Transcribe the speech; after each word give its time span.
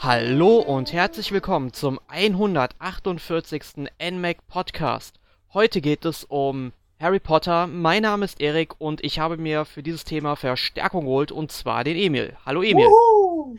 Hallo 0.00 0.58
und 0.58 0.92
herzlich 0.92 1.32
willkommen 1.32 1.72
zum 1.72 1.98
148. 2.08 3.88
NMAC 3.98 4.46
Podcast. 4.46 5.18
Heute 5.52 5.80
geht 5.80 6.04
es 6.04 6.24
um 6.24 6.72
Harry 7.00 7.18
Potter. 7.18 7.66
Mein 7.66 8.02
Name 8.02 8.24
ist 8.26 8.40
Erik 8.40 8.78
und 8.78 9.02
ich 9.02 9.18
habe 9.18 9.36
mir 9.36 9.64
für 9.64 9.82
dieses 9.82 10.04
Thema 10.04 10.36
Verstärkung 10.36 11.06
geholt 11.06 11.32
und 11.32 11.50
zwar 11.50 11.82
den 11.82 11.96
Emil. 11.96 12.36
Hallo 12.44 12.62
Emil. 12.62 12.86
Uhu. 12.86 13.56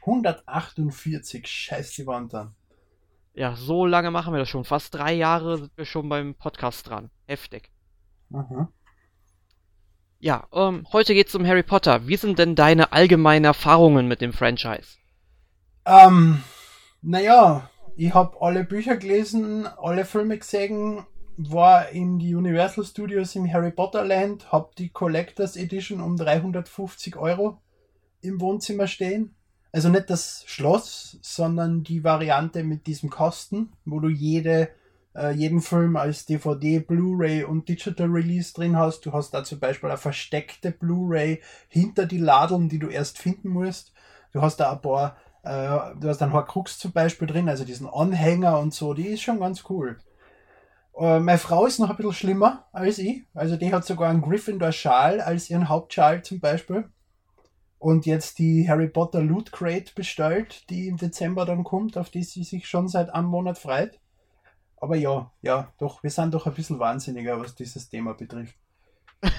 148, 0.00 1.46
scheiß 1.46 1.92
die 1.92 2.06
Wand 2.06 2.34
an. 2.34 2.54
Ja, 3.34 3.54
so 3.54 3.86
lange 3.86 4.10
machen 4.10 4.34
wir 4.34 4.40
das 4.40 4.48
schon. 4.48 4.64
Fast 4.64 4.94
drei 4.94 5.12
Jahre 5.12 5.58
sind 5.58 5.76
wir 5.76 5.84
schon 5.84 6.08
beim 6.08 6.34
Podcast 6.34 6.88
dran. 6.88 7.10
Heftig. 7.26 7.70
Aha. 8.32 8.70
Ja, 10.18 10.46
ähm, 10.52 10.86
heute 10.92 11.14
geht 11.14 11.28
es 11.28 11.34
um 11.34 11.46
Harry 11.46 11.62
Potter. 11.62 12.06
Wie 12.06 12.16
sind 12.16 12.38
denn 12.38 12.54
deine 12.54 12.92
allgemeinen 12.92 13.44
Erfahrungen 13.44 14.08
mit 14.08 14.20
dem 14.20 14.32
Franchise? 14.32 14.98
Ähm, 15.90 16.44
naja, 17.02 17.68
ich 17.96 18.14
habe 18.14 18.36
alle 18.40 18.62
Bücher 18.62 18.96
gelesen, 18.96 19.66
alle 19.66 20.04
Filme 20.04 20.38
gesehen, 20.38 21.04
war 21.36 21.88
in 21.88 22.20
die 22.20 22.36
Universal 22.36 22.84
Studios 22.84 23.34
im 23.34 23.52
Harry 23.52 23.72
Potter 23.72 24.04
Land, 24.04 24.52
hab 24.52 24.76
die 24.76 24.90
Collectors 24.90 25.56
Edition 25.56 26.00
um 26.00 26.16
350 26.16 27.16
Euro 27.16 27.60
im 28.20 28.40
Wohnzimmer 28.40 28.86
stehen. 28.86 29.34
Also 29.72 29.88
nicht 29.88 30.10
das 30.10 30.44
Schloss, 30.46 31.18
sondern 31.22 31.82
die 31.82 32.04
Variante 32.04 32.62
mit 32.62 32.86
diesem 32.86 33.10
Kasten, 33.10 33.72
wo 33.84 33.98
du 33.98 34.08
jede, 34.08 34.68
äh, 35.16 35.32
jeden 35.32 35.60
Film 35.60 35.96
als 35.96 36.24
DVD, 36.24 36.78
Blu-ray 36.78 37.42
und 37.42 37.68
Digital 37.68 38.06
Release 38.06 38.54
drin 38.54 38.76
hast. 38.76 39.06
Du 39.06 39.12
hast 39.12 39.32
da 39.32 39.42
zum 39.42 39.58
Beispiel 39.58 39.88
eine 39.88 39.98
versteckte 39.98 40.70
Blu-ray 40.70 41.42
hinter 41.66 42.06
die 42.06 42.18
Ladeln, 42.18 42.68
die 42.68 42.78
du 42.78 42.86
erst 42.86 43.18
finden 43.18 43.48
musst. 43.48 43.92
Du 44.32 44.40
hast 44.40 44.58
da 44.58 44.70
ein 44.70 44.80
paar, 44.80 45.16
du 45.42 46.08
hast 46.08 46.22
ein 46.22 46.32
Horcrux 46.32 46.78
zum 46.78 46.92
Beispiel 46.92 47.26
drin, 47.26 47.48
also 47.48 47.64
diesen 47.64 47.88
Anhänger 47.88 48.58
und 48.58 48.74
so, 48.74 48.94
die 48.94 49.08
ist 49.08 49.22
schon 49.22 49.40
ganz 49.40 49.64
cool. 49.70 49.98
Äh, 51.00 51.20
meine 51.20 51.38
Frau 51.38 51.66
ist 51.66 51.78
noch 51.78 51.90
ein 51.90 51.96
bisschen 51.96 52.12
schlimmer 52.12 52.66
als 52.72 52.98
ich. 52.98 53.24
Also 53.34 53.56
die 53.56 53.72
hat 53.72 53.84
sogar 53.84 54.10
einen 54.10 54.22
Gryffindor-Schal 54.22 55.20
als 55.20 55.48
ihren 55.48 55.68
Hauptschal 55.68 56.22
zum 56.22 56.40
Beispiel. 56.40 56.90
Und 57.78 58.04
jetzt 58.04 58.38
die 58.38 58.68
Harry 58.68 58.88
Potter 58.88 59.22
Loot 59.22 59.52
Crate 59.52 59.94
bestellt, 59.94 60.68
die 60.68 60.88
im 60.88 60.98
Dezember 60.98 61.46
dann 61.46 61.64
kommt, 61.64 61.96
auf 61.96 62.10
die 62.10 62.22
sie 62.22 62.44
sich 62.44 62.68
schon 62.68 62.88
seit 62.88 63.08
einem 63.14 63.28
Monat 63.28 63.56
freut. 63.56 63.98
Aber 64.76 64.96
ja, 64.96 65.32
ja, 65.40 65.72
doch, 65.78 66.02
wir 66.02 66.10
sind 66.10 66.34
doch 66.34 66.46
ein 66.46 66.54
bisschen 66.54 66.78
wahnsinniger, 66.78 67.40
was 67.40 67.54
dieses 67.54 67.88
Thema 67.88 68.14
betrifft. 68.14 68.56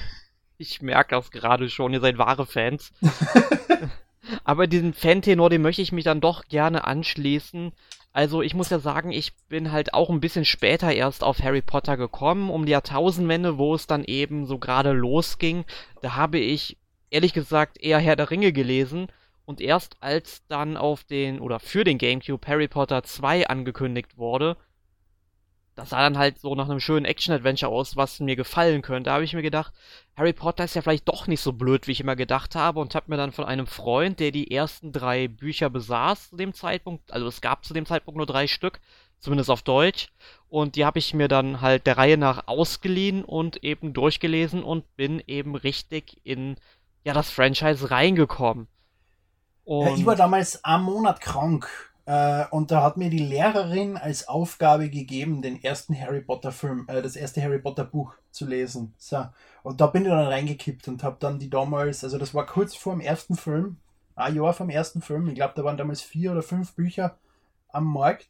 Ich 0.58 0.80
merke 0.80 1.16
das 1.16 1.32
gerade 1.32 1.72
schon, 1.72 1.92
ihr 1.92 2.02
seid 2.02 2.20
wahre 2.20 2.46
Fans. 2.46 2.94
Aber 4.44 4.68
diesen 4.68 4.94
Fan-Tenor, 4.94 5.50
den 5.50 5.62
möchte 5.62 5.82
ich 5.82 5.92
mich 5.92 6.04
dann 6.04 6.22
doch 6.22 6.46
gerne 6.48 6.86
anschließen. 6.86 7.72
Also 8.14 8.42
ich 8.42 8.54
muss 8.54 8.70
ja 8.70 8.80
sagen, 8.80 9.12
ich 9.12 9.34
bin 9.48 9.72
halt 9.72 9.94
auch 9.94 10.10
ein 10.10 10.20
bisschen 10.20 10.44
später 10.44 10.92
erst 10.92 11.24
auf 11.24 11.42
Harry 11.42 11.62
Potter 11.62 11.96
gekommen, 11.96 12.50
um 12.50 12.66
die 12.66 12.74
Jahrtausendwende, 12.74 13.58
wo 13.58 13.74
es 13.74 13.88
dann 13.88 14.04
eben 14.04 14.46
so 14.46 14.58
gerade 14.58 14.92
losging. 14.92 15.64
Da 16.02 16.16
habe 16.16 16.38
ich 16.38 16.78
ehrlich 17.10 17.34
gesagt 17.34 17.82
eher 17.82 18.00
Herr 18.00 18.18
der 18.18 18.30
Ringe 18.30 18.52
gelesen 18.52 19.08
und 19.46 19.62
erst 19.62 19.98
als 20.02 20.44
dann 20.48 20.76
auf 20.78 21.04
den 21.04 21.40
oder 21.40 21.60
für 21.60 21.84
den 21.84 21.98
GameCube 21.98 22.46
Harry 22.48 22.68
Potter 22.68 23.04
2 23.04 23.48
angekündigt 23.48 24.18
wurde, 24.18 24.58
das 25.82 25.90
sah 25.90 26.02
dann 26.02 26.18
halt 26.20 26.40
so 26.40 26.54
nach 26.54 26.70
einem 26.70 26.80
schönen 26.80 27.06
Action-Adventure 27.06 27.72
aus, 27.72 27.96
was 27.96 28.20
mir 28.20 28.36
gefallen 28.36 28.84
könnte. 28.84 29.10
Da 29.10 29.16
habe 29.16 29.24
ich 29.24 29.34
mir 29.34 29.42
gedacht, 29.42 29.74
Harry 30.16 30.32
Potter 30.32 30.64
ist 30.64 30.76
ja 30.76 30.84
vielleicht 30.84 31.08
doch 31.08 31.26
nicht 31.26 31.42
so 31.42 31.54
blöd, 31.54 31.88
wie 31.88 31.92
ich 31.92 32.02
immer 32.02 32.16
gedacht 32.16 32.56
habe, 32.56 32.80
und 32.80 32.94
habe 32.94 33.08
mir 33.10 33.18
dann 33.18 33.32
von 33.32 33.46
einem 33.46 33.66
Freund, 33.66 34.20
der 34.20 34.30
die 34.30 34.52
ersten 34.52 34.92
drei 34.92 35.28
Bücher 35.28 35.72
besaß 35.72 36.30
zu 36.30 36.36
dem 36.38 36.54
Zeitpunkt, 36.54 37.12
also 37.12 37.26
es 37.26 37.42
gab 37.42 37.66
zu 37.66 37.74
dem 37.74 37.88
Zeitpunkt 37.88 38.18
nur 38.18 38.28
drei 38.28 38.46
Stück, 38.46 38.80
zumindest 39.20 39.50
auf 39.50 39.64
Deutsch, 39.64 40.10
und 40.50 40.76
die 40.76 40.86
habe 40.86 41.00
ich 41.00 41.16
mir 41.16 41.28
dann 41.28 41.62
halt 41.62 41.88
der 41.88 41.98
Reihe 41.98 42.18
nach 42.18 42.48
ausgeliehen 42.48 43.24
und 43.24 43.64
eben 43.64 43.94
durchgelesen 43.94 44.64
und 44.64 44.96
bin 44.96 45.24
eben 45.26 45.56
richtig 45.56 46.22
in 46.24 46.58
ja 47.04 47.14
das 47.14 47.32
Franchise 47.32 47.90
reingekommen. 47.90 48.68
Ja, 49.66 49.96
ich 49.96 50.06
war 50.06 50.16
damals 50.16 50.64
einen 50.64 50.84
Monat 50.84 51.22
krank 51.22 51.91
und 52.50 52.72
da 52.72 52.82
hat 52.84 52.98
mir 52.98 53.10
die 53.10 53.20
Lehrerin 53.20 53.96
als 53.96 54.28
Aufgabe 54.28 54.90
gegeben, 54.90 55.42
den 55.42 55.64
ersten 55.64 55.98
Harry 56.00 56.22
Potter 56.22 56.52
Film, 56.52 56.86
äh, 56.88 57.02
das 57.02 57.16
erste 57.16 57.42
Harry 57.42 57.60
Potter 57.60 57.86
Buch 57.86 58.16
zu 58.32 58.46
lesen. 58.46 58.94
So. 58.98 59.26
Und 59.64 59.80
da 59.80 59.88
bin 59.88 60.04
ich 60.04 60.10
dann 60.10 60.26
reingekippt 60.26 60.88
und 60.88 61.04
habe 61.04 61.18
dann 61.20 61.40
die 61.40 61.50
damals, 61.50 62.04
also 62.04 62.18
das 62.18 62.34
war 62.34 62.46
kurz 62.46 62.76
vor 62.76 62.94
dem 62.94 63.02
ersten 63.02 63.36
Film, 63.36 63.78
ein 64.16 64.36
Jahr 64.36 64.54
vom 64.54 64.70
ersten 64.70 65.02
Film, 65.02 65.28
ich 65.28 65.36
glaube, 65.36 65.54
da 65.56 65.64
waren 65.64 65.78
damals 65.78 66.02
vier 66.02 66.32
oder 66.32 66.42
fünf 66.42 66.74
Bücher 66.74 67.18
am 67.70 67.86
Markt. 67.86 68.28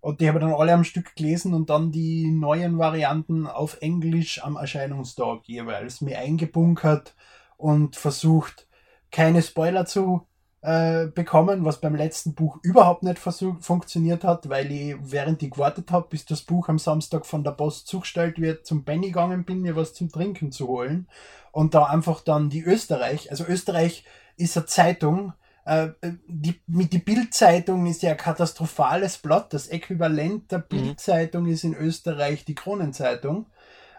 Und 0.00 0.20
die 0.20 0.28
habe 0.28 0.38
ich 0.38 0.44
dann 0.44 0.54
alle 0.54 0.72
am 0.72 0.84
Stück 0.84 1.16
gelesen 1.16 1.54
und 1.54 1.70
dann 1.70 1.90
die 1.90 2.30
neuen 2.30 2.78
Varianten 2.78 3.48
auf 3.48 3.78
Englisch 3.80 4.44
am 4.44 4.56
Erscheinungstag 4.56 5.40
jeweils 5.48 6.00
mir 6.00 6.18
eingebunkert 6.18 7.16
und 7.56 7.96
versucht, 7.96 8.68
keine 9.10 9.42
Spoiler 9.42 9.86
zu 9.86 10.26
äh, 10.66 11.06
bekommen, 11.06 11.64
was 11.64 11.80
beim 11.80 11.94
letzten 11.94 12.34
Buch 12.34 12.58
überhaupt 12.62 13.04
nicht 13.04 13.20
funktioniert 13.20 14.24
hat, 14.24 14.48
weil 14.48 14.72
ich, 14.72 14.96
während 15.00 15.40
ich 15.44 15.52
gewartet 15.52 15.92
habe, 15.92 16.08
bis 16.10 16.26
das 16.26 16.42
Buch 16.42 16.68
am 16.68 16.80
Samstag 16.80 17.24
von 17.24 17.44
der 17.44 17.52
Post 17.52 17.86
zugestellt 17.86 18.40
wird, 18.40 18.66
zum 18.66 18.82
Benny 18.82 19.06
gegangen 19.06 19.44
bin, 19.44 19.60
mir 19.60 19.76
was 19.76 19.94
zum 19.94 20.10
Trinken 20.10 20.50
zu 20.50 20.66
holen. 20.66 21.06
Und 21.52 21.74
da 21.74 21.84
einfach 21.84 22.20
dann 22.20 22.50
die 22.50 22.64
Österreich, 22.64 23.30
also 23.30 23.44
Österreich 23.46 24.04
ist 24.36 24.56
eine 24.56 24.66
Zeitung, 24.66 25.34
äh, 25.66 25.90
die, 26.26 26.60
mit 26.66 26.92
die 26.92 26.98
Bildzeitung 26.98 27.86
ist 27.86 28.02
ja 28.02 28.10
ein 28.10 28.16
katastrophales 28.16 29.18
Blatt. 29.18 29.52
Das 29.52 29.68
Äquivalent 29.68 30.50
der 30.50 30.58
Bildzeitung 30.58 31.44
mhm. 31.44 31.50
ist 31.50 31.62
in 31.62 31.74
Österreich 31.74 32.44
die 32.44 32.56
Kronenzeitung. 32.56 33.46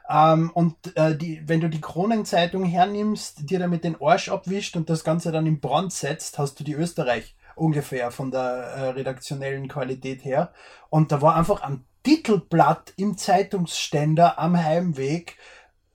Ähm, 0.10 0.52
und 0.54 0.76
äh, 0.96 1.18
die, 1.18 1.42
wenn 1.46 1.60
du 1.60 1.70
die 1.70 1.82
Kronenzeitung 1.82 2.64
hernimmst, 2.64 3.50
dir 3.50 3.60
damit 3.60 3.84
den 3.84 4.02
Arsch 4.02 4.30
abwischt 4.30 4.76
und 4.76 4.90
das 4.90 5.04
Ganze 5.04 5.32
dann 5.32 5.46
in 5.46 5.60
Brand 5.60 5.92
setzt, 5.92 6.38
hast 6.38 6.60
du 6.60 6.64
die 6.64 6.74
Österreich 6.74 7.36
ungefähr 7.56 8.12
von 8.12 8.32
der 8.32 8.42
äh, 8.42 8.90
redaktionellen 8.90 9.68
Qualität 9.68 10.24
her. 10.24 10.54
Und 10.90 11.12
da 11.12 11.22
war 11.22 11.36
einfach 11.36 11.62
am 11.62 11.86
Titelblatt 12.04 12.94
im 12.96 13.18
Zeitungsständer 13.18 14.40
am 14.40 14.56
Heimweg 14.56 15.38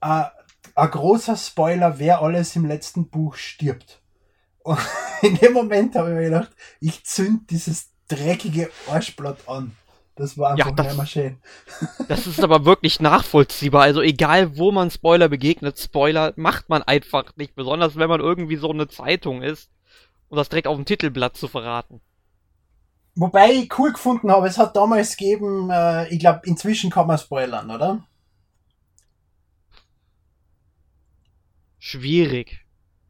äh, 0.01 0.25
ein 0.75 0.91
großer 0.91 1.35
Spoiler, 1.37 1.99
wer 1.99 2.21
alles 2.21 2.55
im 2.55 2.65
letzten 2.65 3.09
Buch 3.09 3.35
stirbt. 3.35 4.01
Und 4.63 4.79
in 5.21 5.35
dem 5.37 5.53
Moment 5.53 5.95
habe 5.95 6.09
ich 6.09 6.15
mir 6.15 6.23
gedacht, 6.25 6.51
ich 6.79 7.03
zünd 7.03 7.49
dieses 7.49 7.89
dreckige 8.07 8.69
Arschblatt 8.89 9.47
an. 9.47 9.75
Das 10.15 10.37
war 10.37 10.51
einfach 10.51 10.67
ja, 10.67 10.71
das, 10.71 11.09
schön. 11.09 11.37
Das 12.07 12.27
ist 12.27 12.43
aber 12.43 12.65
wirklich 12.65 12.99
nachvollziehbar. 12.99 13.81
Also 13.81 14.01
egal, 14.01 14.57
wo 14.57 14.71
man 14.71 14.91
Spoiler 14.91 15.27
begegnet, 15.27 15.79
Spoiler 15.79 16.33
macht 16.35 16.69
man 16.69 16.83
einfach 16.83 17.35
nicht. 17.35 17.55
Besonders 17.55 17.95
wenn 17.95 18.09
man 18.09 18.19
irgendwie 18.19 18.57
so 18.57 18.69
eine 18.69 18.87
Zeitung 18.87 19.41
ist, 19.41 19.71
um 20.29 20.37
das 20.37 20.49
direkt 20.49 20.67
auf 20.67 20.75
dem 20.75 20.85
Titelblatt 20.85 21.35
zu 21.35 21.47
verraten. 21.47 21.99
Wobei 23.15 23.51
ich 23.53 23.77
cool 23.77 23.93
gefunden 23.93 24.31
habe, 24.31 24.47
es 24.47 24.57
hat 24.57 24.75
damals 24.75 25.17
gegeben, 25.17 25.69
äh, 25.71 26.07
ich 26.09 26.19
glaube, 26.19 26.41
inzwischen 26.45 26.89
kann 26.89 27.07
man 27.07 27.17
spoilern, 27.17 27.69
oder? 27.69 28.03
Schwierig. 31.77 32.65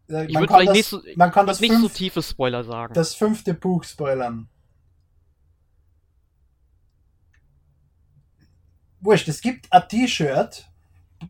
Äh, 0.09 0.25
ich 0.25 0.35
würde 0.35 0.53
vielleicht 0.53 0.69
das, 0.69 0.75
nicht 0.75 0.89
so, 0.89 1.01
man 1.15 1.31
kann 1.31 1.47
das 1.47 1.59
nicht 1.59 1.75
so 1.75 1.87
tiefe 1.87 2.21
Spoiler 2.21 2.63
sagen. 2.63 2.93
Das 2.93 3.13
fünfte 3.15 3.53
Buch 3.53 3.83
spoilern. 3.83 4.49
Wurscht, 9.03 9.27
es 9.27 9.41
gibt 9.41 9.71
ein 9.71 9.87
T-Shirt, 9.87 10.69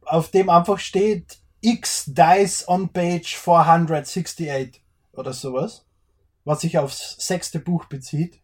auf 0.06 0.32
dem 0.32 0.50
einfach 0.50 0.80
steht 0.80 1.40
X 1.62 2.06
dies 2.08 2.68
on 2.68 2.90
page 2.90 3.36
468 3.36 4.82
oder 5.14 5.34
sowas, 5.34 5.86
was 6.44 6.62
sich 6.62 6.78
aufs 6.78 7.16
sechste 7.26 7.60
Buch 7.60 7.86
bezieht. 7.86 8.40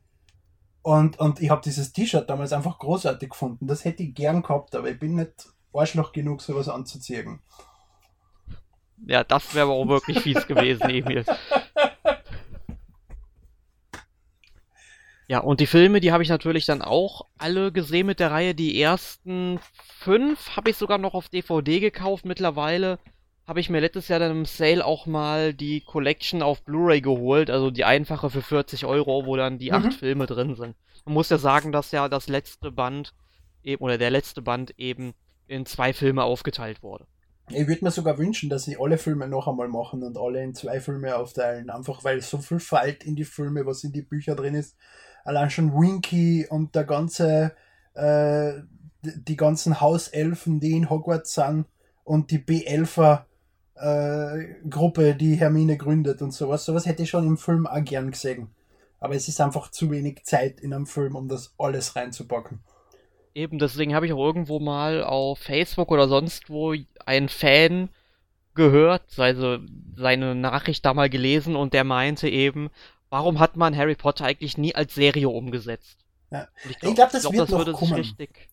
Und, 0.82 1.20
und 1.20 1.42
ich 1.42 1.50
habe 1.50 1.62
dieses 1.62 1.92
T-Shirt 1.92 2.30
damals 2.30 2.54
einfach 2.54 2.80
großartig 2.80 3.32
gefunden. 3.32 3.68
Das 3.68 3.84
hätte 3.84 4.04
ich 4.04 4.16
gern 4.16 4.42
gehabt, 4.42 4.76
aber 4.76 4.90
ich 4.90 5.00
bin 5.00 5.16
nicht 5.16 5.50
Arschloch 5.74 6.14
genug, 6.14 6.42
sowas 6.42 6.70
anzuziehen. 6.70 7.42
Ja, 9.06 9.24
das 9.24 9.54
wäre 9.54 9.66
aber 9.66 9.74
auch 9.74 9.88
wirklich 9.88 10.20
fies 10.20 10.46
gewesen, 10.48 10.90
Emil. 10.90 11.26
Ja, 15.30 15.42
und 15.42 15.60
die 15.60 15.68
Filme, 15.68 16.00
die 16.00 16.12
habe 16.12 16.24
ich 16.24 16.30
natürlich 16.30 16.66
dann 16.66 16.82
auch 16.82 17.28
alle 17.38 17.72
gesehen 17.72 18.08
mit 18.08 18.20
der 18.20 18.32
Reihe. 18.32 18.56
Die 18.56 18.82
ersten 18.82 19.60
fünf 20.00 20.56
habe 20.56 20.72
ich 20.72 20.76
sogar 20.76 20.98
noch 20.98 21.14
auf 21.14 21.30
DVD 21.30 21.80
gekauft. 21.80 22.26
Mittlerweile 22.26 22.98
habe 23.46 23.60
ich 23.60 23.70
mir 23.70 23.80
letztes 23.80 24.08
Jahr 24.08 24.18
dann 24.18 24.32
im 24.32 24.46
Sale 24.46 24.84
auch 24.84 25.06
mal 25.06 25.54
die 25.54 25.82
Collection 25.82 26.42
auf 26.42 26.64
Blu-ray 26.64 27.02
geholt, 27.02 27.52
also 27.52 27.70
die 27.70 27.86
einfache 27.86 28.32
für 28.32 28.42
40 28.42 28.86
Euro, 28.86 29.28
wo 29.28 29.36
dann 29.36 29.60
die 29.60 29.70
mhm. 29.70 29.76
acht 29.76 29.94
Filme 29.94 30.26
drin 30.26 30.56
sind. 30.56 30.76
Man 31.06 31.14
muss 31.14 31.30
ja 31.30 31.38
sagen, 31.38 31.72
dass 31.72 31.92
ja 31.92 32.10
das 32.10 32.28
letzte 32.28 32.72
Band 32.72 33.14
eben, 33.62 33.84
oder 33.84 34.00
der 34.00 34.10
letzte 34.10 34.42
Band 34.42 34.74
eben 34.80 35.14
in 35.46 35.68
zwei 35.68 35.94
Filme 35.94 36.24
aufgeteilt 36.24 36.82
wurde. 36.82 37.06
Ich 37.50 37.68
würde 37.68 37.86
mir 37.86 37.92
sogar 37.92 38.18
wünschen, 38.18 38.50
dass 38.50 38.64
sie 38.64 38.78
alle 38.80 38.98
Filme 38.98 39.28
noch 39.28 39.48
einmal 39.48 39.68
machen 39.68 40.02
und 40.02 40.18
alle 40.18 40.44
in 40.44 40.56
zwei 40.56 40.80
Filme 40.80 41.16
aufteilen. 41.16 41.70
Einfach 41.70 42.04
weil 42.04 42.20
so 42.22 42.40
viel 42.40 42.60
fällt 42.60 43.04
in 43.04 43.16
die 43.16 43.26
Filme, 43.26 43.68
was 43.68 43.84
in 43.84 43.92
die 43.92 44.02
Bücher 44.02 44.36
drin 44.36 44.56
ist. 44.56 44.76
Allein 45.24 45.50
schon 45.50 45.74
Winky 45.74 46.48
und 46.50 46.76
der 46.76 46.86
ganze, 46.86 47.54
äh, 47.94 48.54
die 49.02 49.36
ganzen 49.36 49.82
Hauselfen, 49.82 50.60
die 50.60 50.76
in 50.76 50.90
Hogwarts 50.90 51.34
sind 51.34 51.66
und 52.04 52.32
die 52.32 52.40
B11er 52.40 53.26
äh, 53.76 54.56
Gruppe, 54.70 55.16
die 55.16 55.36
Hermine 55.36 55.78
gründet 55.78 56.22
und 56.22 56.34
sowas. 56.34 56.66
Sowas 56.66 56.86
hätte 56.86 57.04
ich 57.04 57.10
schon 57.10 57.26
im 57.26 57.38
Film 57.38 57.68
auch 57.68 57.84
gern 57.84 58.12
gesehen. 58.12 58.50
Aber 59.00 59.16
es 59.16 59.28
ist 59.28 59.40
einfach 59.40 59.72
zu 59.72 59.92
wenig 59.92 60.24
Zeit 60.24 60.60
in 60.60 60.74
einem 60.74 60.86
Film, 60.86 61.16
um 61.16 61.30
das 61.30 61.54
alles 61.58 61.96
reinzupacken. 61.96 62.60
Eben, 63.34 63.60
deswegen 63.60 63.96
habe 63.96 64.06
ich 64.06 64.14
auch 64.14 64.26
irgendwo 64.26 64.60
mal 64.60 65.04
auf 65.04 65.40
Facebook 65.40 65.92
oder 65.92 66.08
sonst 66.08 66.50
wo 66.50 66.74
einen 67.06 67.30
Fan 67.30 67.90
gehört, 68.56 69.18
also 69.18 69.60
seine 69.96 70.36
Nachricht 70.36 70.84
da 70.84 70.94
mal 70.94 71.10
gelesen 71.10 71.56
und 71.56 71.74
der 71.74 71.86
meinte 71.86 72.28
eben, 72.28 72.70
warum 73.10 73.40
hat 73.40 73.58
man 73.58 73.76
Harry 73.76 73.96
Potter 73.96 74.26
eigentlich 74.26 74.58
nie 74.58 74.76
als 74.76 74.96
Serie 74.96 75.30
umgesetzt? 75.30 75.98
Ja. 76.32 76.48
Ich 76.70 76.80
glaube, 76.80 76.96
glaub, 76.96 77.12
das, 77.12 77.22
glaub, 77.22 77.34
wird 77.34 77.52
das 77.52 77.66
noch 77.68 77.80
kommen. 77.80 77.94
Richtig, 77.94 78.50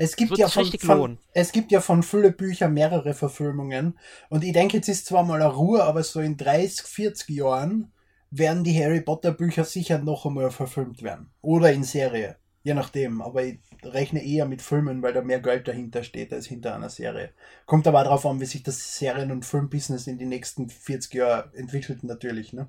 es 0.00 0.14
gibt, 0.14 0.38
ja 0.38 0.48
von, 0.48 0.66
von, 0.66 1.18
es 1.34 1.50
gibt 1.50 1.72
ja 1.72 1.80
von 1.80 2.04
Fülle 2.04 2.30
Bücher 2.30 2.68
mehrere 2.68 3.14
Verfilmungen. 3.14 3.98
Und 4.28 4.44
ich 4.44 4.52
denke, 4.52 4.76
jetzt 4.76 4.88
ist 4.88 5.06
zwar 5.06 5.24
mal 5.24 5.42
eine 5.42 5.52
Ruhe, 5.52 5.82
aber 5.82 6.04
so 6.04 6.20
in 6.20 6.36
30, 6.36 6.86
40 6.86 7.28
Jahren 7.30 7.92
werden 8.30 8.62
die 8.62 8.80
Harry 8.80 9.00
Potter 9.00 9.32
Bücher 9.32 9.64
sicher 9.64 9.98
noch 9.98 10.24
einmal 10.24 10.52
verfilmt 10.52 11.02
werden. 11.02 11.30
Oder 11.42 11.72
in 11.72 11.82
Serie. 11.82 12.36
Je 12.62 12.74
nachdem. 12.74 13.20
Aber 13.20 13.42
ich 13.42 13.58
rechne 13.82 14.24
eher 14.24 14.46
mit 14.46 14.62
Filmen, 14.62 15.02
weil 15.02 15.14
da 15.14 15.22
mehr 15.22 15.40
Geld 15.40 15.66
dahinter 15.66 16.04
steht 16.04 16.32
als 16.32 16.46
hinter 16.46 16.76
einer 16.76 16.90
Serie. 16.90 17.30
Kommt 17.66 17.88
aber 17.88 18.04
darauf 18.04 18.24
an, 18.24 18.40
wie 18.40 18.46
sich 18.46 18.62
das 18.62 18.98
Serien- 18.98 19.32
und 19.32 19.44
Filmbusiness 19.44 20.06
in 20.06 20.18
den 20.18 20.28
nächsten 20.28 20.68
40 20.68 21.14
Jahren 21.14 21.54
entwickelt, 21.54 22.04
natürlich. 22.04 22.52
Ne? 22.52 22.68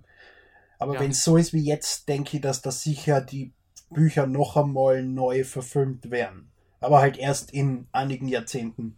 Aber 0.80 0.96
ja. 0.96 1.02
wenn 1.02 1.12
es 1.12 1.24
so 1.24 1.38
ist 1.38 1.54
wie 1.54 1.64
jetzt, 1.64 2.08
denke 2.10 2.38
ich, 2.38 2.42
dass 2.42 2.62
da 2.62 2.72
sicher 2.72 3.22
die 3.22 3.52
Bücher 3.92 4.26
noch 4.26 4.56
einmal 4.56 5.04
neu 5.04 5.44
verfilmt 5.44 6.10
werden. 6.10 6.52
Aber 6.80 7.00
halt 7.00 7.18
erst 7.18 7.52
in 7.52 7.88
einigen 7.92 8.28
Jahrzehnten. 8.28 8.98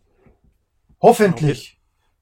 Hoffentlich. 1.01 1.79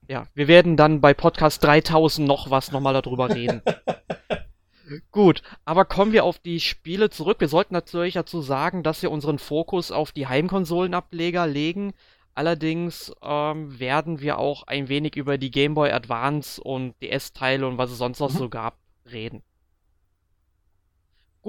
Ja, 0.08 0.26
wir 0.34 0.48
werden 0.48 0.78
dann 0.78 1.02
bei 1.02 1.14
Podcast 1.14 1.64
3000 1.64 2.28
noch 2.28 2.50
was 2.50 2.72
nochmal 2.72 2.94
darüber 2.94 3.30
reden. 3.30 3.62
Gut, 5.12 5.44
aber 5.66 5.86
kommen 5.86 6.14
wir 6.14 6.24
auf 6.24 6.40
die 6.40 6.60
Spiele 6.60 7.12
zurück. 7.12 7.40
Wir 7.42 7.48
sollten 7.48 7.76
natürlich 7.76 8.16
dazu 8.16 8.42
sagen, 8.42 8.82
dass 8.82 9.04
wir 9.04 9.12
unseren 9.12 9.38
Fokus 9.38 9.92
auf 9.92 10.12
die 10.12 10.26
Heimkonsolenableger 10.26 11.46
legen. 11.46 11.94
Allerdings 12.34 13.12
ähm, 13.22 13.80
werden 13.80 14.22
wir 14.22 14.40
auch 14.40 14.64
ein 14.66 14.88
wenig 14.88 15.16
über 15.16 15.38
die 15.38 15.52
Game 15.52 15.74
Boy 15.76 15.92
Advance 15.92 16.60
und 16.64 16.96
DS-Teile 17.02 17.68
und 17.68 17.78
was 17.78 17.92
es 17.92 17.98
sonst 17.98 18.20
noch 18.20 18.32
mhm. 18.34 18.38
so 18.38 18.50
gab 18.50 18.78
reden. 19.12 19.44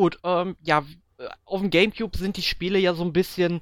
Gut, 0.00 0.19
ähm, 0.25 0.56
ja, 0.62 0.82
auf 1.44 1.61
dem 1.61 1.69
GameCube 1.69 2.17
sind 2.17 2.38
die 2.38 2.43
Spiele 2.43 2.79
ja 2.79 2.94
so 2.94 3.05
ein 3.05 3.12
bisschen 3.12 3.61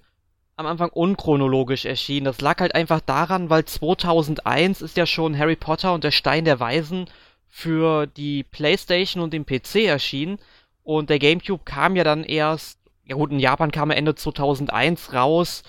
am 0.54 0.66
Anfang 0.66 0.90
unchronologisch 0.90 1.84
erschienen. 1.84 2.26
Das 2.26 2.40
lag 2.40 2.60
halt 2.60 2.76
einfach 2.76 3.00
daran, 3.00 3.50
weil 3.50 3.64
2001 3.64 4.80
ist 4.80 4.96
ja 4.96 5.04
schon 5.04 5.36
Harry 5.36 5.56
Potter 5.56 5.92
und 5.92 6.04
der 6.04 6.12
Stein 6.12 6.44
der 6.44 6.60
Weisen 6.60 7.06
für 7.48 8.06
die 8.06 8.44
PlayStation 8.44 9.20
und 9.20 9.32
den 9.32 9.46
PC 9.46 9.86
erschienen. 9.86 10.38
Und 10.84 11.10
der 11.10 11.18
GameCube 11.18 11.64
kam 11.64 11.96
ja 11.96 12.04
dann 12.04 12.22
erst, 12.22 12.78
ja 13.02 13.16
gut, 13.16 13.32
in 13.32 13.40
Japan 13.40 13.72
kam 13.72 13.90
er 13.90 13.96
Ende 13.96 14.14
2001 14.14 15.14
raus. 15.14 15.64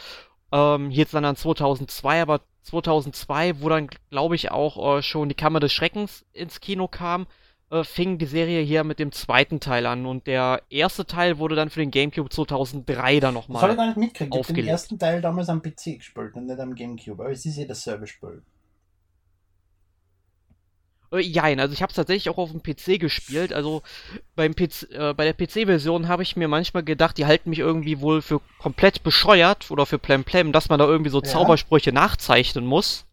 Ähm, 0.51 0.91
hier 0.91 0.99
jetzt 0.99 1.15
dann, 1.15 1.23
dann 1.23 1.35
2002, 1.35 2.21
aber 2.21 2.41
2002, 2.61 3.59
wo 3.59 3.69
dann, 3.69 3.89
glaube 4.11 4.35
ich, 4.35 4.51
auch 4.51 4.97
äh, 4.97 5.01
schon 5.01 5.29
die 5.29 5.35
Kammer 5.35 5.61
des 5.61 5.73
Schreckens 5.73 6.27
ins 6.31 6.61
Kino 6.61 6.87
kam, 6.87 7.25
äh, 7.71 7.83
fing 7.83 8.17
die 8.17 8.25
Serie 8.25 8.61
hier 8.61 8.83
mit 8.83 8.99
dem 8.99 9.11
zweiten 9.11 9.59
Teil 9.59 9.85
an. 9.85 10.05
Und 10.05 10.27
der 10.27 10.61
erste 10.69 11.05
Teil 11.05 11.37
wurde 11.37 11.55
dann 11.55 11.69
für 11.69 11.79
den 11.79 11.91
GameCube 11.91 12.29
2003 12.29 13.19
dann 13.19 13.33
nochmal. 13.33 13.61
Soll 13.61 13.71
ich 13.71 13.77
gar 13.77 13.97
nicht. 13.97 14.21
Ich 14.21 14.31
habe 14.31 14.53
den 14.53 14.67
ersten 14.67 14.99
Teil 14.99 15.21
damals 15.21 15.49
am 15.49 15.61
PC 15.61 15.97
gespielt 15.97 16.33
und 16.35 16.47
nicht 16.47 16.59
am 16.59 16.75
GameCube. 16.75 17.21
Aber 17.23 17.31
es 17.31 17.45
ist 17.45 17.57
ja 17.57 17.65
dasselbe 17.65 18.07
Spiel. 18.07 18.41
Äh, 21.11 21.19
jein, 21.19 21.59
also 21.59 21.73
ich 21.73 21.81
habe 21.81 21.89
es 21.89 21.95
tatsächlich 21.95 22.29
auch 22.29 22.37
auf 22.37 22.51
dem 22.51 22.61
PC 22.61 22.99
gespielt. 22.99 23.53
Also 23.53 23.81
beim 24.35 24.55
PC, 24.55 24.91
äh, 24.91 25.13
bei 25.13 25.31
der 25.31 25.33
PC-Version 25.33 26.07
habe 26.07 26.23
ich 26.23 26.35
mir 26.35 26.47
manchmal 26.47 26.83
gedacht, 26.83 27.17
die 27.17 27.25
halten 27.25 27.49
mich 27.49 27.59
irgendwie 27.59 27.99
wohl 28.01 28.21
für 28.21 28.41
komplett 28.59 29.03
bescheuert 29.03 29.71
oder 29.71 29.85
für 29.85 29.99
Plemplem, 29.99 30.51
dass 30.51 30.69
man 30.69 30.79
da 30.79 30.85
irgendwie 30.85 31.11
so 31.11 31.21
ja. 31.21 31.25
Zaubersprüche 31.25 31.91
nachzeichnen 31.91 32.65
muss. 32.65 33.05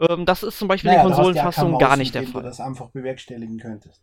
Ähm, 0.00 0.24
das 0.24 0.42
ist 0.42 0.58
zum 0.58 0.68
Beispiel 0.68 0.90
naja, 0.90 1.02
in 1.02 1.08
Konsolenfassungen 1.08 1.78
gar 1.78 1.96
nicht 1.96 2.14
der 2.14 2.22
Fall. 2.24 2.42
du 2.42 2.48
das 2.48 2.60
einfach 2.60 2.88
bewerkstelligen 2.90 3.58
könntest. 3.58 4.00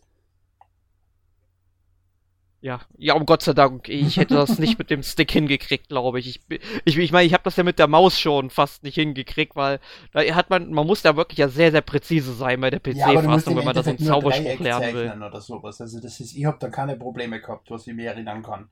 Ja, 2.60 2.82
ja, 2.98 3.14
um 3.14 3.26
Gott 3.26 3.44
sei 3.44 3.54
Dank. 3.54 3.88
Ich 3.88 4.18
hätte 4.18 4.34
das 4.34 4.58
nicht 4.58 4.80
mit 4.80 4.90
dem 4.90 5.04
Stick 5.04 5.32
hingekriegt, 5.32 5.90
glaube 5.90 6.20
ich. 6.20 6.28
Ich 6.28 6.42
meine, 6.50 6.62
ich, 6.86 6.98
ich, 6.98 7.12
mein, 7.12 7.26
ich 7.26 7.34
habe 7.34 7.44
das 7.44 7.56
ja 7.56 7.64
mit 7.64 7.78
der 7.78 7.88
Maus 7.88 8.20
schon 8.20 8.50
fast 8.50 8.84
nicht 8.84 8.96
hingekriegt, 8.96 9.56
weil 9.56 9.80
da 10.12 10.22
hat 10.34 10.50
man, 10.50 10.72
man 10.72 10.88
muss 10.88 11.04
da 11.04 11.16
wirklich 11.16 11.38
ja 11.38 11.50
sehr, 11.50 11.72
sehr 11.72 11.82
präzise 11.82 12.34
sein 12.34 12.60
bei 12.60 12.72
der 12.72 12.80
PC-Fassung, 12.80 13.54
ja, 13.54 13.60
wenn 13.60 13.66
man 13.66 13.76
das 13.76 13.88
in 13.88 14.00
Zauberspruch 14.00 14.60
lernen 14.60 14.94
will. 14.96 15.14
Oder 15.24 15.40
sowas. 15.40 15.80
Also 15.82 16.00
das 16.02 16.20
ist, 16.20 16.36
ich 16.36 16.46
habe 16.46 16.58
da 16.60 16.70
keine 16.70 16.96
Probleme 16.96 17.40
gehabt, 17.40 17.70
was 17.70 17.86
ich 17.86 17.94
mir 17.94 18.10
erinnern 18.10 18.42
kann. 18.42 18.70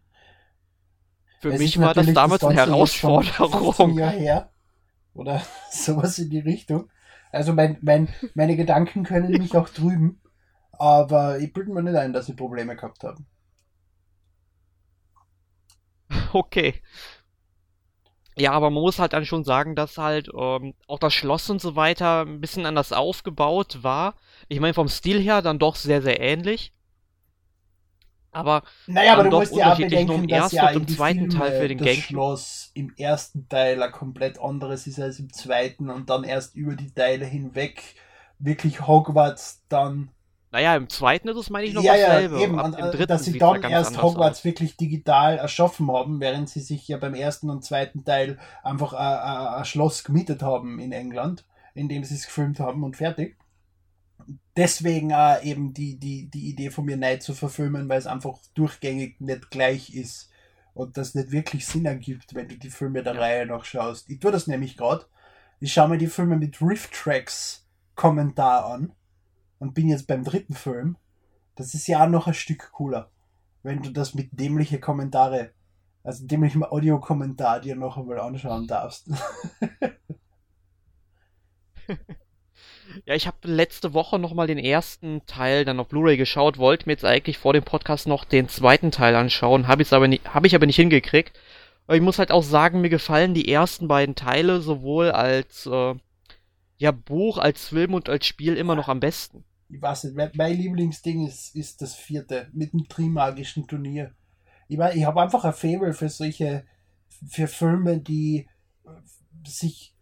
Für 1.40 1.54
es 1.54 1.60
mich 1.60 1.80
war 1.80 1.94
das 1.94 2.12
damals 2.12 2.42
das 2.42 2.50
eine 2.50 2.62
Herausforderung. 2.62 3.98
Jahr 4.00 4.12
her. 4.12 4.50
Oder 5.14 5.44
sowas 5.72 6.18
in 6.18 6.32
die 6.32 6.40
Richtung. 6.40 6.90
Also 7.36 7.54
mein, 7.54 7.78
mein, 7.82 8.10
meine 8.34 8.56
Gedanken 8.56 9.04
können 9.04 9.38
mich 9.38 9.56
auch 9.58 9.70
trüben, 9.70 10.22
aber 10.74 11.40
ich 11.40 11.54
bilde 11.54 11.72
mir 11.74 11.84
nicht 11.84 11.96
ein, 11.98 12.14
dass 12.14 12.30
ich 12.30 12.36
Probleme 12.38 12.76
gehabt 12.76 13.04
habe. 13.04 13.24
okay. 16.34 16.82
Ja, 18.38 18.52
aber 18.52 18.70
man 18.70 18.82
muss 18.84 19.00
halt 19.00 19.14
dann 19.14 19.26
schon 19.26 19.44
sagen, 19.46 19.76
dass 19.76 19.98
halt 19.98 20.30
ähm, 20.38 20.74
auch 20.88 21.00
das 21.00 21.14
Schloss 21.14 21.50
und 21.50 21.62
so 21.62 21.76
weiter 21.78 22.22
ein 22.26 22.42
bisschen 22.42 22.66
anders 22.66 22.92
aufgebaut 22.92 23.80
war. 23.82 24.16
Ich 24.50 24.60
meine, 24.60 24.74
vom 24.74 24.90
Stil 24.90 25.22
her 25.22 25.42
dann 25.42 25.58
doch 25.60 25.76
sehr, 25.76 26.02
sehr 26.02 26.20
ähnlich. 26.20 26.74
Aber, 28.36 28.64
naja, 28.88 29.14
aber 29.14 29.30
du 29.30 29.40
musst 29.40 29.56
ja 29.56 29.72
auch 29.72 29.78
bedenken, 29.78 30.28
dass 30.28 30.52
ja 30.52 30.70
im 30.70 30.88
zweiten 30.88 31.32
Filme 31.32 31.38
Teil 31.40 31.62
für 31.62 31.68
den 31.70 31.78
das 31.78 31.88
Game 31.88 32.02
Schloss 32.02 32.72
im 32.74 32.94
ersten 32.98 33.48
Teil 33.48 33.82
ein 33.82 33.92
komplett 33.92 34.42
anderes 34.42 34.88
ist 34.88 35.00
als 35.00 35.20
im 35.20 35.32
zweiten 35.32 35.90
und 35.90 36.10
dann 36.10 36.26
erst 36.26 36.56
über 36.56 36.76
die 36.76 36.94
Teile 36.94 37.26
hinweg 37.26 37.82
wirklich 38.38 38.86
Hogwarts 38.86 39.64
dann 39.70 40.10
naja, 40.52 40.78
im 40.78 40.88
zweiten 40.88 41.28
ist 41.28 41.36
es, 41.36 41.50
meine 41.50 41.68
ich, 41.68 41.74
noch 41.74 41.84
ja, 41.84 41.98
dasselbe. 41.98 42.38
Ja, 42.38 42.44
eben. 42.44 42.60
Ab, 42.60 42.80
Im 42.80 42.86
dritten 42.86 43.08
dass 43.08 43.26
sie 43.26 43.38
dann 43.38 43.62
erst 43.64 44.02
Hogwarts 44.02 44.40
aus. 44.40 44.46
wirklich 44.46 44.78
digital 44.78 45.38
erschaffen 45.38 45.92
haben, 45.92 46.22
während 46.22 46.50
sie 46.50 46.62
sich 46.62 46.88
ja 46.88 46.96
beim 46.96 47.14
ersten 47.14 47.50
und 47.50 47.66
zweiten 47.66 48.06
Teil 48.06 48.38
einfach 48.64 48.94
ein 48.94 49.66
Schloss 49.66 50.06
gemietet 50.06 50.44
haben 50.44 50.80
in 50.80 50.94
England, 50.94 51.44
in 51.74 51.90
dem 51.90 52.06
sie 52.06 52.16
es 52.16 52.26
gefilmt 52.26 52.62
haben 52.62 52.86
und 52.86 52.96
fertig. 52.96 53.36
Deswegen 54.58 55.14
auch 55.14 55.42
eben 55.44 55.74
die, 55.74 56.00
die, 56.00 56.30
die 56.30 56.50
Idee 56.50 56.70
von 56.70 56.86
mir, 56.86 56.96
Neid 56.96 57.24
zu 57.24 57.34
verfilmen, 57.34 57.90
weil 57.90 58.00
es 58.00 58.08
einfach 58.08 58.40
durchgängig 58.54 59.20
nicht 59.20 59.52
gleich 59.52 59.94
ist 59.94 60.30
und 60.74 60.98
das 60.98 61.14
nicht 61.14 61.32
wirklich 61.32 61.66
Sinn 61.66 61.86
ergibt, 61.86 62.34
wenn 62.36 62.48
du 62.48 62.58
die 62.58 62.70
Filme 62.70 63.04
der 63.04 63.16
ja. 63.16 63.20
Reihe 63.20 63.46
noch 63.46 63.66
schaust. 63.66 64.10
Ich 64.10 64.20
tue 64.20 64.32
das 64.32 64.48
nämlich 64.48 64.78
gerade. 64.78 65.06
Ich 65.60 65.74
schaue 65.74 65.90
mir 65.90 65.98
die 65.98 66.08
Filme 66.08 66.38
mit 66.38 66.62
Rift 66.62 66.94
Tracks 66.94 67.68
Kommentar 67.96 68.66
an 68.66 68.94
und 69.60 69.74
bin 69.74 69.90
jetzt 69.90 70.08
beim 70.08 70.24
dritten 70.24 70.54
Film. 70.54 70.98
Das 71.56 71.74
ist 71.74 71.88
ja 71.88 72.04
auch 72.04 72.10
noch 72.10 72.28
ein 72.28 72.34
Stück 72.34 72.72
cooler, 72.72 73.12
wenn 73.64 73.82
du 73.82 73.90
das 73.90 74.14
mit 74.14 74.30
dämlichen 74.40 74.80
Kommentare, 74.80 75.52
also 76.04 76.26
dämlichem 76.26 76.64
Audiokommentar 76.64 77.60
dir 77.60 77.76
noch 77.76 77.98
einmal 77.98 78.20
anschauen 78.20 78.68
darfst. 78.68 79.10
Ja, 83.06 83.16
ich 83.16 83.28
habe 83.28 83.48
letzte 83.48 83.94
Woche 83.94 84.20
nochmal 84.20 84.48
den 84.48 84.58
ersten 84.58 85.26
Teil 85.26 85.66
dann 85.66 85.80
auf 85.80 85.90
Blu-ray 85.90 86.18
geschaut, 86.18 86.58
wollte 86.58 86.88
mir 86.88 86.94
jetzt 86.94 87.06
eigentlich 87.06 87.38
vor 87.38 87.54
dem 87.54 87.64
Podcast 87.64 88.08
noch 88.08 88.24
den 88.24 88.48
zweiten 88.48 88.92
Teil 88.92 89.16
anschauen, 89.16 89.68
habe 89.68 89.82
ich 89.82 89.92
aber 89.92 90.08
nicht, 90.08 90.34
habe 90.34 90.48
ich 90.48 90.56
aber 90.56 90.66
nicht 90.66 90.78
hingekriegt. 90.78 91.38
Aber 91.88 91.96
ich 91.96 92.02
muss 92.02 92.18
halt 92.18 92.32
auch 92.32 92.44
sagen, 92.44 92.82
mir 92.82 92.90
gefallen 92.90 93.34
die 93.34 93.52
ersten 93.52 93.88
beiden 93.88 94.16
Teile 94.16 94.62
sowohl 94.62 95.12
als 95.12 95.66
äh, 95.68 95.96
ja, 96.78 96.92
Buch, 96.92 97.38
als 97.38 97.68
Film 97.68 97.94
und 97.94 98.10
als 98.10 98.26
Spiel 98.26 98.56
immer 98.56 98.76
noch 98.76 98.88
am 98.88 99.00
besten. 99.00 99.44
Ich 99.70 99.82
weiß 99.82 100.06
nicht, 100.06 100.36
mein 100.36 100.58
Lieblingsding 100.58 101.26
ist, 101.28 101.56
ist 101.56 101.82
das 101.82 101.96
vierte 101.96 102.50
mit 102.54 102.74
dem 102.74 102.88
Trimagischen 102.88 103.68
Turnier. 103.68 104.12
Ich, 104.68 104.78
mein, 104.78 104.98
ich 104.98 105.06
habe 105.06 105.22
einfach 105.22 105.44
ein 105.44 105.54
Fable 105.54 105.94
für 105.94 106.10
solche, 106.10 106.66
für 107.28 107.48
Filme, 107.48 108.00
die 108.00 108.48
sich 109.46 109.96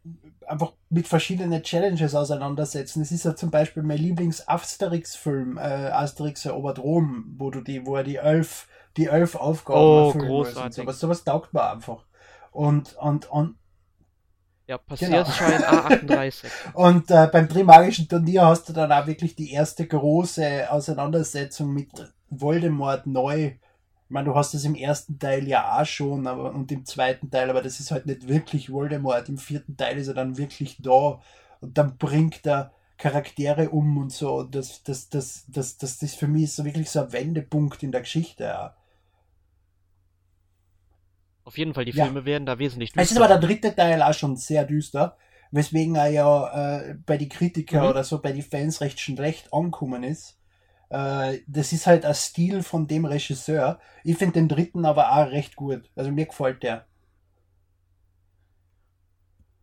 einfach 0.47 0.73
mit 0.89 1.07
verschiedenen 1.07 1.63
Challenges 1.63 2.15
auseinandersetzen. 2.15 3.01
Es 3.01 3.11
ist 3.11 3.25
ja 3.25 3.35
zum 3.35 3.51
Beispiel 3.51 3.83
mein 3.83 3.97
Lieblings-Asterix-Film, 3.97 5.57
äh, 5.57 5.61
Asterix 5.61 6.45
erobert 6.45 6.79
Rom, 6.79 7.35
wo 7.37 7.49
du 7.49 7.61
die, 7.61 7.85
wo 7.85 7.95
er 7.95 8.03
die 8.03 8.17
elf, 8.17 8.67
die 8.97 9.07
elf 9.07 9.35
Aufgaben 9.35 9.79
oh, 9.79 10.07
erfüllen. 10.07 10.55
Und 10.57 10.73
sowas, 10.73 10.99
sowas 10.99 11.23
taugt 11.23 11.53
mir 11.53 11.71
einfach. 11.71 12.05
Und, 12.51 12.95
und, 12.97 13.29
und 13.31 13.55
Ja, 14.67 14.77
Passierschein 14.77 15.61
genau. 15.61 16.13
A38. 16.13 16.45
Und 16.73 17.11
äh, 17.11 17.27
beim 17.31 17.49
Trimagischen 17.49 18.07
Turnier 18.07 18.45
hast 18.45 18.69
du 18.69 18.73
dann 18.73 18.91
auch 18.91 19.07
wirklich 19.07 19.35
die 19.35 19.51
erste 19.51 19.87
große 19.87 20.71
Auseinandersetzung 20.71 21.73
mit 21.73 21.89
Voldemort 22.29 23.07
neu. 23.07 23.53
Ich 24.13 24.15
meine, 24.15 24.29
du 24.29 24.35
hast 24.35 24.53
es 24.53 24.63
im 24.63 24.75
ersten 24.75 25.17
Teil 25.17 25.47
ja 25.47 25.81
auch 25.81 25.87
schon 25.87 26.27
aber, 26.27 26.53
und 26.53 26.71
im 26.71 26.85
zweiten 26.85 27.31
Teil, 27.31 27.49
aber 27.49 27.63
das 27.63 27.79
ist 27.79 27.89
halt 27.89 28.05
nicht 28.05 28.27
wirklich 28.27 28.71
Voldemort. 28.71 29.27
Im 29.27 29.39
vierten 29.39 29.75
Teil 29.75 29.97
ist 29.97 30.07
er 30.07 30.13
dann 30.13 30.37
wirklich 30.37 30.77
da 30.83 31.19
und 31.61 31.75
dann 31.79 31.97
bringt 31.97 32.45
er 32.45 32.71
Charaktere 32.99 33.71
um 33.71 33.97
und 33.97 34.11
so. 34.11 34.43
Das, 34.43 34.83
das, 34.83 35.09
das, 35.09 35.45
das, 35.47 35.79
das, 35.79 35.97
das 35.97 36.13
für 36.13 36.27
mich 36.27 36.53
so 36.53 36.63
wirklich 36.63 36.91
so 36.91 37.01
ein 37.01 37.11
Wendepunkt 37.11 37.81
in 37.81 37.91
der 37.91 38.01
Geschichte. 38.01 38.43
Ja. 38.43 38.75
Auf 41.43 41.57
jeden 41.57 41.73
Fall, 41.73 41.85
die 41.85 41.93
Filme 41.93 42.19
ja. 42.19 42.25
werden 42.25 42.45
da 42.45 42.59
wesentlich 42.59 42.91
düster. 42.91 43.01
Es 43.01 43.09
ist 43.09 43.17
aber 43.17 43.27
der 43.27 43.39
dritte 43.39 43.75
Teil 43.75 43.99
auch 44.03 44.13
schon 44.13 44.37
sehr 44.37 44.63
düster, 44.63 45.17
weswegen 45.49 45.95
er 45.95 46.09
ja 46.09 46.81
äh, 46.81 46.97
bei 47.03 47.17
den 47.17 47.29
Kritikern 47.29 47.85
mhm. 47.85 47.89
oder 47.89 48.03
so 48.03 48.21
bei 48.21 48.31
den 48.31 48.43
Fans 48.43 48.79
recht 48.79 48.99
schlecht 48.99 49.51
angekommen 49.51 50.03
ist. 50.03 50.37
Äh, 50.93 51.39
das 51.47 51.73
ist 51.73 51.87
halt 51.87 52.05
ein 52.05 52.13
Stil 52.13 52.61
von 52.61 52.85
dem 52.85 53.05
Regisseur. 53.05 53.79
Ich 54.03 54.15
finde 54.17 54.33
den 54.33 54.47
dritten 54.47 54.85
aber 54.85 55.11
auch 55.11 55.31
recht 55.31 55.55
gut. 55.55 55.89
Also 55.95 56.11
mir 56.11 56.27
gefällt 56.27 56.61
der. 56.61 56.85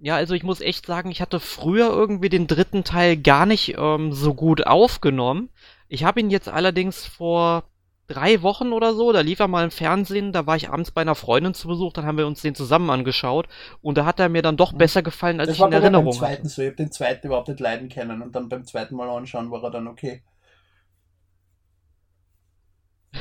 Ja, 0.00 0.16
also 0.16 0.34
ich 0.34 0.42
muss 0.42 0.60
echt 0.60 0.87
sagen, 0.87 1.10
ich 1.10 1.20
hatte 1.20 1.38
früher 1.38 1.88
irgendwie 1.88 2.30
den 2.30 2.49
dritten 2.49 2.82
Teil 2.82 3.16
gar 3.16 3.46
nicht 3.46 3.76
ähm, 3.78 4.12
so 4.12 4.34
gut 4.34 4.66
aufgenommen. 4.66 5.50
Ich 5.88 6.02
habe 6.02 6.18
ihn 6.18 6.30
jetzt 6.30 6.49
allerdings 6.49 7.06
vor 7.06 7.62
drei 8.08 8.42
Wochen 8.42 8.72
oder 8.72 8.94
so, 8.94 9.12
da 9.12 9.20
lief 9.20 9.38
er 9.38 9.46
mal 9.46 9.62
im 9.62 9.70
Fernsehen, 9.70 10.32
da 10.32 10.46
war 10.46 10.56
ich 10.56 10.68
abends 10.68 10.90
bei 10.90 11.02
einer 11.02 11.14
Freundin 11.14 11.54
zu 11.54 11.68
Besuch, 11.68 11.92
dann 11.92 12.06
haben 12.06 12.18
wir 12.18 12.26
uns 12.26 12.42
den 12.42 12.56
zusammen 12.56 12.90
angeschaut 12.90 13.46
und 13.82 13.96
da 13.99 14.04
hat 14.04 14.18
er 14.18 14.28
mir 14.28 14.42
dann 14.42 14.56
doch 14.56 14.72
hm. 14.72 14.78
besser 14.78 15.02
gefallen, 15.02 15.38
als 15.38 15.50
das 15.50 15.58
ich 15.58 15.64
in 15.64 15.72
Erinnerung 15.72 16.06
beim 16.06 16.14
zweiten 16.14 16.44
hatte. 16.44 16.49
So. 16.49 16.62
Ich 16.62 16.68
habe 16.68 16.76
den 16.76 16.90
zweiten 16.90 17.26
überhaupt 17.28 17.46
nicht 17.46 17.60
leiden 17.60 17.88
können 17.88 18.20
und 18.20 18.34
dann 18.34 18.49
beim 18.49 18.64
zweiten 18.64 18.96
Mal 18.96 19.08
anschauen 19.08 19.52
war 19.52 19.62
er 19.62 19.70
dann 19.70 19.87
okay. 19.87 20.22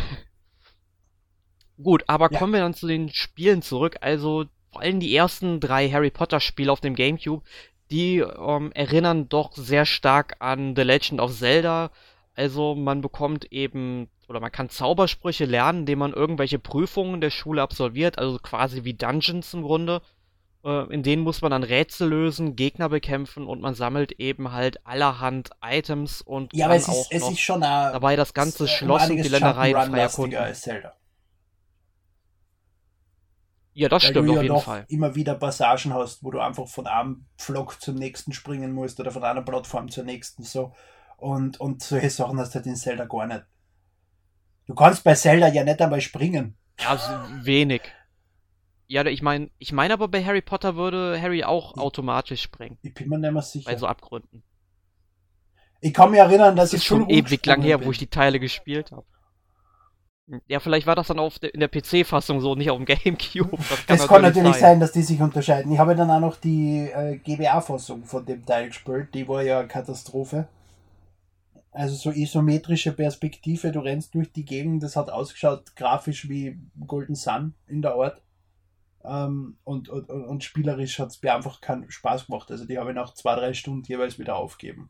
Gut, 1.82 2.04
aber 2.08 2.32
ja. 2.32 2.38
kommen 2.38 2.54
wir 2.54 2.60
dann 2.60 2.74
zu 2.74 2.88
den 2.88 3.10
Spielen 3.10 3.62
zurück. 3.62 3.98
Also 4.02 4.46
vor 4.72 4.82
allem 4.82 5.00
die 5.00 5.16
ersten 5.16 5.60
drei 5.60 5.90
Harry 5.90 6.12
Potter 6.12 6.40
Spiele 6.40 6.72
auf 6.72 6.82
dem 6.82 6.96
GameCube, 6.96 7.44
die 7.92 8.20
ähm, 8.20 8.72
erinnern 8.74 9.30
doch 9.30 9.54
sehr 9.54 9.86
stark 9.86 10.36
an 10.40 10.76
The 10.76 10.84
Legend 10.84 11.22
of 11.22 11.34
Zelda. 11.36 11.92
Also 12.36 12.76
man 12.76 13.02
bekommt 13.02 13.52
eben 13.52 14.10
oder 14.28 14.40
man 14.40 14.52
kann 14.52 14.70
Zaubersprüche 14.70 15.46
lernen, 15.46 15.80
indem 15.80 16.00
man 16.00 16.14
irgendwelche 16.14 16.60
Prüfungen 16.60 17.20
der 17.20 17.32
Schule 17.32 17.62
absolviert, 17.62 18.20
also 18.20 18.38
quasi 18.38 18.84
wie 18.84 18.94
Dungeons 18.94 19.54
im 19.54 19.64
Grunde. 19.64 20.02
Äh, 20.64 20.94
in 20.94 21.04
denen 21.04 21.24
muss 21.24 21.42
man 21.42 21.52
dann 21.52 21.64
Rätsel 21.64 22.10
lösen, 22.10 22.56
Gegner 22.56 22.90
bekämpfen 22.90 23.48
und 23.48 23.62
man 23.62 23.76
sammelt 23.76 24.12
eben 24.14 24.52
halt 24.52 24.86
allerhand 24.86 25.52
Items 25.64 26.22
und 26.22 26.54
ja, 26.54 26.66
aber 26.66 26.76
es 26.76 26.88
ist, 26.88 27.08
es 27.12 27.30
ist 27.30 27.40
schon 27.40 27.64
a, 27.64 27.92
dabei 27.92 28.18
das 28.18 28.34
ganze 28.34 28.68
Schloss 28.68 29.10
und 29.10 29.18
die 29.18 29.30
Ländereien 29.30 29.76
frei 29.76 30.00
erkunden. 30.00 30.38
Ja, 33.74 33.88
das 33.88 34.04
Weil 34.04 34.10
stimmt 34.10 34.28
du 34.28 34.36
auf 34.36 34.44
jeden 34.44 34.60
Fall. 34.60 34.86
immer 34.90 35.16
wieder 35.16 35.36
Passagen 35.36 35.94
hast, 35.94 36.22
wo 36.24 36.32
du 36.32 36.40
einfach 36.40 36.68
von 36.68 36.88
einem 36.88 37.26
Pflock 37.38 37.80
zum 37.80 37.96
nächsten 37.96 38.34
springen 38.34 38.74
musst 38.74 39.00
oder 39.00 39.12
von 39.12 39.24
einer 39.24 39.42
Plattform 39.42 39.90
zur 39.90 40.04
nächsten 40.04 40.44
so. 40.44 40.74
Und, 41.16 41.62
und 41.62 41.82
solche 41.82 42.10
Sachen 42.10 42.38
hast 42.40 42.52
du 42.52 42.56
halt 42.56 42.66
in 42.66 42.76
Zelda 42.76 43.06
gar 43.06 43.28
nicht. 43.28 43.46
Du 44.66 44.76
kannst 44.76 45.06
bei 45.06 45.16
Zelda 45.16 45.48
ja 45.48 45.64
nicht 45.64 45.82
einmal 45.82 46.02
springen. 46.02 46.58
Also 46.86 47.10
wenig. 47.44 47.82
Ja, 48.90 49.06
ich 49.06 49.22
meine, 49.22 49.52
ich 49.60 49.72
meine 49.72 49.94
aber 49.94 50.08
bei 50.08 50.26
Harry 50.26 50.42
Potter 50.42 50.76
würde 50.76 51.22
Harry 51.22 51.44
auch 51.44 51.76
ich, 51.76 51.82
automatisch 51.82 52.42
springen. 52.42 52.80
Ich 52.82 52.96
bin 52.96 53.08
mir 53.08 53.20
nicht 53.20 53.32
mehr 53.32 53.44
sicher. 53.44 53.70
Bei 53.70 53.78
so 53.78 53.86
Abgründen. 53.86 54.42
Ich 55.80 55.94
kann 55.94 56.10
mich 56.10 56.20
erinnern, 56.20 56.56
dass 56.56 56.72
das 56.72 56.82
ich 56.82 56.88
schon 56.88 57.08
ewig 57.08 57.46
lang 57.46 57.62
her, 57.62 57.78
bin. 57.78 57.88
wo 57.88 57.92
ich 57.92 58.00
die 58.00 58.08
Teile 58.08 58.40
gespielt 58.40 58.92
habe. 58.92 59.06
Ja, 60.48 60.60
vielleicht 60.60 60.88
war 60.88 60.96
das 60.96 61.08
dann 61.08 61.20
auf 61.20 61.38
de, 61.38 61.52
in 61.52 61.60
der 61.60 61.70
PC-Fassung 61.70 62.42
so, 62.42 62.56
nicht 62.56 62.72
auf 62.72 62.78
dem 62.78 62.86
Gamecube. 63.04 63.58
Das 63.58 63.68
kann, 63.68 63.98
das 63.98 64.08
kann 64.08 64.22
natürlich 64.24 64.54
sein. 64.54 64.62
sein. 64.62 64.80
dass 64.80 64.92
die 64.92 65.04
sich 65.04 65.22
unterscheiden. 65.22 65.72
Ich 65.72 65.78
habe 65.78 65.96
dann 65.96 66.10
auch 66.10 66.20
noch 66.20 66.38
die 66.38 66.90
äh, 66.92 67.18
GBA-Fassung 67.18 68.06
von 68.06 68.26
dem 68.26 68.44
Teil 68.44 68.70
gespielt. 68.70 69.14
Die 69.14 69.28
war 69.28 69.44
ja 69.44 69.60
eine 69.60 69.68
Katastrophe. 69.68 70.48
Also 71.72 71.94
so 71.96 72.10
isometrische 72.10 72.92
Perspektive, 72.92 73.72
du 73.72 73.82
rennst 73.82 74.16
durch 74.16 74.32
die 74.32 74.46
Gegend, 74.46 74.82
das 74.82 74.96
hat 74.96 75.12
ausgeschaut 75.12 75.76
grafisch 75.76 76.28
wie 76.28 76.60
Golden 76.88 77.14
Sun 77.14 77.54
in 77.68 77.84
der 77.84 77.94
Art. 77.94 78.20
Ähm, 79.04 79.58
und, 79.64 79.90
und, 79.90 80.10
und 80.10 80.44
spielerisch 80.44 81.00
hat 81.00 81.10
es 81.10 81.22
mir 81.22 81.34
einfach 81.34 81.62
keinen 81.62 81.90
Spaß 81.90 82.28
gemacht. 82.28 82.52
Also 82.52 82.66
die 82.66 82.78
habe 82.78 82.90
ich 82.90 82.96
nach 82.96 83.14
zwei, 83.14 83.36
drei 83.36 83.54
Stunden 83.54 83.84
jeweils 83.86 84.20
wieder 84.20 84.36
aufgeben. 84.36 84.90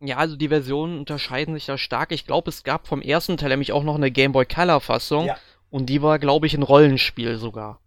Ja, 0.00 0.16
also 0.16 0.36
die 0.36 0.48
Versionen 0.48 0.98
unterscheiden 0.98 1.54
sich 1.54 1.66
da 1.66 1.78
stark. 1.78 2.10
Ich 2.12 2.26
glaube, 2.26 2.48
es 2.48 2.64
gab 2.64 2.88
vom 2.88 3.02
ersten 3.02 3.36
Teil 3.36 3.50
nämlich 3.50 3.72
auch 3.72 3.84
noch 3.84 3.94
eine 3.94 4.10
Game 4.10 4.32
Boy 4.32 4.46
Color 4.46 4.80
Fassung. 4.80 5.26
Ja. 5.26 5.36
Und 5.70 5.86
die 5.86 6.02
war, 6.02 6.18
glaube 6.18 6.46
ich, 6.46 6.54
ein 6.54 6.64
Rollenspiel 6.64 7.36
sogar. 7.36 7.80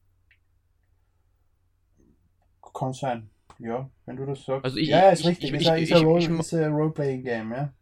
Kann 2.74 2.94
sein. 2.94 3.30
Ja, 3.60 3.90
wenn 4.06 4.16
du 4.16 4.25
das 4.25 4.44
sagst. 4.46 4.66
Also 4.66 4.78
ich, 4.78 4.88
ja, 4.88 5.10
ist 5.10 5.22
ich, 5.22 5.28
richtig. 5.28 5.54
Ich, 5.54 5.62
ist, 5.62 5.94
ein 5.94 6.06
Role, 6.06 6.40
ist 6.40 6.54
ein 6.54 6.74
Roleplaying-Game, 6.74 7.52
ja. 7.52 7.74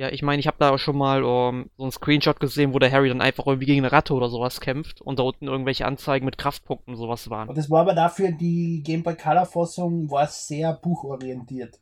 Ja, 0.00 0.08
ich 0.08 0.22
meine, 0.22 0.40
ich 0.40 0.46
habe 0.46 0.56
da 0.58 0.78
schon 0.78 0.96
mal 0.96 1.22
um, 1.22 1.68
so 1.76 1.82
einen 1.82 1.92
Screenshot 1.92 2.40
gesehen, 2.40 2.72
wo 2.72 2.78
der 2.78 2.90
Harry 2.90 3.10
dann 3.10 3.20
einfach 3.20 3.46
irgendwie 3.46 3.66
gegen 3.66 3.80
eine 3.84 3.92
Ratte 3.92 4.14
oder 4.14 4.30
sowas 4.30 4.62
kämpft 4.62 5.02
und 5.02 5.18
da 5.18 5.24
unten 5.24 5.46
irgendwelche 5.46 5.84
Anzeigen 5.84 6.24
mit 6.24 6.38
Kraftpunkten 6.38 6.94
und 6.94 6.98
sowas 6.98 7.28
waren. 7.28 7.50
Und 7.50 7.58
das 7.58 7.68
war 7.68 7.82
aber 7.82 7.92
dafür, 7.92 8.32
die 8.32 8.82
Game 8.82 9.02
Boy 9.02 9.14
Color 9.14 9.44
Fassung 9.44 10.10
war 10.10 10.26
sehr 10.26 10.72
buchorientiert. 10.72 11.78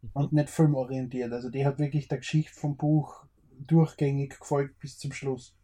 Mhm. 0.00 0.10
Und 0.12 0.32
nicht 0.32 0.48
filmorientiert. 0.48 1.32
Also 1.32 1.50
die 1.50 1.66
hat 1.66 1.80
wirklich 1.80 2.06
der 2.06 2.18
Geschichte 2.18 2.54
vom 2.54 2.76
Buch 2.76 3.24
durchgängig 3.66 4.38
gefolgt 4.38 4.78
bis 4.78 4.96
zum 4.96 5.12
Schluss. 5.12 5.56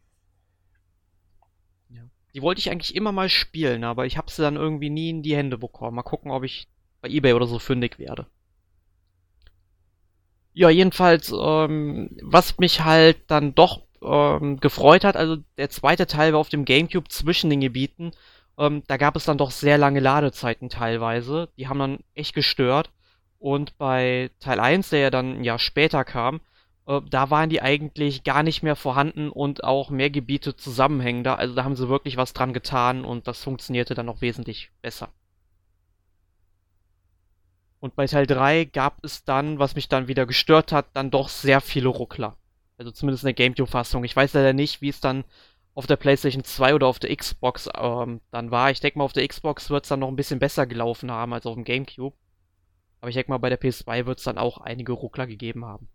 Die 2.34 2.42
wollte 2.42 2.58
ich 2.58 2.68
eigentlich 2.68 2.96
immer 2.96 3.12
mal 3.12 3.28
spielen, 3.28 3.84
aber 3.84 4.06
ich 4.06 4.18
habe 4.18 4.28
sie 4.28 4.42
dann 4.42 4.56
irgendwie 4.56 4.90
nie 4.90 5.10
in 5.10 5.22
die 5.22 5.36
Hände 5.36 5.56
bekommen. 5.56 5.94
Mal 5.94 6.02
gucken, 6.02 6.32
ob 6.32 6.42
ich 6.42 6.68
bei 7.00 7.08
eBay 7.08 7.32
oder 7.32 7.46
so 7.46 7.60
fündig 7.60 8.00
werde. 8.00 8.26
Ja, 10.58 10.70
jedenfalls, 10.70 11.32
ähm, 11.38 12.16
was 12.22 12.56
mich 12.56 12.82
halt 12.82 13.18
dann 13.26 13.54
doch 13.54 13.82
ähm, 14.02 14.58
gefreut 14.58 15.04
hat, 15.04 15.14
also 15.14 15.36
der 15.58 15.68
zweite 15.68 16.06
Teil 16.06 16.32
war 16.32 16.40
auf 16.40 16.48
dem 16.48 16.64
GameCube 16.64 17.08
zwischen 17.10 17.50
den 17.50 17.60
Gebieten. 17.60 18.12
Ähm, 18.58 18.82
da 18.86 18.96
gab 18.96 19.16
es 19.16 19.26
dann 19.26 19.36
doch 19.36 19.50
sehr 19.50 19.76
lange 19.76 20.00
Ladezeiten 20.00 20.70
teilweise. 20.70 21.50
Die 21.58 21.68
haben 21.68 21.78
dann 21.78 21.98
echt 22.14 22.34
gestört. 22.34 22.90
Und 23.38 23.76
bei 23.76 24.30
Teil 24.40 24.58
1, 24.58 24.88
der 24.90 25.00
ja 25.00 25.10
dann 25.10 25.40
ein 25.40 25.44
Jahr 25.44 25.58
später 25.58 26.04
kam, 26.04 26.40
äh, 26.86 27.02
da 27.10 27.28
waren 27.30 27.50
die 27.50 27.60
eigentlich 27.60 28.24
gar 28.24 28.42
nicht 28.42 28.62
mehr 28.62 28.76
vorhanden 28.76 29.28
und 29.28 29.62
auch 29.62 29.90
mehr 29.90 30.08
Gebiete 30.08 30.56
zusammenhängender. 30.56 31.38
Also 31.38 31.54
da 31.54 31.64
haben 31.64 31.76
sie 31.76 31.90
wirklich 31.90 32.16
was 32.16 32.32
dran 32.32 32.54
getan 32.54 33.04
und 33.04 33.28
das 33.28 33.42
funktionierte 33.44 33.94
dann 33.94 34.06
noch 34.06 34.22
wesentlich 34.22 34.70
besser. 34.80 35.10
Und 37.80 37.94
bei 37.94 38.06
Teil 38.06 38.26
3 38.26 38.64
gab 38.64 39.04
es 39.04 39.24
dann, 39.24 39.58
was 39.58 39.74
mich 39.74 39.88
dann 39.88 40.08
wieder 40.08 40.26
gestört 40.26 40.72
hat, 40.72 40.86
dann 40.94 41.10
doch 41.10 41.28
sehr 41.28 41.60
viele 41.60 41.88
Ruckler. 41.88 42.36
Also 42.78 42.90
zumindest 42.90 43.24
in 43.24 43.28
der 43.28 43.34
GameCube-Fassung. 43.34 44.04
Ich 44.04 44.16
weiß 44.16 44.34
leider 44.34 44.52
nicht, 44.52 44.80
wie 44.80 44.88
es 44.88 45.00
dann 45.00 45.24
auf 45.74 45.86
der 45.86 45.96
PlayStation 45.96 46.42
2 46.42 46.74
oder 46.74 46.86
auf 46.86 46.98
der 46.98 47.14
Xbox 47.14 47.68
ähm, 47.76 48.20
dann 48.30 48.50
war. 48.50 48.70
Ich 48.70 48.80
denke 48.80 48.98
mal, 48.98 49.04
auf 49.04 49.12
der 49.12 49.28
Xbox 49.28 49.68
wird 49.68 49.84
es 49.84 49.90
dann 49.90 50.00
noch 50.00 50.08
ein 50.08 50.16
bisschen 50.16 50.38
besser 50.38 50.66
gelaufen 50.66 51.10
haben 51.10 51.34
als 51.34 51.44
auf 51.46 51.54
dem 51.54 51.64
GameCube. 51.64 52.16
Aber 53.00 53.10
ich 53.10 53.14
denke 53.14 53.30
mal, 53.30 53.38
bei 53.38 53.50
der 53.50 53.60
PS2 53.60 54.06
wird 54.06 54.18
es 54.18 54.24
dann 54.24 54.38
auch 54.38 54.58
einige 54.58 54.92
Ruckler 54.92 55.26
gegeben 55.26 55.66
haben. 55.66 55.88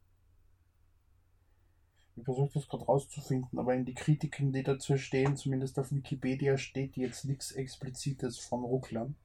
Ich 2.16 2.26
versuche 2.26 2.52
das 2.54 2.68
gerade 2.68 2.86
rauszufinden, 2.86 3.58
aber 3.58 3.74
in 3.74 3.86
die 3.86 3.96
Kritiken, 3.96 4.52
die 4.52 4.62
dazu 4.62 4.98
stehen, 4.98 5.36
zumindest 5.36 5.80
auf 5.80 5.92
Wikipedia, 5.92 6.58
steht 6.58 6.96
jetzt 6.96 7.26
nichts 7.26 7.52
Explizites 7.52 8.38
von 8.38 8.64
Rucklern. 8.64 9.16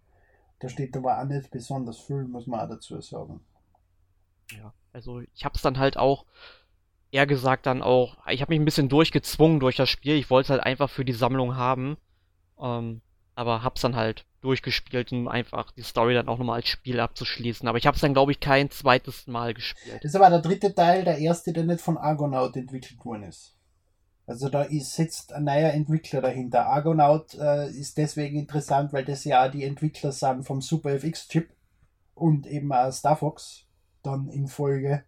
Da 0.58 0.68
steht 0.68 0.96
aber 0.96 1.20
auch 1.20 1.24
nicht 1.24 1.50
besonders 1.50 1.98
viel, 1.98 2.24
muss 2.24 2.46
man 2.46 2.60
auch 2.60 2.68
dazu 2.68 3.00
sagen. 3.00 3.40
Ja, 4.50 4.72
also 4.92 5.20
ich 5.34 5.44
habe 5.44 5.54
es 5.56 5.62
dann 5.62 5.78
halt 5.78 5.96
auch 5.96 6.24
eher 7.10 7.26
gesagt 7.26 7.66
dann 7.66 7.82
auch, 7.82 8.16
ich 8.28 8.40
habe 8.40 8.52
mich 8.52 8.60
ein 8.60 8.64
bisschen 8.64 8.88
durchgezwungen 8.88 9.60
durch 9.60 9.76
das 9.76 9.88
Spiel. 9.88 10.16
Ich 10.16 10.30
wollte 10.30 10.46
es 10.46 10.50
halt 10.50 10.62
einfach 10.62 10.90
für 10.90 11.04
die 11.04 11.12
Sammlung 11.12 11.56
haben. 11.56 11.96
Ähm, 12.60 13.02
aber 13.34 13.62
hab's 13.62 13.82
dann 13.82 13.96
halt 13.96 14.24
durchgespielt, 14.40 15.12
um 15.12 15.28
einfach 15.28 15.70
die 15.72 15.82
Story 15.82 16.14
dann 16.14 16.28
auch 16.28 16.38
nochmal 16.38 16.56
als 16.56 16.68
Spiel 16.68 17.00
abzuschließen. 17.00 17.68
Aber 17.68 17.78
ich 17.78 17.86
hab's 17.86 18.00
dann, 18.00 18.14
glaube 18.14 18.32
ich, 18.32 18.40
kein 18.40 18.70
zweites 18.70 19.26
Mal 19.26 19.54
gespielt. 19.54 19.96
Das 19.96 20.10
ist 20.12 20.16
aber 20.16 20.30
der 20.30 20.40
dritte 20.40 20.74
Teil, 20.74 21.04
der 21.04 21.18
erste, 21.18 21.52
der 21.52 21.64
nicht 21.64 21.80
von 21.80 21.98
Argonaut 21.98 22.56
entwickelt 22.56 23.04
worden 23.04 23.24
ist. 23.24 23.55
Also 24.26 24.48
da 24.48 24.62
ist, 24.62 24.94
sitzt 24.94 25.32
ein 25.32 25.44
neuer 25.44 25.70
Entwickler 25.70 26.20
dahinter. 26.20 26.66
Argonaut 26.66 27.34
äh, 27.34 27.70
ist 27.70 27.96
deswegen 27.96 28.38
interessant, 28.38 28.92
weil 28.92 29.04
das 29.04 29.24
ja 29.24 29.48
die 29.48 29.62
Entwickler 29.62 30.10
sind 30.10 30.44
vom 30.44 30.60
Super 30.60 30.90
FX-Chip 30.94 31.48
und 32.14 32.46
eben 32.46 32.72
auch 32.72 32.90
Star 32.90 33.16
Fox 33.16 33.66
dann 34.02 34.28
in 34.28 34.48
Folge. 34.48 35.04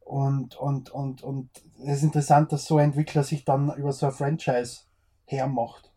Und, 0.00 0.56
und, 0.56 0.90
und, 0.90 1.22
und 1.22 1.50
es 1.82 1.98
ist 1.98 2.02
interessant, 2.02 2.52
dass 2.52 2.66
so 2.66 2.76
ein 2.76 2.86
Entwickler 2.86 3.24
sich 3.24 3.44
dann 3.44 3.74
über 3.76 3.92
so 3.92 4.06
ein 4.06 4.12
Franchise 4.12 4.80
hermacht. 5.24 5.87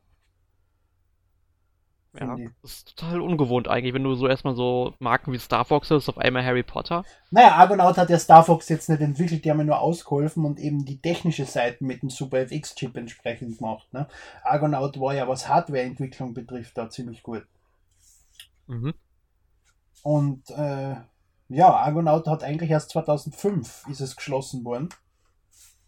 Ja, 2.20 2.36
das 2.62 2.72
ist 2.72 2.98
total 2.98 3.22
ungewohnt 3.22 3.70
eigentlich, 3.70 3.94
wenn 3.94 4.04
du 4.04 4.16
so 4.16 4.28
erstmal 4.28 4.54
so 4.54 4.94
Marken 5.00 5.32
wie 5.32 5.40
Star 5.40 5.64
Fox 5.64 5.90
hast, 5.92 6.10
auf 6.10 6.18
einmal 6.18 6.44
Harry 6.44 6.64
Potter. 6.64 7.06
Naja, 7.30 7.56
Argonaut 7.56 7.98
hat 7.98 8.10
ja 8.10 8.20
Star 8.20 8.44
Fox 8.44 8.68
jetzt 8.68 8.90
nicht 8.90 9.02
entwickelt, 9.02 9.46
die 9.46 9.50
haben 9.50 9.60
ja 9.60 9.64
nur 9.64 9.80
ausgeholfen 9.80 10.44
und 10.44 10.60
eben 10.60 10.84
die 10.84 11.02
technische 11.02 11.46
Seite 11.46 11.86
mit 11.86 12.02
dem 12.02 12.10
Super 12.10 12.40
FX-Chip 12.40 12.98
entsprechend 12.98 13.58
gemacht. 13.60 13.94
Ne? 13.94 14.08
Argonaut 14.44 15.00
war 15.00 15.14
ja, 15.14 15.26
was 15.28 15.48
Hardware-Entwicklung 15.48 16.34
betrifft, 16.34 16.78
da 16.78 16.90
ziemlich 16.90 17.24
gut. 17.24 17.46
Mhm. 18.68 18.94
Und 20.04 20.50
äh, 20.50 20.96
ja, 21.48 21.74
Argonaut 21.74 22.28
hat 22.28 22.44
eigentlich 22.44 22.72
erst 22.72 22.90
2005 22.90 23.86
ist 23.90 24.02
es 24.02 24.18
geschlossen 24.18 24.66
worden. 24.66 24.90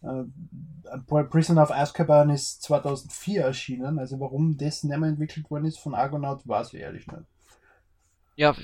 Äh, 0.03 1.23
Prison 1.29 1.57
of 1.57 1.71
Azkaban 1.71 2.29
ist 2.29 2.61
2004 2.63 3.41
erschienen, 3.43 3.99
also 3.99 4.19
warum 4.19 4.57
das 4.57 4.83
nicht 4.83 4.97
mehr 4.97 5.09
entwickelt 5.09 5.49
worden 5.49 5.65
ist 5.65 5.79
von 5.79 5.95
Argonaut, 5.95 6.47
weiß 6.47 6.73
ich 6.73 6.81
ehrlich 6.81 7.07
nicht. 7.07 7.23
Ja, 8.35 8.55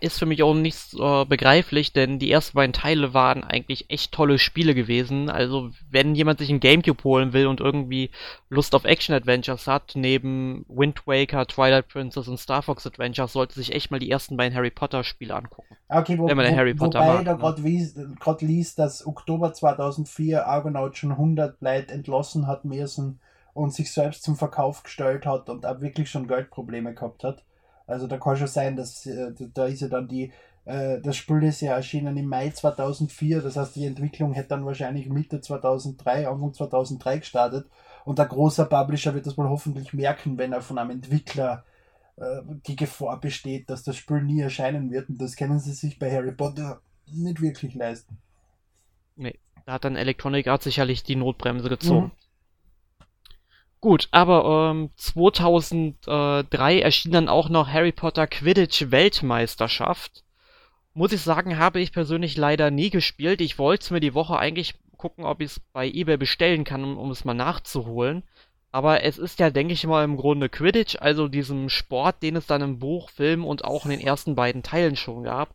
ist 0.00 0.20
für 0.20 0.26
mich 0.26 0.44
auch 0.44 0.54
nicht 0.54 0.94
äh, 0.94 1.24
begreiflich, 1.24 1.92
denn 1.92 2.20
die 2.20 2.30
ersten 2.30 2.54
beiden 2.54 2.72
Teile 2.72 3.14
waren 3.14 3.42
eigentlich 3.42 3.90
echt 3.90 4.12
tolle 4.12 4.38
Spiele 4.38 4.76
gewesen. 4.76 5.28
Also, 5.28 5.70
wenn 5.90 6.14
jemand 6.14 6.38
sich 6.38 6.50
ein 6.50 6.60
Gamecube 6.60 7.02
holen 7.02 7.32
will 7.32 7.48
und 7.48 7.58
irgendwie 7.60 8.10
Lust 8.48 8.76
auf 8.76 8.84
Action-Adventures 8.84 9.66
hat, 9.66 9.92
neben 9.96 10.64
Wind 10.68 11.04
Waker, 11.06 11.46
Twilight 11.46 11.88
Princess 11.88 12.28
und 12.28 12.38
Star 12.38 12.62
Fox 12.62 12.86
Adventures, 12.86 13.32
sollte 13.32 13.54
sich 13.54 13.74
echt 13.74 13.90
mal 13.90 13.98
die 13.98 14.10
ersten 14.10 14.36
beiden 14.36 14.56
Harry 14.56 14.70
Potter-Spiele 14.70 15.34
angucken. 15.34 15.76
Okay, 15.88 16.16
wo, 16.16 16.28
wenn 16.28 16.36
man 16.36 16.52
wo, 16.52 16.56
Harry 16.56 16.74
Potter 16.74 17.00
wobei 17.00 17.14
mag, 17.14 17.24
da 17.24 17.34
ne? 17.34 18.14
gerade 18.20 18.46
liest, 18.46 18.78
dass 18.78 19.04
Oktober 19.04 19.52
2004 19.52 20.46
Argonaut 20.46 20.96
schon 20.96 21.10
100 21.10 21.60
Leute 21.60 21.92
entlassen 21.92 22.46
hat 22.46 22.64
müssen 22.64 23.18
und 23.52 23.74
sich 23.74 23.92
selbst 23.92 24.22
zum 24.22 24.36
Verkauf 24.36 24.84
gestellt 24.84 25.26
hat 25.26 25.50
und 25.50 25.66
auch 25.66 25.80
wirklich 25.80 26.08
schon 26.08 26.28
Geldprobleme 26.28 26.94
gehabt 26.94 27.24
hat. 27.24 27.42
Also 27.88 28.06
da 28.06 28.18
kann 28.18 28.36
schon 28.36 28.46
sein, 28.46 28.76
dass 28.76 29.06
äh, 29.06 29.32
da 29.54 29.64
ist 29.66 29.80
ja 29.80 29.88
dann 29.88 30.06
die, 30.06 30.30
äh, 30.66 31.00
das 31.00 31.16
Spiel 31.16 31.42
ist 31.42 31.62
ja 31.62 31.74
erschienen 31.74 32.16
im 32.18 32.26
Mai 32.26 32.50
2004, 32.50 33.40
das 33.40 33.56
heißt 33.56 33.76
die 33.76 33.86
Entwicklung 33.86 34.34
hätte 34.34 34.50
dann 34.50 34.66
wahrscheinlich 34.66 35.08
Mitte 35.08 35.40
2003, 35.40 36.28
Anfang 36.28 36.52
2003 36.52 37.18
gestartet 37.18 37.66
und 38.04 38.18
der 38.18 38.26
große 38.26 38.66
Publisher 38.66 39.14
wird 39.14 39.26
das 39.26 39.38
wohl 39.38 39.48
hoffentlich 39.48 39.94
merken, 39.94 40.36
wenn 40.36 40.52
er 40.52 40.60
von 40.60 40.78
einem 40.78 40.90
Entwickler 40.90 41.64
äh, 42.16 42.42
die 42.66 42.76
Gefahr 42.76 43.18
besteht, 43.18 43.70
dass 43.70 43.84
das 43.84 43.96
Spiel 43.96 44.22
nie 44.22 44.42
erscheinen 44.42 44.90
wird 44.90 45.08
und 45.08 45.18
das 45.18 45.34
können 45.34 45.58
sie 45.58 45.72
sich 45.72 45.98
bei 45.98 46.12
Harry 46.12 46.32
Potter 46.32 46.82
nicht 47.10 47.40
wirklich 47.40 47.74
leisten. 47.74 48.18
Nee, 49.16 49.38
da 49.64 49.72
hat 49.72 49.84
dann 49.84 49.96
Electronic 49.96 50.46
Arts 50.46 50.64
sicherlich 50.64 51.04
die 51.04 51.16
Notbremse 51.16 51.70
gezogen. 51.70 52.06
Mhm. 52.06 52.17
Gut, 53.80 54.08
aber 54.10 54.70
ähm, 54.72 54.90
2003 54.96 56.80
erschien 56.80 57.12
dann 57.12 57.28
auch 57.28 57.48
noch 57.48 57.68
Harry 57.68 57.92
Potter 57.92 58.26
Quidditch 58.26 58.90
Weltmeisterschaft. 58.90 60.24
Muss 60.94 61.12
ich 61.12 61.20
sagen, 61.20 61.58
habe 61.58 61.80
ich 61.80 61.92
persönlich 61.92 62.36
leider 62.36 62.72
nie 62.72 62.90
gespielt. 62.90 63.40
Ich 63.40 63.58
wollte 63.58 63.84
es 63.84 63.90
mir 63.90 64.00
die 64.00 64.14
Woche 64.14 64.36
eigentlich 64.36 64.74
gucken, 64.96 65.24
ob 65.24 65.40
ich 65.40 65.52
es 65.52 65.60
bei 65.60 65.86
eBay 65.86 66.16
bestellen 66.16 66.64
kann, 66.64 66.82
um, 66.82 66.98
um 66.98 67.10
es 67.12 67.24
mal 67.24 67.34
nachzuholen. 67.34 68.24
Aber 68.72 69.04
es 69.04 69.16
ist 69.16 69.38
ja, 69.38 69.50
denke 69.50 69.72
ich 69.72 69.86
mal, 69.86 70.04
im 70.04 70.16
Grunde 70.16 70.48
Quidditch, 70.48 70.96
also 71.00 71.28
diesem 71.28 71.68
Sport, 71.68 72.22
den 72.22 72.34
es 72.34 72.46
dann 72.46 72.62
im 72.62 72.78
Buch, 72.80 73.10
Film 73.10 73.44
und 73.44 73.64
auch 73.64 73.84
in 73.84 73.92
den 73.92 74.00
ersten 74.00 74.34
beiden 74.34 74.64
Teilen 74.64 74.96
schon 74.96 75.22
gab. 75.22 75.54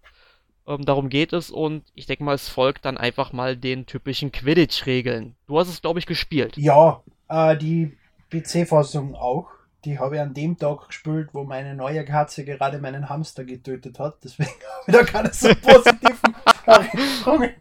Ähm, 0.65 0.85
darum 0.85 1.09
geht 1.09 1.33
es 1.33 1.51
und 1.51 1.83
ich 1.93 2.05
denke 2.05 2.23
mal, 2.23 2.35
es 2.35 2.47
folgt 2.47 2.85
dann 2.85 2.97
einfach 2.97 3.33
mal 3.33 3.57
den 3.57 3.85
typischen 3.85 4.31
Quidditch-Regeln. 4.31 5.35
Du 5.45 5.59
hast 5.59 5.67
es, 5.67 5.81
glaube 5.81 5.99
ich, 5.99 6.05
gespielt. 6.05 6.55
Ja, 6.57 7.03
äh, 7.27 7.57
die 7.57 7.97
PC-Fassung 8.41 9.15
auch. 9.15 9.49
Die 9.85 9.99
habe 9.99 10.15
ich 10.15 10.21
an 10.21 10.33
dem 10.33 10.57
Tag 10.57 10.87
gespielt, 10.87 11.29
wo 11.33 11.43
meine 11.43 11.75
neue 11.75 12.05
Katze 12.05 12.45
gerade 12.45 12.79
meinen 12.79 13.09
Hamster 13.09 13.43
getötet 13.43 13.99
hat. 13.99 14.17
Deswegen 14.23 14.49
habe 14.71 14.83
ich 14.87 14.93
da 14.93 15.03
keine 15.03 15.33
so 15.33 15.49
positiven 15.61 16.35
Erinnerungen. 16.65 17.51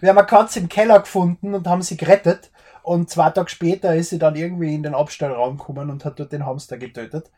Wir 0.00 0.10
haben 0.10 0.18
eine 0.18 0.26
Katze 0.26 0.60
im 0.60 0.68
Keller 0.68 1.00
gefunden 1.00 1.54
und 1.54 1.66
haben 1.66 1.82
sie 1.82 1.96
gerettet. 1.96 2.50
Und 2.82 3.10
zwei 3.10 3.30
Tage 3.30 3.48
später 3.48 3.94
ist 3.94 4.10
sie 4.10 4.18
dann 4.18 4.36
irgendwie 4.36 4.74
in 4.74 4.82
den 4.82 4.94
Abstellraum 4.94 5.56
gekommen 5.56 5.88
und 5.88 6.04
hat 6.04 6.18
dort 6.18 6.32
den 6.32 6.44
Hamster 6.44 6.76
getötet. 6.76 7.30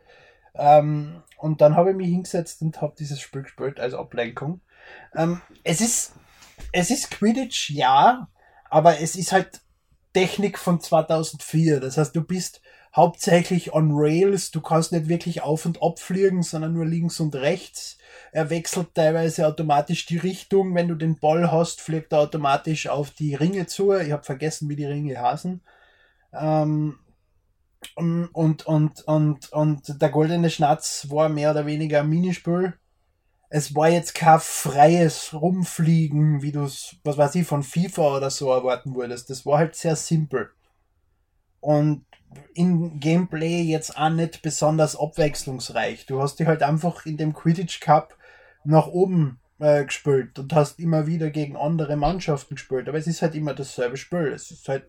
Ähm, 0.55 1.23
und 1.39 1.61
dann 1.61 1.77
habe 1.77 1.91
ich 1.91 1.97
mich 1.97 2.09
hingesetzt 2.09 2.63
und 2.63 2.81
habe 2.81 2.95
dieses 2.99 3.21
Spiel 3.21 3.43
gespielt 3.43 3.79
als 3.79 3.95
Ablenkung. 3.95 4.61
Ähm, 5.15 5.41
es 5.63 5.81
ist, 5.81 6.15
es 6.73 6.91
ist 6.91 7.11
Quidditch, 7.11 7.71
ja, 7.71 8.29
aber 8.71 9.01
es 9.01 9.17
ist 9.17 9.33
halt 9.33 9.61
Technik 10.15 10.59
von 10.59 10.81
2004. 10.81 11.81
Das 11.81 11.99
heißt, 11.99 12.17
du 12.17 12.23
bist 12.23 12.63
hauptsächlich 12.95 13.73
on 13.73 13.91
Rails. 13.93 14.51
Du 14.51 14.61
kannst 14.61 14.93
nicht 14.93 15.09
wirklich 15.09 15.43
auf 15.43 15.67
und 15.67 15.83
ab 15.83 15.99
fliegen, 15.99 16.43
sondern 16.43 16.75
nur 16.75 16.87
links 16.87 17.21
und 17.21 17.35
rechts. 17.35 17.99
Er 18.33 18.51
wechselt 18.51 18.95
teilweise 18.95 19.47
automatisch 19.47 20.07
die 20.07 20.19
Richtung. 20.19 20.75
Wenn 20.75 20.89
du 20.89 20.95
den 20.95 21.19
Ball 21.19 21.51
hast, 21.51 21.81
fliegt 21.81 22.13
er 22.13 22.21
automatisch 22.21 22.89
auf 22.89 23.11
die 23.11 23.35
Ringe 23.35 23.67
zu. 23.67 23.93
Ich 23.93 24.13
habe 24.13 24.23
vergessen, 24.23 24.69
wie 24.69 24.77
die 24.77 24.87
Ringe 24.87 25.21
heißen. 25.21 25.61
Ähm, 26.33 26.99
und, 27.97 28.67
und, 28.67 29.03
und, 29.03 29.53
und 29.53 30.03
der 30.03 30.09
goldene 30.09 30.51
Schnatz 30.51 31.09
war 31.11 31.29
mehr 31.29 31.51
oder 31.51 31.67
weniger 31.67 32.01
ein 32.01 32.09
Minispiel. 32.09 32.75
Es 33.51 33.75
war 33.75 33.89
jetzt 33.89 34.15
kein 34.15 34.41
freies 34.41 35.33
Rumfliegen, 35.33 36.43
wie 36.43 36.51
du 36.51 36.65
es, 36.65 36.97
was 37.05 37.19
weiß 37.19 37.35
ich, 37.37 37.47
von 37.47 37.63
FIFA 37.63 38.17
oder 38.17 38.31
so 38.31 38.51
erwarten 38.51 38.95
würdest. 38.97 39.31
Das 39.31 39.47
war 39.47 39.59
halt 39.59 39.77
sehr 39.77 39.95
simpel. 39.97 40.51
Und 41.61 42.05
im 42.55 43.01
Gameplay 43.01 43.63
jetzt 43.63 43.97
auch 43.97 44.11
nicht 44.11 44.43
besonders 44.43 44.99
abwechslungsreich. 44.99 46.07
Du 46.07 46.21
hast 46.21 46.37
dich 46.37 46.47
halt 46.47 46.63
einfach 46.63 47.07
in 47.07 47.17
dem 47.17 47.35
Quidditch 47.35 47.81
Cup 47.81 48.17
nach 48.65 48.87
oben 48.87 49.41
äh, 49.59 49.85
gespielt 49.85 50.39
und 50.39 50.53
hast 50.53 50.79
immer 50.79 51.07
wieder 51.07 51.31
gegen 51.31 51.57
andere 51.57 51.97
Mannschaften 51.97 52.55
gespielt. 52.55 52.89
Aber 52.89 52.99
es 52.99 53.07
ist 53.07 53.23
halt 53.23 53.35
immer 53.35 53.55
dasselbe 53.55 53.97
Spiel. 53.97 54.33
Es 54.33 54.51
ist 54.51 54.69
halt 54.69 54.85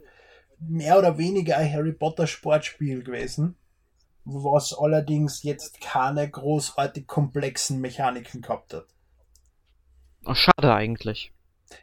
mehr 0.59 0.97
oder 0.97 1.17
weniger 1.17 1.57
ein 1.57 1.71
Harry 1.71 1.93
Potter 1.93 2.27
Sportspiel 2.27 3.03
gewesen, 3.03 3.55
was 4.23 4.73
allerdings 4.77 5.43
jetzt 5.43 5.81
keine 5.81 6.29
großartig 6.29 7.07
komplexen 7.07 7.79
Mechaniken 7.81 8.41
gehabt 8.41 8.73
hat. 8.73 8.87
Ach, 10.25 10.35
schade 10.35 10.73
eigentlich. 10.73 11.31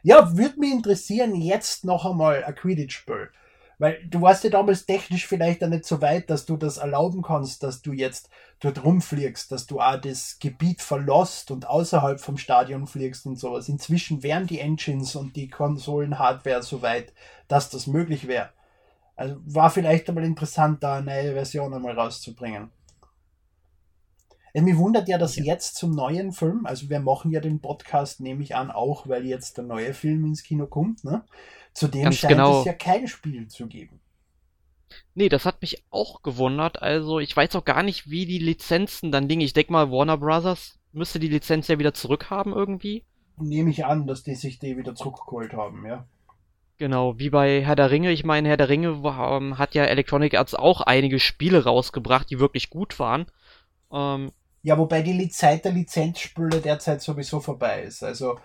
Ja, 0.01 0.37
würde 0.37 0.59
mich 0.59 0.71
interessieren, 0.71 1.35
jetzt 1.35 1.85
noch 1.85 2.05
einmal 2.05 2.43
ein 2.43 2.55
Quidditch-Spiel. 2.55 3.29
Weil 3.79 4.05
du 4.07 4.21
warst 4.21 4.43
ja 4.43 4.49
damals 4.49 4.85
technisch 4.85 5.27
vielleicht 5.27 5.63
auch 5.63 5.69
nicht 5.69 5.85
so 5.85 6.01
weit, 6.01 6.29
dass 6.29 6.45
du 6.45 6.57
das 6.57 6.77
erlauben 6.77 7.21
kannst, 7.21 7.63
dass 7.63 7.81
du 7.81 7.91
jetzt 7.91 8.29
dort 8.59 8.83
rumfliegst, 8.83 9.51
dass 9.51 9.65
du 9.65 9.79
auch 9.79 9.99
das 9.99 10.37
Gebiet 10.39 10.81
verlässt 10.81 11.51
und 11.51 11.67
außerhalb 11.67 12.19
vom 12.19 12.37
Stadion 12.37 12.87
fliegst 12.87 13.25
und 13.25 13.37
sowas. 13.37 13.69
Inzwischen 13.69 14.23
wären 14.23 14.47
die 14.47 14.59
Engines 14.59 15.15
und 15.15 15.35
die 15.35 15.49
Konsolen-Hardware 15.49 16.63
so 16.63 16.81
weit, 16.81 17.13
dass 17.47 17.69
das 17.69 17.87
möglich 17.87 18.27
wäre. 18.27 18.49
Also 19.15 19.35
war 19.45 19.69
vielleicht 19.69 20.07
einmal 20.09 20.23
interessant, 20.23 20.83
da 20.83 20.97
eine 20.97 21.05
neue 21.05 21.33
Version 21.33 21.73
einmal 21.73 21.97
rauszubringen. 21.97 22.71
Ja, 24.55 24.61
mich 24.61 24.77
wundert 24.77 25.07
ja, 25.07 25.17
dass 25.17 25.35
ja. 25.35 25.43
jetzt 25.43 25.75
zum 25.75 25.91
neuen 25.91 26.31
Film, 26.31 26.67
also 26.67 26.89
wir 26.89 26.99
machen 26.99 27.31
ja 27.31 27.39
den 27.39 27.59
Podcast, 27.59 28.19
nehme 28.21 28.43
ich 28.43 28.55
an, 28.55 28.69
auch 28.69 29.07
weil 29.07 29.25
jetzt 29.25 29.57
der 29.57 29.65
neue 29.65 29.95
Film 29.95 30.25
ins 30.25 30.43
Kino 30.43 30.67
kommt, 30.67 31.03
ne? 31.03 31.23
Zudem 31.73 32.03
Ganz 32.03 32.17
scheint 32.17 32.33
genau. 32.33 32.59
es 32.59 32.65
ja 32.65 32.73
kein 32.73 33.07
Spiel 33.07 33.47
zu 33.47 33.67
geben. 33.67 33.99
Nee, 35.15 35.29
das 35.29 35.45
hat 35.45 35.61
mich 35.61 35.83
auch 35.89 36.21
gewundert. 36.21 36.81
Also, 36.81 37.19
ich 37.19 37.35
weiß 37.35 37.55
auch 37.55 37.65
gar 37.65 37.83
nicht, 37.83 38.09
wie 38.09 38.25
die 38.25 38.39
Lizenzen 38.39 39.11
dann 39.11 39.27
liegen. 39.27 39.41
Ich 39.41 39.53
denke 39.53 39.71
mal, 39.71 39.91
Warner 39.91 40.17
Brothers 40.17 40.77
müsste 40.91 41.19
die 41.19 41.27
Lizenz 41.27 41.67
ja 41.67 41.79
wieder 41.79 41.93
zurückhaben 41.93 42.53
irgendwie. 42.53 43.03
Nehme 43.37 43.71
ich 43.71 43.85
an, 43.85 44.05
dass 44.05 44.23
die 44.23 44.35
sich 44.35 44.59
die 44.59 44.77
wieder 44.77 44.93
zurückgeholt 44.93 45.53
haben, 45.53 45.85
ja. 45.85 46.05
Genau, 46.77 47.17
wie 47.17 47.29
bei 47.29 47.63
Herr 47.63 47.75
der 47.75 47.91
Ringe. 47.91 48.11
Ich 48.11 48.23
meine, 48.23 48.49
Herr 48.49 48.57
der 48.57 48.69
Ringe 48.69 49.01
ähm, 49.03 49.57
hat 49.57 49.73
ja 49.75 49.85
Electronic 49.85 50.35
Arts 50.35 50.53
auch 50.53 50.81
einige 50.81 51.19
Spiele 51.19 51.63
rausgebracht, 51.63 52.29
die 52.29 52.39
wirklich 52.39 52.69
gut 52.69 52.99
waren. 52.99 53.25
Ähm, 53.91 54.31
ja, 54.63 54.77
wobei 54.77 55.01
die 55.01 55.29
Zeit 55.29 55.65
der 55.65 55.73
Lizenzspiele 55.73 56.61
derzeit 56.61 57.01
sowieso 57.01 57.39
vorbei 57.39 57.83
ist. 57.83 58.03
Also 58.03 58.39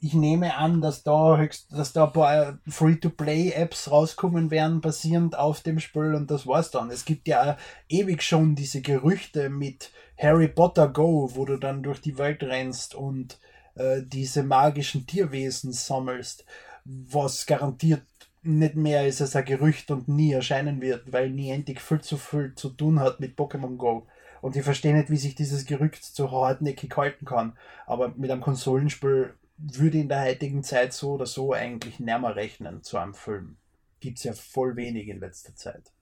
ich 0.00 0.14
nehme 0.14 0.56
an, 0.56 0.80
dass 0.80 1.02
da 1.02 1.36
höchst, 1.36 1.72
dass 1.72 1.92
da 1.92 2.06
ein 2.06 2.12
paar 2.12 2.58
Free-to-Play-Apps 2.68 3.90
rauskommen 3.90 4.50
werden, 4.50 4.80
basierend 4.80 5.36
auf 5.38 5.60
dem 5.60 5.80
Spiel 5.80 6.14
und 6.14 6.30
das 6.30 6.46
war's 6.46 6.70
dann. 6.70 6.90
Es 6.90 7.04
gibt 7.04 7.28
ja 7.28 7.56
ewig 7.88 8.22
schon 8.22 8.54
diese 8.54 8.80
Gerüchte 8.80 9.48
mit 9.50 9.90
Harry 10.18 10.48
Potter 10.48 10.88
Go, 10.88 11.30
wo 11.34 11.44
du 11.44 11.56
dann 11.56 11.82
durch 11.82 12.00
die 12.00 12.18
Welt 12.18 12.42
rennst 12.42 12.94
und 12.94 13.38
äh, 13.74 14.02
diese 14.04 14.42
magischen 14.42 15.06
Tierwesen 15.06 15.72
sammelst, 15.72 16.44
was 16.84 17.46
garantiert 17.46 18.02
nicht 18.42 18.76
mehr 18.76 19.06
ist 19.06 19.22
als 19.22 19.36
ein 19.36 19.44
Gerücht 19.44 19.90
und 19.90 20.06
nie 20.06 20.32
erscheinen 20.32 20.80
wird, 20.80 21.12
weil 21.12 21.30
Niantic 21.30 21.80
viel 21.80 22.00
zu 22.00 22.18
viel 22.18 22.54
zu 22.54 22.68
tun 22.68 23.00
hat 23.00 23.18
mit 23.18 23.38
Pokémon 23.38 23.76
Go. 23.76 24.06
Und 24.42 24.56
ich 24.56 24.62
verstehe 24.62 24.94
nicht, 24.94 25.08
wie 25.08 25.16
sich 25.16 25.34
dieses 25.34 25.64
Gerücht 25.64 26.04
so 26.04 26.30
hartnäckig 26.30 26.94
halten 26.98 27.24
kann. 27.24 27.56
Aber 27.86 28.12
mit 28.14 28.30
einem 28.30 28.42
Konsolenspiel 28.42 29.32
würde 29.56 29.98
in 29.98 30.08
der 30.08 30.22
heutigen 30.22 30.62
Zeit 30.62 30.92
so 30.92 31.12
oder 31.12 31.26
so 31.26 31.52
eigentlich 31.52 32.00
näher 32.00 32.36
rechnen 32.36 32.82
zu 32.82 32.98
einem 32.98 33.14
Film. 33.14 33.56
Gibt 34.00 34.18
es 34.18 34.24
ja 34.24 34.32
voll 34.32 34.76
wenig 34.76 35.08
in 35.08 35.20
letzter 35.20 35.54
Zeit. 35.54 35.92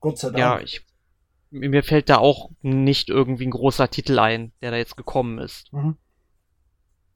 Gott 0.00 0.18
sei 0.18 0.28
Dank. 0.28 0.38
Ja, 0.38 0.60
ich, 0.60 0.84
mir 1.50 1.82
fällt 1.82 2.08
da 2.08 2.18
auch 2.18 2.50
nicht 2.62 3.08
irgendwie 3.08 3.46
ein 3.46 3.50
großer 3.50 3.90
Titel 3.90 4.18
ein, 4.18 4.52
der 4.60 4.70
da 4.70 4.76
jetzt 4.76 4.96
gekommen 4.96 5.38
ist. 5.38 5.72
Mhm. 5.72 5.96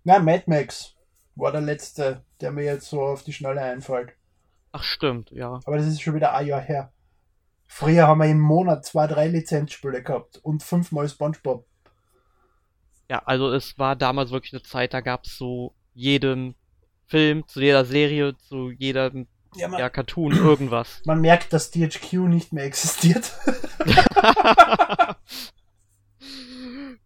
Na, 0.04 0.18
Mad 0.18 0.44
Max 0.46 0.94
war 1.34 1.52
der 1.52 1.60
letzte, 1.60 2.24
der 2.40 2.52
mir 2.52 2.64
jetzt 2.64 2.88
so 2.88 3.02
auf 3.02 3.22
die 3.24 3.32
Schnelle 3.32 3.60
einfällt. 3.60 4.12
Ach, 4.72 4.82
stimmt, 4.82 5.30
ja. 5.30 5.60
Aber 5.64 5.76
das 5.76 5.86
ist 5.86 6.02
schon 6.02 6.14
wieder 6.14 6.34
ein 6.34 6.46
Jahr 6.46 6.60
her. 6.60 6.92
Früher 7.66 8.06
haben 8.06 8.18
wir 8.18 8.26
im 8.26 8.40
Monat 8.40 8.84
zwei, 8.84 9.06
drei 9.06 9.28
Lizenzspiele 9.28 10.02
gehabt 10.02 10.38
und 10.38 10.62
fünfmal 10.62 11.08
Spongebob. 11.08 11.66
Ja, 13.10 13.22
also 13.24 13.52
es 13.52 13.78
war 13.78 13.96
damals 13.96 14.30
wirklich 14.30 14.52
eine 14.52 14.62
Zeit, 14.62 14.94
da 14.94 15.00
gab 15.00 15.24
es 15.24 15.36
so 15.36 15.74
jedem 15.98 16.54
Film, 17.06 17.46
zu 17.48 17.60
jeder 17.60 17.84
Serie, 17.84 18.36
zu 18.36 18.70
jedem 18.70 19.26
ja, 19.56 19.66
man, 19.66 19.80
ja, 19.80 19.90
Cartoon, 19.90 20.32
irgendwas. 20.32 21.02
Man 21.06 21.20
merkt, 21.20 21.52
dass 21.52 21.70
DHQ 21.70 22.28
nicht 22.28 22.52
mehr 22.52 22.64
existiert. 22.64 23.32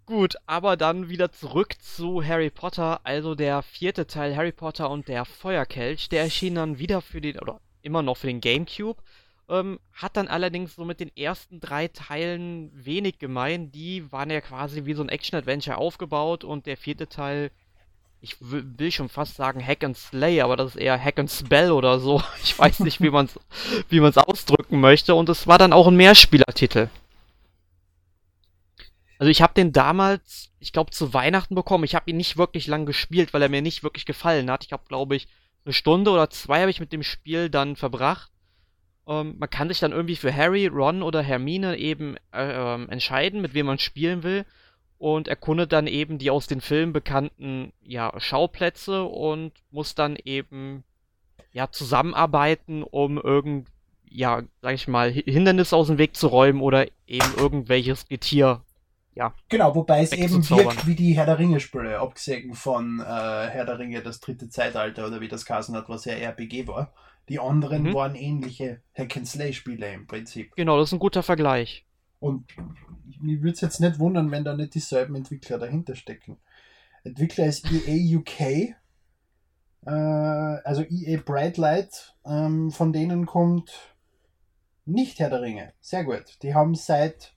Gut, 0.07 0.35
aber 0.47 0.77
dann 0.77 1.09
wieder 1.09 1.31
zurück 1.33 1.75
zu 1.81 2.23
Harry 2.23 2.51
Potter, 2.51 3.01
also 3.05 3.35
der 3.35 3.63
vierte 3.63 4.07
Teil 4.07 4.37
Harry 4.37 4.53
Potter 4.53 4.91
und 4.91 5.09
der 5.09 5.25
Feuerkelch, 5.25 6.09
der 6.11 6.25
erschien 6.25 6.57
dann 6.57 6.79
wieder 6.79 7.01
für 7.01 7.21
den, 7.21 7.39
oder 7.39 7.61
immer 7.81 8.03
noch 8.03 8.17
für 8.19 8.27
den 8.27 8.41
Gamecube, 8.41 9.01
ähm, 9.49 9.79
hat 9.93 10.17
dann 10.17 10.29
allerdings 10.29 10.75
so 10.75 10.85
mit 10.85 11.01
den 11.01 11.17
ersten 11.17 11.61
drei 11.61 11.89
Teilen 11.89 12.71
wenig 12.75 13.21
gemein. 13.21 13.71
Die 13.71 14.11
waren 14.13 14.31
ja 14.31 14.41
quasi 14.41 14.85
wie 14.85 14.95
so 14.95 15.03
ein 15.03 15.09
Action-Adventure 15.09 15.79
aufgebaut 15.79 16.45
und 16.45 16.67
der 16.67 16.77
vierte 16.77 17.09
Teil 17.09 17.51
ich 18.23 18.37
will 18.41 18.93
schon 18.93 19.09
fast 19.09 19.35
sagen 19.35 19.65
Hack 19.67 19.83
and 19.83 19.97
Slay, 19.97 20.41
aber 20.43 20.57
das 20.57 20.77
ist 20.77 20.81
eher 20.81 20.99
Hack 20.99 21.19
and 21.19 21.31
Spell 21.31 21.73
oder 21.73 21.99
so. 21.99 22.23
Ich 22.45 22.57
weiß 22.57 22.81
nicht, 22.81 23.01
wie 23.01 23.11
man 23.11 23.27
es 23.27 23.39
wie 23.89 24.01
man's 24.01 24.17
ausdrücken 24.17 24.81
möchte. 24.81 25.17
Und 25.17 25.29
es 25.29 25.49
war 25.49 25.59
dann 25.59 25.73
auch 25.73 25.89
ein 25.89 25.97
Mehrspielertitel. 25.97 26.89
Also 29.19 29.31
ich 29.31 29.43
habe 29.43 29.55
den 29.55 29.73
damals, 29.73 30.51
ich 30.61 30.73
glaube, 30.73 30.93
zu 30.93 31.13
Weihnachten 31.13 31.57
bekommen. 31.57 31.85
Ich 31.85 31.97
habe 31.97 32.11
ihn 32.11 32.17
nicht 32.17 32.37
wirklich 32.37 32.69
lang 32.69 32.87
gespielt, 32.87 33.35
weil 33.35 33.43
er 33.43 33.49
mir 33.49 33.63
nicht 33.63 33.83
wirklich 33.83 34.07
gefallen 34.07 34.51
hat. 34.51 34.65
Ich 34.65 34.73
habe, 34.73 34.85
glaube 34.87 35.17
ich, 35.17 35.27
eine 35.65 35.73
Stunde 35.73 36.13
oder 36.13 36.31
zwei 36.31 36.61
habe 36.61 36.71
ich 36.71 36.81
mit 36.81 36.93
dem 36.93 37.03
Spiel 37.03 37.51
dann 37.51 37.75
verbracht. 37.75 38.31
Ähm, 39.09 39.35
man 39.39 39.51
kann 39.51 39.69
sich 39.69 39.81
dann 39.81 39.93
irgendwie 39.93 40.17
für 40.17 40.35
Harry, 40.35 40.69
Ron 40.69 41.03
oder 41.03 41.23
Hermine 41.23 41.77
eben 41.77 42.17
äh, 42.33 42.53
äh, 42.53 42.85
entscheiden, 42.89 43.41
mit 43.41 43.55
wem 43.55 43.67
man 43.67 43.79
spielen 43.81 44.23
will 44.23 44.45
und 45.03 45.27
erkundet 45.27 45.73
dann 45.73 45.88
eben 45.88 46.19
die 46.19 46.31
aus 46.31 46.47
den 46.47 46.61
Filmen 46.61 46.93
bekannten 46.93 47.73
ja, 47.83 48.12
Schauplätze 48.19 49.03
und 49.03 49.51
muss 49.73 49.97
dann 49.97 50.15
eben 50.15 50.85
ja 51.51 51.73
zusammenarbeiten, 51.73 52.85
um 52.85 53.19
irgend 53.19 53.67
ja, 54.09 54.43
sag 54.61 54.75
ich 54.75 54.87
mal, 54.87 55.11
Hindernisse 55.11 55.75
aus 55.75 55.88
dem 55.88 55.99
Weg 55.99 56.15
zu 56.15 56.29
räumen 56.29 56.61
oder 56.61 56.87
eben 57.09 57.35
irgendwelches 57.37 58.07
Getier 58.07 58.62
ja. 59.17 59.35
Genau, 59.49 59.75
wobei 59.75 60.03
es 60.03 60.12
eben 60.12 60.49
wirkt 60.49 60.87
wie 60.87 60.95
die 60.95 61.17
Herr 61.17 61.27
der 61.27 61.38
Ringe-Spiele, 61.38 61.99
abgesehen 61.99 62.55
von 62.55 63.01
äh, 63.01 63.03
Herr 63.03 63.65
der 63.67 63.81
Ringe, 63.81 64.03
das 64.03 64.21
dritte 64.21 64.51
Zeitalter 64.51 65.07
oder 65.07 65.21
wie 65.21 65.29
das 65.29 65.45
Kasen 65.45 65.75
hat, 65.75 65.88
was 65.88 66.05
ja 66.05 66.15
RPG 66.15 66.69
war. 66.69 66.95
Die 67.29 67.41
anderen 67.41 67.83
mhm. 67.83 67.95
waren 67.95 68.15
ähnliche 68.15 68.83
Hack-and-Slay-Spiele 68.97 69.93
im 69.93 70.07
Prinzip. 70.07 70.55
Genau, 70.55 70.79
das 70.79 70.91
ist 70.91 70.93
ein 70.93 70.99
guter 71.01 71.25
Vergleich. 71.25 71.85
Und 72.23 72.47
mich 73.21 73.43
würde 73.43 73.55
es 73.55 73.61
jetzt 73.61 73.81
nicht 73.81 73.99
wundern, 73.99 74.31
wenn 74.31 74.45
da 74.45 74.55
nicht 74.55 74.75
dieselben 74.75 75.17
Entwickler 75.17 75.59
dahinter 75.59 75.97
stecken. 75.97 76.39
Entwickler 77.03 77.47
ist 77.47 77.67
EA 77.69 78.19
UK, 78.19 78.41
äh, 78.41 79.91
also 79.91 80.85
EA 80.89 81.21
Brightlight, 81.21 82.15
ähm, 82.25 82.71
von 82.71 82.93
denen 82.93 83.27
kommt 83.27 83.97
nicht 84.85 85.19
Herr 85.19 85.31
der 85.31 85.43
Ringe. 85.43 85.73
Sehr 85.81 86.05
gut. 86.05 86.41
Die 86.43 86.55
haben 86.55 86.77
seit 86.77 87.35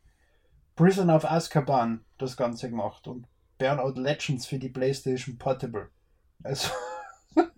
Prison 0.76 1.10
of 1.10 1.26
Azkaban 1.26 2.06
das 2.20 2.38
Ganze 2.38 2.70
gemacht 2.70 3.08
und 3.08 3.26
Burnout 3.58 4.00
Legends 4.00 4.46
für 4.46 4.60
die 4.60 4.70
PlayStation 4.70 5.40
Portable. 5.40 5.90
Also 6.44 6.70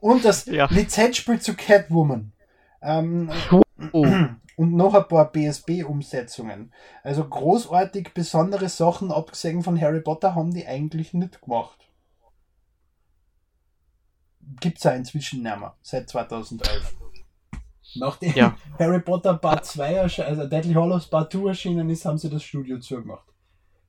und 0.00 0.22
das 0.22 0.44
ja. 0.44 0.66
Lizenzspiel 0.66 1.40
zu 1.40 1.54
Catwoman. 1.54 2.34
Ähm, 2.82 3.30
oh 3.92 4.06
und 4.56 4.74
noch 4.74 4.94
ein 4.94 5.08
paar 5.08 5.30
BSB-Umsetzungen. 5.30 6.72
Also 7.02 7.24
großartig 7.24 8.14
besondere 8.14 8.68
Sachen, 8.68 9.10
abgesehen 9.10 9.62
von 9.62 9.80
Harry 9.80 10.00
Potter, 10.00 10.34
haben 10.34 10.52
die 10.52 10.66
eigentlich 10.66 11.14
nicht 11.14 11.42
gemacht. 11.42 11.78
Gibt 14.60 14.78
es 14.78 14.84
ja 14.84 14.92
inzwischen 14.92 15.42
nicht 15.42 15.58
mehr, 15.58 15.76
seit 15.82 16.08
2011. 16.08 16.96
Nachdem 17.94 18.34
ja. 18.34 18.56
Harry 18.78 19.00
Potter 19.00 19.34
Part 19.34 19.64
2, 19.64 20.00
also 20.00 20.46
Deadly 20.46 20.74
Hollows 20.74 21.08
Part 21.08 21.32
2 21.32 21.48
erschienen 21.48 21.90
ist, 21.90 22.04
haben 22.04 22.18
sie 22.18 22.30
das 22.30 22.42
Studio 22.42 22.78
zugemacht. 22.78 23.26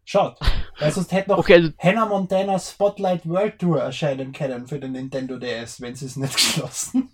Schaut, 0.06 0.38
weil 0.80 0.92
sonst 0.92 1.14
hätte 1.14 1.30
noch 1.30 1.38
okay, 1.38 1.54
also 1.54 1.70
Hannah 1.78 2.06
Montana 2.06 2.60
Spotlight 2.60 3.28
World 3.28 3.58
Tour 3.58 3.80
erscheinen 3.82 4.34
können 4.34 4.68
für 4.68 4.78
den 4.78 4.92
Nintendo 4.92 5.38
DS, 5.38 5.80
wenn 5.80 5.96
sie 5.96 6.08
es 6.08 6.18
nicht 6.18 6.34
geschlossen. 6.34 7.10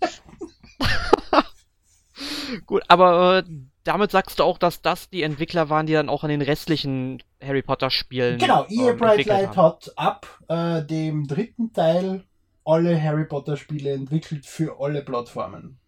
Gut, 2.65 2.83
aber 2.87 3.39
äh, 3.39 3.43
damit 3.83 4.11
sagst 4.11 4.39
du 4.39 4.43
auch, 4.43 4.57
dass 4.57 4.81
das 4.81 5.09
die 5.09 5.23
Entwickler 5.23 5.69
waren, 5.69 5.85
die 5.85 5.93
dann 5.93 6.09
auch 6.09 6.23
an 6.23 6.29
den 6.29 6.41
restlichen 6.41 7.23
Harry 7.41 7.61
Potter 7.61 7.89
Spielen. 7.89 8.37
Genau, 8.37 8.65
EA 8.69 8.91
ähm, 8.91 8.97
Brightlight 8.97 9.57
hat 9.57 9.91
ab 9.95 10.27
äh, 10.47 10.83
dem 10.83 11.27
dritten 11.27 11.73
Teil 11.73 12.23
alle 12.65 13.01
Harry 13.01 13.25
Potter 13.25 13.57
Spiele 13.57 13.93
entwickelt 13.93 14.45
für 14.45 14.79
alle 14.79 15.01
Plattformen. 15.01 15.79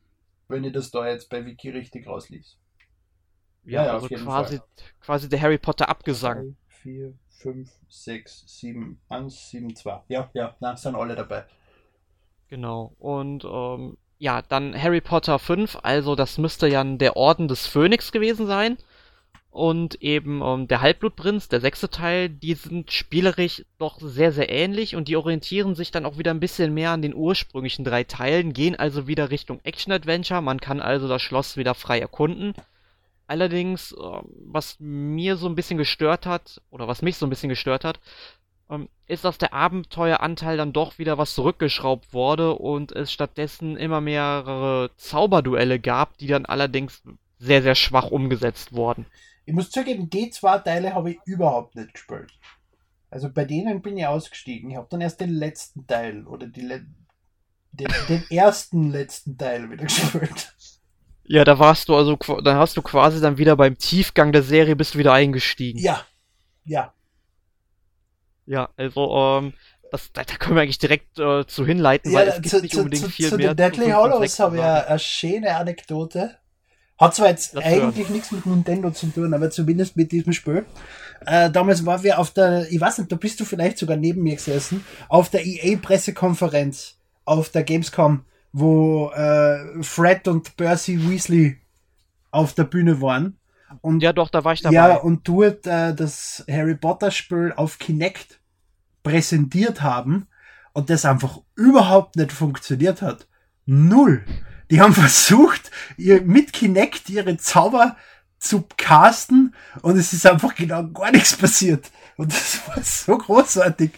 Wenn 0.47 0.63
ich 0.63 0.73
das 0.73 0.91
da 0.91 1.07
jetzt 1.07 1.29
bei 1.29 1.45
Wiki 1.45 1.69
richtig 1.69 2.07
rausließ. 2.07 2.57
Ja, 3.63 3.85
ja 3.85 3.93
also 3.93 4.07
quasi, 4.07 4.59
quasi 4.99 5.29
der 5.29 5.41
Harry 5.41 5.57
Potter 5.57 5.87
Abgesang. 5.87 6.55
4, 6.81 7.13
5, 7.29 7.71
6, 7.87 8.43
7, 8.47 8.99
1, 9.09 9.49
7, 9.49 9.75
2. 9.75 10.01
Ja, 10.07 10.29
ja, 10.33 10.55
na, 10.59 10.75
sind 10.75 10.95
alle 10.95 11.15
dabei. 11.15 11.45
Genau. 12.47 12.93
Und 12.99 13.45
ähm, 13.45 13.97
ja, 14.21 14.43
dann 14.43 14.79
Harry 14.79 15.01
Potter 15.01 15.39
5, 15.39 15.79
also 15.81 16.13
das 16.13 16.37
müsste 16.37 16.67
ja 16.67 16.83
der 16.83 17.17
Orden 17.17 17.47
des 17.47 17.65
Phönix 17.65 18.11
gewesen 18.11 18.45
sein. 18.45 18.77
Und 19.49 20.01
eben 20.03 20.43
ähm, 20.43 20.67
der 20.67 20.81
Halbblutprinz, 20.81 21.49
der 21.49 21.59
sechste 21.59 21.89
Teil, 21.89 22.29
die 22.29 22.53
sind 22.53 22.91
spielerisch 22.91 23.65
doch 23.79 23.99
sehr, 23.99 24.31
sehr 24.31 24.49
ähnlich 24.49 24.95
und 24.95 25.07
die 25.07 25.17
orientieren 25.17 25.73
sich 25.73 25.89
dann 25.89 26.05
auch 26.05 26.19
wieder 26.19 26.31
ein 26.31 26.39
bisschen 26.39 26.71
mehr 26.71 26.91
an 26.91 27.01
den 27.01 27.15
ursprünglichen 27.15 27.83
drei 27.83 28.03
Teilen, 28.03 28.53
gehen 28.53 28.75
also 28.75 29.07
wieder 29.07 29.31
Richtung 29.31 29.59
Action-Adventure, 29.63 30.41
man 30.41 30.61
kann 30.61 30.81
also 30.81 31.07
das 31.07 31.23
Schloss 31.23 31.57
wieder 31.57 31.73
frei 31.73 31.99
erkunden. 31.99 32.53
Allerdings, 33.25 33.91
äh, 33.93 34.21
was 34.45 34.77
mir 34.79 35.35
so 35.35 35.47
ein 35.47 35.55
bisschen 35.55 35.79
gestört 35.79 36.27
hat, 36.27 36.61
oder 36.69 36.87
was 36.87 37.01
mich 37.01 37.17
so 37.17 37.25
ein 37.25 37.31
bisschen 37.31 37.49
gestört 37.49 37.83
hat, 37.83 37.99
ähm, 37.99 38.40
ist, 39.07 39.25
dass 39.25 39.37
der 39.37 39.53
Abenteueranteil 39.53 40.57
dann 40.57 40.73
doch 40.73 40.97
wieder 40.97 41.17
was 41.17 41.33
zurückgeschraubt 41.33 42.13
wurde 42.13 42.53
und 42.53 42.91
es 42.91 43.11
stattdessen 43.11 43.77
immer 43.77 44.01
mehrere 44.01 44.91
Zauberduelle 44.97 45.79
gab, 45.79 46.17
die 46.17 46.27
dann 46.27 46.45
allerdings 46.45 47.03
sehr, 47.37 47.61
sehr 47.61 47.75
schwach 47.75 48.11
umgesetzt 48.11 48.73
wurden. 48.73 49.05
Ich 49.45 49.53
muss 49.53 49.71
zugeben, 49.71 50.09
die 50.09 50.29
zwei 50.29 50.59
Teile 50.59 50.93
habe 50.93 51.11
ich 51.11 51.19
überhaupt 51.25 51.75
nicht 51.75 51.93
gespielt. 51.93 52.31
Also 53.09 53.29
bei 53.29 53.43
denen 53.43 53.81
bin 53.81 53.97
ich 53.97 54.07
ausgestiegen. 54.07 54.71
Ich 54.71 54.77
habe 54.77 54.87
dann 54.89 55.01
erst 55.01 55.19
den 55.19 55.31
letzten 55.31 55.85
Teil 55.85 56.25
oder 56.25 56.47
die 56.47 56.61
Le 56.61 56.85
den, 57.73 57.87
den 58.09 58.23
ersten 58.29 58.91
letzten 58.91 59.37
Teil 59.37 59.69
wieder 59.69 59.83
gespielt. 59.85 60.53
Ja, 61.23 61.43
da 61.43 61.59
warst 61.59 61.89
du 61.89 61.95
also, 61.95 62.17
da 62.43 62.57
hast 62.57 62.75
du 62.75 62.81
quasi 62.81 63.21
dann 63.21 63.37
wieder 63.37 63.55
beim 63.55 63.77
Tiefgang 63.77 64.31
der 64.31 64.43
Serie 64.43 64.75
bist 64.75 64.93
du 64.93 64.99
wieder 64.99 65.13
eingestiegen. 65.13 65.79
Ja, 65.79 66.05
ja. 66.65 66.93
Ja, 68.51 68.67
also, 68.75 69.15
ähm, 69.15 69.53
das, 69.91 70.11
da, 70.11 70.23
da 70.25 70.35
können 70.35 70.57
wir 70.57 70.63
eigentlich 70.63 70.77
direkt 70.77 71.17
äh, 71.17 71.45
zu 71.47 71.65
hinleiten, 71.65 72.11
ja, 72.11 72.19
weil 72.19 72.27
es 72.27 72.35
gibt 72.35 72.49
zu, 72.49 72.61
nicht 72.61 72.75
unbedingt 72.75 73.05
zu, 73.05 73.09
viel 73.09 73.29
zu 73.29 73.37
mehr. 73.37 73.51
Zu 73.51 73.55
Deadly 73.55 73.91
Hollows 73.91 74.39
habe 74.39 74.57
ich 74.57 74.61
eine 74.61 74.99
schöne 74.99 75.55
Anekdote. 75.55 76.35
Hat 76.99 77.15
zwar 77.15 77.29
jetzt 77.29 77.55
das 77.55 77.63
eigentlich 77.63 78.07
hören. 78.07 78.13
nichts 78.13 78.31
mit 78.33 78.45
Nintendo 78.45 78.91
zu 78.91 79.07
tun, 79.07 79.33
aber 79.33 79.51
zumindest 79.51 79.95
mit 79.95 80.11
diesem 80.11 80.33
Spiel. 80.33 80.65
Äh, 81.25 81.49
damals 81.49 81.85
waren 81.85 82.03
wir 82.03 82.19
auf 82.19 82.31
der, 82.31 82.69
ich 82.69 82.81
weiß 82.81 82.97
nicht, 82.97 83.11
da 83.11 83.15
bist 83.15 83.39
du 83.39 83.45
vielleicht 83.45 83.77
sogar 83.77 83.95
neben 83.95 84.21
mir 84.21 84.35
gesessen, 84.35 84.83
auf 85.07 85.29
der 85.29 85.45
EA-Pressekonferenz 85.45 86.97
auf 87.23 87.49
der 87.49 87.63
Gamescom, 87.63 88.25
wo 88.51 89.11
äh, 89.11 89.81
Fred 89.81 90.27
und 90.27 90.57
Percy 90.57 91.09
Weasley 91.09 91.57
auf 92.31 92.53
der 92.53 92.65
Bühne 92.65 93.01
waren. 93.01 93.37
Und, 93.79 94.03
ja, 94.03 94.11
doch, 94.11 94.29
da 94.29 94.43
war 94.43 94.51
ich 94.51 94.61
dabei. 94.61 94.75
Ja, 94.75 94.95
und 94.97 95.25
dort 95.25 95.65
äh, 95.65 95.95
das 95.95 96.43
Harry 96.51 96.75
Potter 96.75 97.11
Spiel 97.11 97.53
auf 97.55 97.79
Kinect 97.79 98.40
präsentiert 99.03 99.81
haben 99.81 100.27
und 100.73 100.89
das 100.89 101.05
einfach 101.05 101.39
überhaupt 101.55 102.15
nicht 102.15 102.31
funktioniert 102.31 103.01
hat. 103.01 103.27
Null. 103.65 104.25
Die 104.69 104.81
haben 104.81 104.93
versucht, 104.95 105.71
ihr, 105.97 106.21
mit 106.21 106.53
Kinect 106.53 107.09
ihre 107.09 107.37
Zauber 107.37 107.95
zu 108.39 108.65
casten 108.77 109.53
und 109.81 109.97
es 109.97 110.13
ist 110.13 110.25
einfach 110.25 110.55
genau 110.55 110.87
gar 110.87 111.11
nichts 111.11 111.35
passiert. 111.35 111.91
Und 112.17 112.33
das 112.33 112.59
war 112.67 112.81
so 112.83 113.17
großartig. 113.17 113.91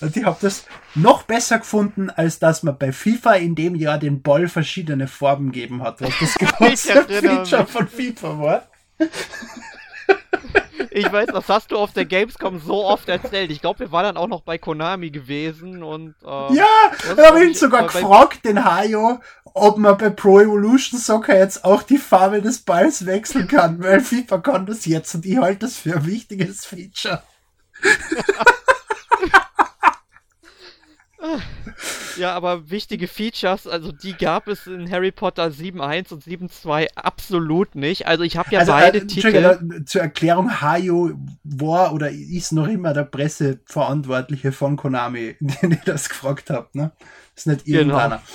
Und 0.00 0.16
ich 0.16 0.24
habe 0.24 0.38
das 0.40 0.64
noch 0.94 1.22
besser 1.22 1.58
gefunden, 1.58 2.10
als 2.10 2.38
dass 2.38 2.62
man 2.62 2.76
bei 2.76 2.92
FIFA 2.92 3.34
in 3.34 3.54
dem 3.54 3.74
Jahr 3.76 3.98
den 3.98 4.22
Ball 4.22 4.48
verschiedene 4.48 5.06
Farben 5.06 5.52
geben 5.52 5.82
hat, 5.82 6.00
was 6.00 6.12
das 6.18 6.34
große 6.38 7.04
Feature 7.04 7.66
von 7.66 7.88
FIFA 7.88 8.38
war. 8.38 8.68
Ich 11.00 11.12
weiß, 11.12 11.28
das 11.32 11.48
hast 11.48 11.72
du 11.72 11.76
auf 11.76 11.92
der 11.92 12.04
Gamescom 12.04 12.60
so 12.60 12.84
oft 12.84 13.08
erzählt. 13.08 13.50
Ich 13.50 13.60
glaube, 13.60 13.80
wir 13.80 13.92
waren 13.92 14.04
dann 14.04 14.16
auch 14.16 14.28
noch 14.28 14.42
bei 14.42 14.58
Konami 14.58 15.10
gewesen 15.10 15.82
und. 15.82 16.14
Äh, 16.22 16.54
ja, 16.54 16.66
da 17.16 17.26
habe 17.26 17.42
ich 17.42 17.50
ihn 17.50 17.54
sogar 17.54 17.84
gefragt, 17.84 18.44
den 18.44 18.64
Hajo, 18.64 19.20
ob 19.44 19.78
man 19.78 19.98
bei 19.98 20.10
Pro 20.10 20.40
Evolution 20.40 21.00
Soccer 21.00 21.36
jetzt 21.36 21.64
auch 21.64 21.82
die 21.82 21.98
Farbe 21.98 22.42
des 22.42 22.60
Balls 22.60 23.06
wechseln 23.06 23.48
kann, 23.48 23.82
weil 23.82 24.00
FIFA 24.00 24.38
kann 24.38 24.66
das 24.66 24.86
jetzt 24.86 25.14
und 25.14 25.26
ich 25.26 25.38
halte 25.38 25.66
das 25.66 25.76
für 25.76 25.96
ein 25.96 26.06
wichtiges 26.06 26.64
Feature. 26.64 27.22
Ja, 27.82 28.16
aber 32.28 32.70
wichtige 32.70 33.08
Features, 33.08 33.66
also 33.66 33.92
die 33.92 34.14
gab 34.14 34.48
es 34.48 34.66
in 34.66 34.90
Harry 34.90 35.10
Potter 35.10 35.46
7.1 35.46 36.12
und 36.12 36.24
7.2 36.24 36.88
absolut 36.94 37.74
nicht. 37.74 38.06
Also 38.06 38.24
ich 38.24 38.36
habe 38.36 38.50
ja 38.52 38.60
also, 38.60 38.72
beide 38.72 38.98
äh, 38.98 39.06
Titel. 39.06 39.84
Zur 39.86 40.02
Erklärung, 40.02 40.60
Hayo 40.60 41.12
war 41.44 41.92
oder 41.92 42.10
ist 42.10 42.52
noch 42.52 42.68
immer 42.68 42.92
der 42.92 43.04
Presseverantwortliche 43.04 44.52
von 44.52 44.76
Konami, 44.76 45.36
den 45.40 45.72
ihr 45.72 45.82
das 45.84 46.08
gefragt 46.08 46.50
habt, 46.50 46.74
ne? 46.74 46.92
ist 47.34 47.46
nicht 47.46 47.64
genau. 47.64 47.78
irgendeiner. 47.78 48.16
Genau. 48.16 48.28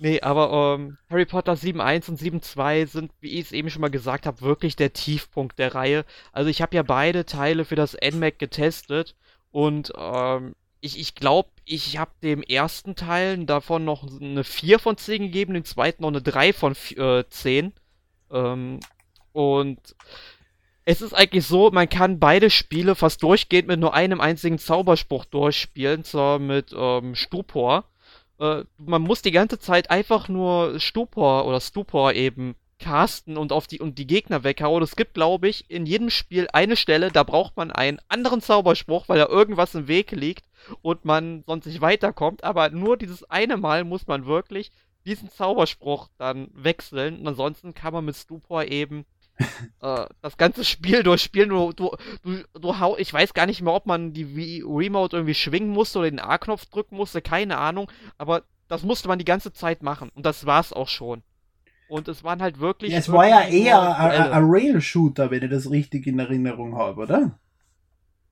Nee, 0.00 0.20
aber 0.20 0.76
ähm, 0.78 0.96
Harry 1.10 1.26
Potter 1.26 1.54
7.1 1.54 2.08
und 2.08 2.20
7.2 2.20 2.86
sind, 2.86 3.10
wie 3.20 3.38
ich 3.38 3.46
es 3.46 3.52
eben 3.52 3.68
schon 3.68 3.80
mal 3.80 3.90
gesagt 3.90 4.26
habe, 4.26 4.40
wirklich 4.42 4.76
der 4.76 4.92
Tiefpunkt 4.92 5.58
der 5.58 5.74
Reihe. 5.74 6.04
Also 6.32 6.50
ich 6.50 6.62
habe 6.62 6.76
ja 6.76 6.84
beide 6.84 7.26
Teile 7.26 7.64
für 7.64 7.74
das 7.74 7.96
NMAC 8.00 8.38
getestet 8.38 9.16
und 9.50 9.92
ähm, 9.98 10.54
ich, 10.80 11.00
ich 11.00 11.16
glaube, 11.16 11.48
ich 11.68 11.98
habe 11.98 12.10
dem 12.22 12.42
ersten 12.42 12.96
Teil 12.96 13.44
davon 13.44 13.84
noch 13.84 14.04
eine 14.20 14.44
4 14.44 14.78
von 14.78 14.96
10 14.96 15.22
gegeben, 15.22 15.54
dem 15.54 15.64
zweiten 15.64 16.02
noch 16.02 16.08
eine 16.08 16.22
3 16.22 16.52
von 16.52 16.74
äh, 16.96 17.24
10. 17.28 17.72
Ähm, 18.30 18.80
und 19.32 19.96
es 20.84 21.02
ist 21.02 21.12
eigentlich 21.12 21.46
so, 21.46 21.70
man 21.70 21.88
kann 21.88 22.18
beide 22.18 22.48
Spiele 22.48 22.94
fast 22.94 23.22
durchgehend 23.22 23.68
mit 23.68 23.78
nur 23.78 23.94
einem 23.94 24.20
einzigen 24.20 24.58
Zauberspruch 24.58 25.26
durchspielen, 25.26 26.04
zwar 26.04 26.38
mit 26.38 26.74
ähm, 26.76 27.14
Stupor. 27.14 27.84
Äh, 28.40 28.64
man 28.78 29.02
muss 29.02 29.20
die 29.22 29.30
ganze 29.30 29.58
Zeit 29.58 29.90
einfach 29.90 30.28
nur 30.28 30.80
Stupor 30.80 31.46
oder 31.46 31.60
Stupor 31.60 32.14
eben 32.14 32.56
casten 32.78 33.36
und 33.36 33.52
auf 33.52 33.66
die 33.66 33.80
und 33.80 33.98
die 33.98 34.06
Gegner 34.06 34.44
weghauen. 34.44 34.82
Es 34.82 34.96
gibt, 34.96 35.14
glaube 35.14 35.48
ich, 35.48 35.68
in 35.70 35.86
jedem 35.86 36.10
Spiel 36.10 36.48
eine 36.52 36.76
Stelle, 36.76 37.10
da 37.10 37.22
braucht 37.22 37.56
man 37.56 37.70
einen 37.70 38.00
anderen 38.08 38.40
Zauberspruch, 38.40 39.08
weil 39.08 39.18
da 39.18 39.26
irgendwas 39.26 39.74
im 39.74 39.88
Weg 39.88 40.12
liegt 40.12 40.44
und 40.82 41.04
man 41.04 41.42
sonst 41.46 41.66
nicht 41.66 41.80
weiterkommt. 41.80 42.44
Aber 42.44 42.70
nur 42.70 42.96
dieses 42.96 43.24
eine 43.24 43.56
Mal 43.56 43.84
muss 43.84 44.06
man 44.06 44.26
wirklich 44.26 44.70
diesen 45.04 45.30
Zauberspruch 45.30 46.08
dann 46.18 46.48
wechseln. 46.54 47.20
Und 47.20 47.28
ansonsten 47.28 47.74
kann 47.74 47.92
man 47.92 48.04
mit 48.04 48.16
Stupor 48.16 48.64
eben 48.64 49.04
äh, 49.82 50.06
das 50.22 50.36
ganze 50.36 50.64
Spiel 50.64 51.02
durchspielen. 51.02 51.50
Du, 51.50 51.72
du, 51.72 51.96
du, 52.22 52.42
du 52.58 52.78
hau, 52.78 52.96
ich 52.96 53.12
weiß 53.12 53.34
gar 53.34 53.46
nicht 53.46 53.62
mehr, 53.62 53.74
ob 53.74 53.86
man 53.86 54.12
die 54.12 54.62
Remote 54.66 55.16
irgendwie 55.16 55.34
schwingen 55.34 55.70
musste 55.70 56.00
oder 56.00 56.10
den 56.10 56.20
A-Knopf 56.20 56.66
drücken 56.66 56.96
musste, 56.96 57.22
keine 57.22 57.58
Ahnung. 57.58 57.90
Aber 58.18 58.42
das 58.68 58.82
musste 58.82 59.08
man 59.08 59.18
die 59.18 59.24
ganze 59.24 59.52
Zeit 59.52 59.82
machen. 59.82 60.10
Und 60.14 60.26
das 60.26 60.46
war's 60.46 60.72
auch 60.72 60.88
schon. 60.88 61.22
Und 61.88 62.08
es 62.08 62.22
waren 62.22 62.42
halt 62.42 62.60
wirklich. 62.60 62.92
Ja, 62.92 62.98
es 62.98 63.10
war 63.10 63.26
ja 63.26 63.42
eher 63.42 63.98
ein 63.98 64.44
Rail-Shooter, 64.44 65.30
wenn 65.30 65.42
ich 65.42 65.50
das 65.50 65.70
richtig 65.70 66.06
in 66.06 66.18
Erinnerung 66.18 66.76
habe, 66.76 67.02
oder? 67.02 67.38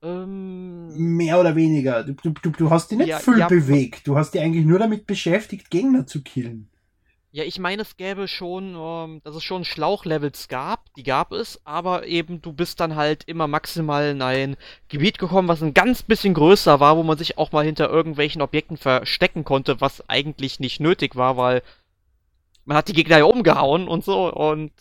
Ähm, 0.03 1.15
Mehr 1.15 1.39
oder 1.39 1.55
weniger. 1.55 2.03
Du, 2.03 2.13
du, 2.13 2.49
du 2.51 2.69
hast 2.69 2.91
dich 2.91 2.99
nicht 2.99 3.07
ja, 3.07 3.17
viel 3.17 3.39
ja, 3.39 3.47
bewegt. 3.47 4.07
Du 4.07 4.15
hast 4.15 4.33
dich 4.33 4.41
eigentlich 4.41 4.65
nur 4.65 4.79
damit 4.79 5.07
beschäftigt, 5.07 5.71
Gegner 5.71 6.05
zu 6.05 6.21
killen. 6.21 6.69
Ja, 7.31 7.43
ich 7.43 7.59
meine, 7.59 7.81
es 7.81 7.97
gäbe 7.97 8.27
schon, 8.27 8.75
ähm, 8.75 9.21
dass 9.23 9.35
es 9.35 9.43
schon 9.43 9.65
Schlauchlevels 9.65 10.47
gab, 10.47 10.93
die 10.95 11.03
gab 11.03 11.31
es, 11.33 11.59
aber 11.65 12.07
eben 12.07 12.41
du 12.41 12.53
bist 12.53 12.79
dann 12.79 12.95
halt 12.95 13.25
immer 13.25 13.47
maximal 13.47 14.09
in 14.09 14.21
ein 14.21 14.55
Gebiet 14.87 15.17
gekommen, 15.19 15.47
was 15.47 15.61
ein 15.61 15.73
ganz 15.73 16.03
bisschen 16.03 16.33
größer 16.33 16.79
war, 16.79 16.95
wo 16.95 17.03
man 17.03 17.17
sich 17.17 17.37
auch 17.37 17.51
mal 17.51 17.65
hinter 17.65 17.89
irgendwelchen 17.89 18.41
Objekten 18.41 18.77
verstecken 18.77 19.43
konnte, 19.43 19.81
was 19.81 20.07
eigentlich 20.09 20.59
nicht 20.59 20.79
nötig 20.79 21.15
war, 21.15 21.37
weil 21.37 21.61
man 22.67 22.77
hat 22.77 22.89
die 22.89 22.93
Gegner 22.93 23.17
ja 23.17 23.23
umgehauen 23.23 23.87
und 23.87 24.03
so 24.03 24.31
und 24.31 24.71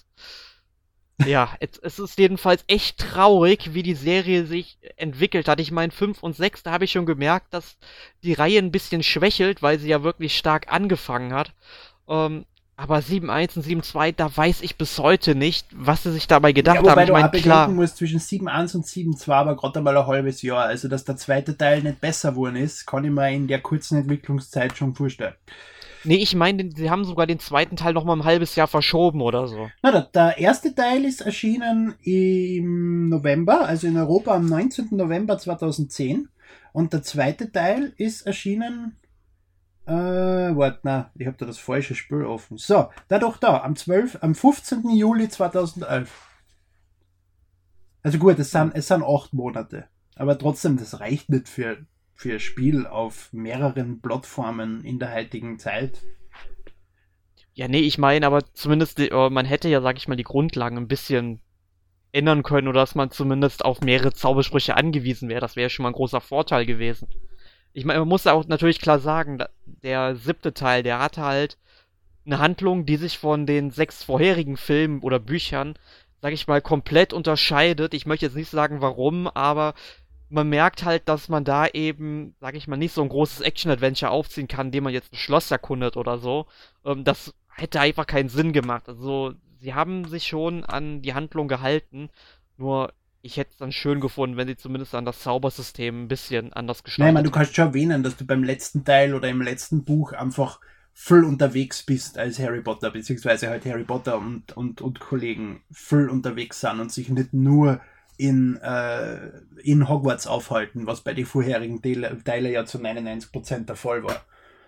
ja, 1.25 1.51
es, 1.61 1.79
es, 1.79 1.99
ist 1.99 2.19
jedenfalls 2.19 2.63
echt 2.67 2.99
traurig, 2.99 3.73
wie 3.73 3.83
die 3.83 3.95
Serie 3.95 4.45
sich 4.45 4.79
entwickelt 4.97 5.49
hat. 5.49 5.61
Ich 5.61 5.71
meine, 5.71 5.91
5 5.91 6.23
und 6.23 6.37
6, 6.37 6.65
da 6.65 6.73
habe 6.73 6.85
ich 6.85 6.93
schon 6.93 7.07
gemerkt, 7.07 7.55
dass 7.55 7.79
die 8.23 8.35
Reihe 8.35 8.59
ein 8.59 8.71
bisschen 8.71 9.03
schwächelt, 9.03 9.63
weil 9.63 9.79
sie 9.79 9.89
ja 9.89 10.03
wirklich 10.03 10.37
stark 10.37 10.71
angefangen 10.71 11.33
hat. 11.33 11.55
Ähm, 12.07 12.45
aber 12.77 12.99
7.1 12.99 13.57
und 13.57 13.65
7.2, 13.65 14.13
da 14.15 14.37
weiß 14.37 14.61
ich 14.61 14.77
bis 14.77 14.99
heute 14.99 15.35
nicht, 15.35 15.67
was 15.75 16.03
sie 16.03 16.13
sich 16.13 16.27
dabei 16.27 16.53
gedacht 16.53 16.77
ja, 16.77 16.83
wobei 16.83 16.91
haben. 16.91 17.01
Ich 17.01 17.07
du 17.07 17.13
mein, 17.15 17.31
klar. 17.31 17.69
musst 17.69 17.97
zwischen 17.97 18.21
7.1 18.21 18.77
und 18.77 18.85
7.2 18.85 19.33
aber 19.33 19.57
gerade 19.57 19.79
einmal 19.79 19.97
ein 19.97 20.07
halbes 20.07 20.43
Jahr. 20.43 20.65
Also, 20.67 20.89
dass 20.89 21.07
der 21.07 21.17
zweite 21.17 21.57
Teil 21.57 21.83
nicht 21.83 22.03
besser 22.03 22.33
geworden 22.33 22.57
ist, 22.57 22.85
kann 22.85 23.05
ich 23.05 23.11
mir 23.11 23.31
in 23.31 23.47
der 23.47 23.63
kurzen 23.63 23.97
Entwicklungszeit 23.97 24.77
schon 24.77 24.95
vorstellen. 24.95 25.35
Nee, 26.07 26.17
ich 26.17 26.35
meine, 26.35 26.71
sie 26.75 26.89
haben 26.89 27.05
sogar 27.05 27.27
den 27.27 27.41
zweiten 27.41 27.77
Teil 27.77 27.93
noch 27.93 28.05
mal 28.05 28.17
ein 28.17 28.25
halbes 28.25 28.55
Jahr 28.55 28.69
verschoben 28.69 29.21
oder 29.21 29.49
so. 29.49 29.69
Na, 29.83 29.91
der, 29.91 30.03
der 30.03 30.39
erste 30.39 30.75
Teil 30.75 31.05
ist 31.05 31.21
erschienen 31.21 31.95
im 32.03 33.09
November, 33.09 33.67
also 33.67 33.87
in 33.89 33.97
Europa 33.97 34.35
am 34.35 34.47
19. 34.47 34.89
November 34.93 35.37
2010. 35.37 36.29
Und 36.73 36.93
der 36.93 37.03
zweite 37.03 37.51
Teil 37.51 37.93
ist 37.97 38.27
erschienen. 38.27 38.97
Äh, 39.87 39.93
warte, 39.93 40.81
na, 40.85 41.11
ich 41.15 41.27
habe 41.27 41.37
da 41.39 41.47
das 41.47 41.59
falsche 41.59 41.95
Spiel 41.95 42.25
offen. 42.25 42.59
So, 42.59 42.89
da 43.09 43.19
doch 43.19 43.37
da, 43.39 43.63
am 43.63 43.75
12, 43.75 44.19
am 44.21 44.35
15. 44.35 44.91
Juli 44.91 45.29
2011. 45.29 46.11
Also 48.03 48.19
gut, 48.19 48.39
es 48.39 48.53
sind, 48.53 48.73
es 48.75 48.87
sind 48.87 49.03
acht 49.03 49.33
Monate. 49.33 49.89
Aber 50.15 50.39
trotzdem, 50.39 50.77
das 50.77 51.01
reicht 51.01 51.29
nicht 51.31 51.49
für 51.49 51.79
für 52.17 52.41
Spiel 52.41 52.87
auf 52.87 53.33
mehreren 53.33 54.01
Plattformen 54.01 54.83
in 54.83 54.99
der 54.99 55.15
heutigen 55.15 55.59
Zeit. 55.59 56.03
Ja, 57.53 57.69
nee, 57.69 57.81
ich 57.81 57.99
meine, 57.99 58.27
aber 58.27 58.43
zumindest, 58.55 58.99
äh, 58.99 59.31
man 59.31 59.47
hätte 59.47 59.69
ja, 59.69 59.81
sag 59.81 59.97
ich 59.97 60.09
mal, 60.09 60.17
die 60.17 60.25
Grundlagen 60.25 60.77
ein 60.77 60.89
bisschen 60.89 61.41
ändern 62.13 62.43
können 62.43 62.69
oder 62.69 62.81
dass 62.81 62.95
man 62.95 63.11
zumindest 63.11 63.65
auf 63.65 63.83
mehrere 63.83 64.13
Zaubersprüche 64.13 64.77
angewiesen 64.77 65.29
wäre. 65.29 65.41
Das 65.41 65.57
wäre 65.57 65.71
schon 65.71 65.83
mal 65.83 65.91
ein 65.91 65.95
großer 65.95 66.21
Vorteil 66.21 66.65
gewesen. 66.65 67.09
Ich 67.73 67.85
meine, 67.85 68.01
man 68.01 68.09
muss 68.09 68.27
auch 68.27 68.47
natürlich 68.47 68.81
klar 68.81 68.99
sagen, 68.99 69.43
der 69.67 70.17
siebte 70.17 70.55
Teil, 70.55 70.83
der 70.83 70.99
hatte 70.99 71.23
halt 71.23 71.59
eine 72.25 72.39
Handlung, 72.39 72.87
die 72.87 72.97
sich 72.97 73.19
von 73.19 73.47
den 73.47 73.71
sechs 73.71 74.03
vorherigen 74.03 74.57
Filmen 74.57 75.01
oder 75.01 75.19
Büchern, 75.19 75.75
sag 76.23 76.33
ich 76.33 76.47
mal, 76.47 76.63
komplett 76.63 77.13
unterscheidet. 77.13 77.93
Ich 77.93 78.07
möchte 78.07 78.27
jetzt 78.27 78.37
nicht 78.37 78.51
sagen, 78.51 78.81
warum, 78.81 79.29
aber 79.29 79.75
man 80.29 80.49
merkt 80.49 80.85
halt, 80.85 81.09
dass 81.09 81.29
man 81.29 81.45
da 81.45 81.67
eben, 81.67 82.35
sag 82.41 82.55
ich 82.55 82.69
mal, 82.69 82.77
nicht 82.77 82.93
so 82.93 83.03
ein 83.03 83.09
großes 83.09 83.41
Action-Adventure 83.41 84.11
aufziehen 84.11 84.49
kann, 84.49 84.67
indem 84.67 84.85
man 84.85 84.93
jetzt 84.93 85.13
ein 85.13 85.17
Schloss 85.17 85.51
erkundet 85.51 85.97
oder 85.97 86.19
so. 86.19 86.47
Ähm, 86.85 87.05
das 87.05 87.35
hätte 87.55 87.81
einfach 87.81 88.07
keinen 88.07 88.29
Sinn 88.29 88.53
gemacht. 88.53 88.89
Also, 88.89 89.35
sie 89.59 89.75
haben 89.75 90.07
sich 90.07 90.27
schon 90.27 90.65
an 90.65 91.03
die 91.03 91.15
Handlung 91.15 91.49
gehalten, 91.49 92.11
nur 92.57 92.93
ich 93.23 93.37
hätte 93.37 93.51
es 93.53 93.59
dann 93.59 93.73
schön 93.73 94.01
gefunden, 94.01 94.37
wenn 94.37 94.47
sie 94.47 94.57
zumindest 94.57 94.95
an 94.95 95.05
das 95.05 95.21
Zaubersystem 95.21 96.05
ein 96.05 96.09
bisschen 96.09 96.53
anders 96.53 96.85
gestaltet 96.85 97.07
Nein, 97.07 97.15
man, 97.15 97.25
du 97.25 97.31
kannst 97.31 97.57
schon 97.57 97.69
erwähnen, 97.69 98.03
dass 98.03 98.17
du 98.17 98.25
beim 98.25 98.45
letzten 98.45 98.85
Teil 98.85 99.15
oder 99.15 99.29
im 99.29 99.43
letzten 99.43 99.85
Buch 99.85 100.13
einfach 100.13 100.61
voll 100.93 101.25
unterwegs 101.25 101.83
bist 101.83 102.19
als 102.19 102.39
Harry 102.39 102.63
Potter, 102.63 102.91
beziehungsweise 102.91 103.49
halt 103.49 103.67
Harry 103.67 103.85
Potter 103.85 104.17
und, 104.17 104.57
und, 104.57 104.81
und 104.81 105.01
Kollegen 105.01 105.63
voll 105.71 106.09
unterwegs 106.09 106.61
sind 106.61 106.81
und 106.81 106.93
sich 106.93 107.09
nicht 107.09 107.35
nur 107.35 107.81
in, 108.17 108.57
äh, 108.57 109.31
in 109.63 109.89
Hogwarts 109.89 110.27
aufhalten, 110.27 110.87
was 110.87 111.03
bei 111.03 111.15
den 111.15 111.27
vorherigen 111.27 111.83
Teilen 111.83 112.53
ja 112.53 112.65
zu 112.65 112.79
99% 112.79 113.67
der 113.67 113.77
Fall 113.77 114.03
war. 114.03 114.25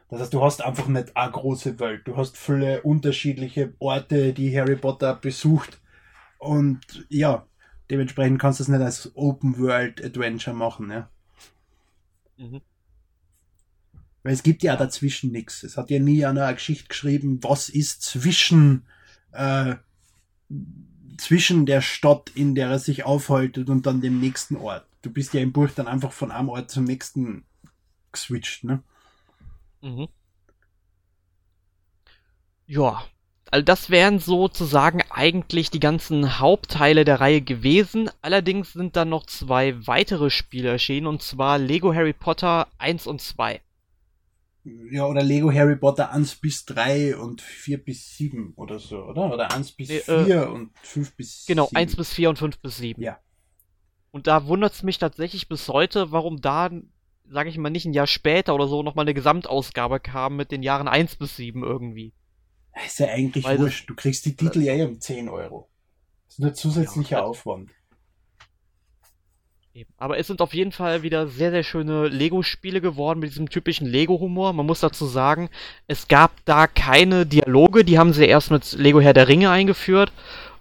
Das 0.09 0.21
heißt, 0.21 0.35
du 0.35 0.43
hast 0.43 0.65
einfach 0.65 0.89
nicht 0.89 1.17
eine 1.17 1.33
große 1.33 1.79
Welt. 1.81 2.03
Du 2.07 2.17
hast 2.17 2.37
viele 2.37 2.83
unterschiedliche 2.83 3.75
Orte, 3.79 4.33
die 4.33 4.57
Harry 4.57 4.77
Potter 4.77 5.15
besucht. 5.15 5.81
Und 6.39 7.07
ja, 7.09 7.47
dementsprechend 7.91 8.41
kannst 8.41 8.61
du 8.61 8.63
es 8.65 8.69
nicht 8.69 8.81
als 8.81 9.15
Open 9.15 9.59
World 9.59 10.03
Adventure 10.03 10.57
machen. 10.57 10.91
Ja. 10.91 11.11
Mhm. 12.39 12.63
Weil 14.23 14.33
es 14.33 14.43
gibt 14.43 14.63
ja 14.63 14.77
dazwischen 14.77 15.31
nichts. 15.31 15.63
Es 15.63 15.77
hat 15.77 15.91
ja 15.91 15.99
nie 15.99 16.25
einer 16.25 16.53
Geschichte 16.53 16.89
geschrieben, 16.89 17.41
was 17.43 17.69
ist 17.69 18.03
zwischen 18.03 18.87
äh, 19.33 19.75
zwischen 21.19 21.67
der 21.67 21.83
Stadt, 21.83 22.31
in 22.35 22.55
der 22.55 22.71
er 22.71 22.79
sich 22.79 23.05
aufhaltet 23.05 23.69
und 23.69 23.87
dann 23.87 24.01
dem 24.01 24.21
nächsten 24.21 24.57
Ort. 24.57 24.87
Du 25.03 25.11
bist 25.11 25.35
ja 25.35 25.41
im 25.41 25.53
Buch 25.53 25.71
dann 25.75 25.89
einfach 25.89 26.13
von 26.13 26.31
einem 26.31 26.49
Ort 26.49 26.71
zum 26.71 26.85
nächsten 26.85 27.45
geswitcht, 28.13 28.65
ne? 28.65 28.83
Mhm. 29.83 30.09
Ja, 32.67 33.05
also 33.51 33.65
das 33.65 33.91
wären 33.91 34.19
sozusagen 34.19 35.03
eigentlich 35.11 35.71
die 35.71 35.81
ganzen 35.81 36.39
Hauptteile 36.39 37.05
der 37.05 37.21
Reihe 37.21 37.41
gewesen. 37.41 38.11
Allerdings 38.21 38.73
sind 38.73 38.97
dann 38.97 39.09
noch 39.09 39.25
zwei 39.27 39.87
weitere 39.87 40.31
Spiele 40.31 40.69
erschienen, 40.69 41.07
und 41.07 41.23
zwar 41.23 41.59
Lego 41.59 41.95
Harry 41.95 42.13
Potter 42.13 42.69
1 42.79 43.07
und 43.07 43.21
2 43.23 43.61
ja, 44.65 45.07
oder 45.07 45.23
Lego 45.23 45.53
Harry 45.53 45.77
Potter 45.77 46.13
1 46.13 46.37
bis 46.37 46.65
3 46.65 47.17
und 47.17 47.41
4 47.41 47.83
bis 47.85 48.17
7 48.17 48.53
oder 48.57 48.79
so, 48.79 49.05
oder? 49.05 49.33
Oder 49.33 49.53
1 49.53 49.73
bis 49.73 49.89
nee, 49.89 50.01
4 50.01 50.29
äh, 50.29 50.47
und 50.47 50.71
5 50.83 51.17
bis 51.17 51.47
Genau, 51.47 51.67
7. 51.67 51.77
1 51.77 51.97
bis 51.97 52.13
4 52.13 52.29
und 52.31 52.39
5 52.39 52.59
bis 52.59 52.77
7. 52.77 53.03
Ja. 53.03 53.19
Und 54.11 54.27
da 54.27 54.47
wundert 54.47 54.73
es 54.73 54.83
mich 54.83 54.99
tatsächlich 54.99 55.49
bis 55.49 55.69
heute, 55.69 56.13
warum 56.13 56.41
da, 56.41 56.71
sage 57.29 57.49
ich 57.49 57.59
mal, 57.59 57.71
nicht 57.71 57.87
ein 57.87 57.93
Jahr 57.93 58.07
später 58.07 58.55
oder 58.55 58.67
so 58.67 58.83
nochmal 58.83 59.05
eine 59.05 59.15
Gesamtausgabe 59.15 60.01
kam 60.01 60.37
mit 60.37 60.51
den 60.51 60.63
Jahren 60.63 60.89
1 60.89 61.17
bis 61.17 61.37
7 61.37 61.63
irgendwie. 61.63 62.13
ist 62.85 62.99
ja 62.99 63.09
eigentlich 63.09 63.45
Weil 63.45 63.59
wurscht. 63.59 63.89
Du 63.89 63.95
kriegst 63.95 64.25
die 64.27 64.37
Titel 64.37 64.63
ja 64.63 64.75
eh 64.75 64.85
um 64.85 65.01
10 65.01 65.29
Euro. 65.29 65.69
Das 66.27 66.35
ist 66.35 66.41
nur 66.41 66.55
zusätzlicher 66.55 67.19
ja, 67.19 67.25
Aufwand. 67.25 67.71
Aber 69.97 70.19
es 70.19 70.27
sind 70.27 70.41
auf 70.41 70.55
jeden 70.55 70.73
Fall 70.73 71.03
wieder 71.03 71.27
sehr, 71.27 71.51
sehr 71.51 71.63
schöne 71.63 72.09
Lego-Spiele 72.09 72.81
geworden 72.81 73.21
mit 73.21 73.31
diesem 73.31 73.51
typischen 73.51 73.87
Lego-Humor. 73.87 74.53
Man 74.53 74.67
muss 74.67 74.81
dazu 74.81 75.07
sagen, 75.07 75.51
es 75.87 76.09
gab 76.09 76.33
da 76.45 76.67
keine 76.67 77.27
Dialoge, 77.27 77.85
die 77.85 77.99
haben 77.99 78.13
sie 78.13 78.27
erst 78.27 78.51
mit 78.51 78.73
Lego 78.73 79.01
Herr 79.01 79.13
der 79.13 79.29
Ringe 79.29 79.51
eingeführt. 79.51 80.13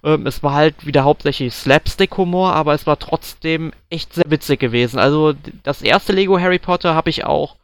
Ähm, 0.04 0.28
es 0.28 0.44
war 0.44 0.54
halt 0.54 0.86
wieder 0.86 1.04
hauptsächlich 1.04 1.54
Slapstick-Humor, 1.54 2.54
aber 2.54 2.74
es 2.74 2.86
war 2.86 3.00
trotzdem 3.00 3.72
echt 3.90 4.14
sehr 4.14 4.30
witzig 4.30 4.60
gewesen. 4.60 5.00
Also 5.00 5.34
das 5.64 5.82
erste 5.82 6.14
Lego 6.14 6.40
Harry 6.40 6.60
Potter 6.60 6.96
habe 6.96 7.10
ich 7.10 7.26
auch, 7.26 7.56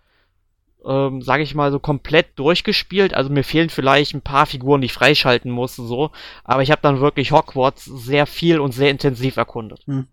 ähm, 0.86 1.22
sage 1.22 1.44
ich 1.44 1.56
mal, 1.56 1.72
so 1.72 1.80
komplett 1.80 2.38
durchgespielt. 2.38 3.14
Also 3.14 3.30
mir 3.30 3.44
fehlen 3.44 3.70
vielleicht 3.70 4.14
ein 4.14 4.22
paar 4.22 4.46
Figuren, 4.46 4.82
die 4.82 4.86
ich 4.86 4.94
freischalten 4.94 5.52
musste, 5.52 5.84
so. 5.84 6.12
Aber 6.44 6.62
ich 6.64 6.72
habe 6.72 6.82
dann 6.82 7.00
wirklich 7.00 7.32
Hogwarts 7.32 7.86
sehr 7.86 8.26
viel 8.26 8.60
und 8.60 8.72
sehr 8.72 8.90
intensiv 8.90 9.38
erkundet. 9.38 9.82
Hm. 9.86 10.08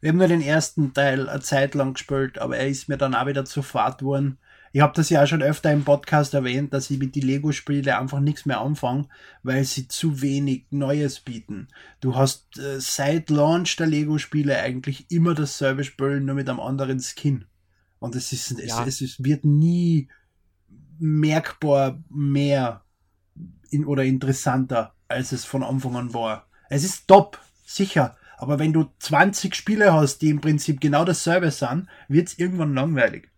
Wir 0.00 0.10
haben 0.10 0.18
nur 0.18 0.28
den 0.28 0.42
ersten 0.42 0.94
Teil 0.94 1.28
eine 1.28 1.40
Zeit 1.40 1.74
lang 1.74 1.94
gespielt, 1.94 2.38
aber 2.38 2.56
er 2.56 2.68
ist 2.68 2.88
mir 2.88 2.96
dann 2.96 3.14
auch 3.14 3.26
wieder 3.26 3.44
zu 3.44 3.62
fad 3.62 4.02
worden. 4.02 4.38
Ich 4.72 4.80
habe 4.80 4.92
das 4.94 5.10
ja 5.10 5.22
auch 5.22 5.26
schon 5.26 5.42
öfter 5.42 5.72
im 5.72 5.84
Podcast 5.84 6.32
erwähnt, 6.32 6.72
dass 6.72 6.90
ich 6.90 6.98
mit 6.98 7.16
die 7.16 7.20
Lego-Spiele 7.20 7.98
einfach 7.98 8.20
nichts 8.20 8.46
mehr 8.46 8.60
anfange, 8.60 9.08
weil 9.42 9.64
sie 9.64 9.88
zu 9.88 10.22
wenig 10.22 10.66
Neues 10.70 11.20
bieten. 11.20 11.68
Du 12.00 12.14
hast 12.14 12.56
äh, 12.58 12.80
seit 12.80 13.30
Launch 13.30 13.74
der 13.76 13.88
Lego-Spiele 13.88 14.56
eigentlich 14.56 15.10
immer 15.10 15.34
dasselbe 15.34 15.82
Spiel, 15.82 16.20
nur 16.20 16.36
mit 16.36 16.48
einem 16.48 16.60
anderen 16.60 17.00
Skin. 17.00 17.46
Und 17.98 18.14
es 18.14 18.32
ist, 18.32 18.58
ja. 18.60 18.84
es, 18.86 19.00
es, 19.00 19.22
wird 19.22 19.44
nie 19.44 20.08
merkbar 21.00 22.02
mehr 22.08 22.84
in, 23.70 23.84
oder 23.84 24.04
interessanter, 24.04 24.94
als 25.08 25.32
es 25.32 25.44
von 25.44 25.64
Anfang 25.64 25.96
an 25.96 26.14
war. 26.14 26.46
Es 26.68 26.84
ist 26.84 27.08
top, 27.08 27.40
sicher. 27.66 28.16
Aber 28.40 28.58
wenn 28.58 28.72
du 28.72 28.86
20 29.00 29.54
Spiele 29.54 29.92
hast, 29.92 30.22
die 30.22 30.30
im 30.30 30.40
Prinzip 30.40 30.80
genau 30.80 31.04
dasselbe 31.04 31.50
sind, 31.50 31.88
wird 32.08 32.28
es 32.28 32.38
irgendwann 32.38 32.74
langweilig. 32.74 33.28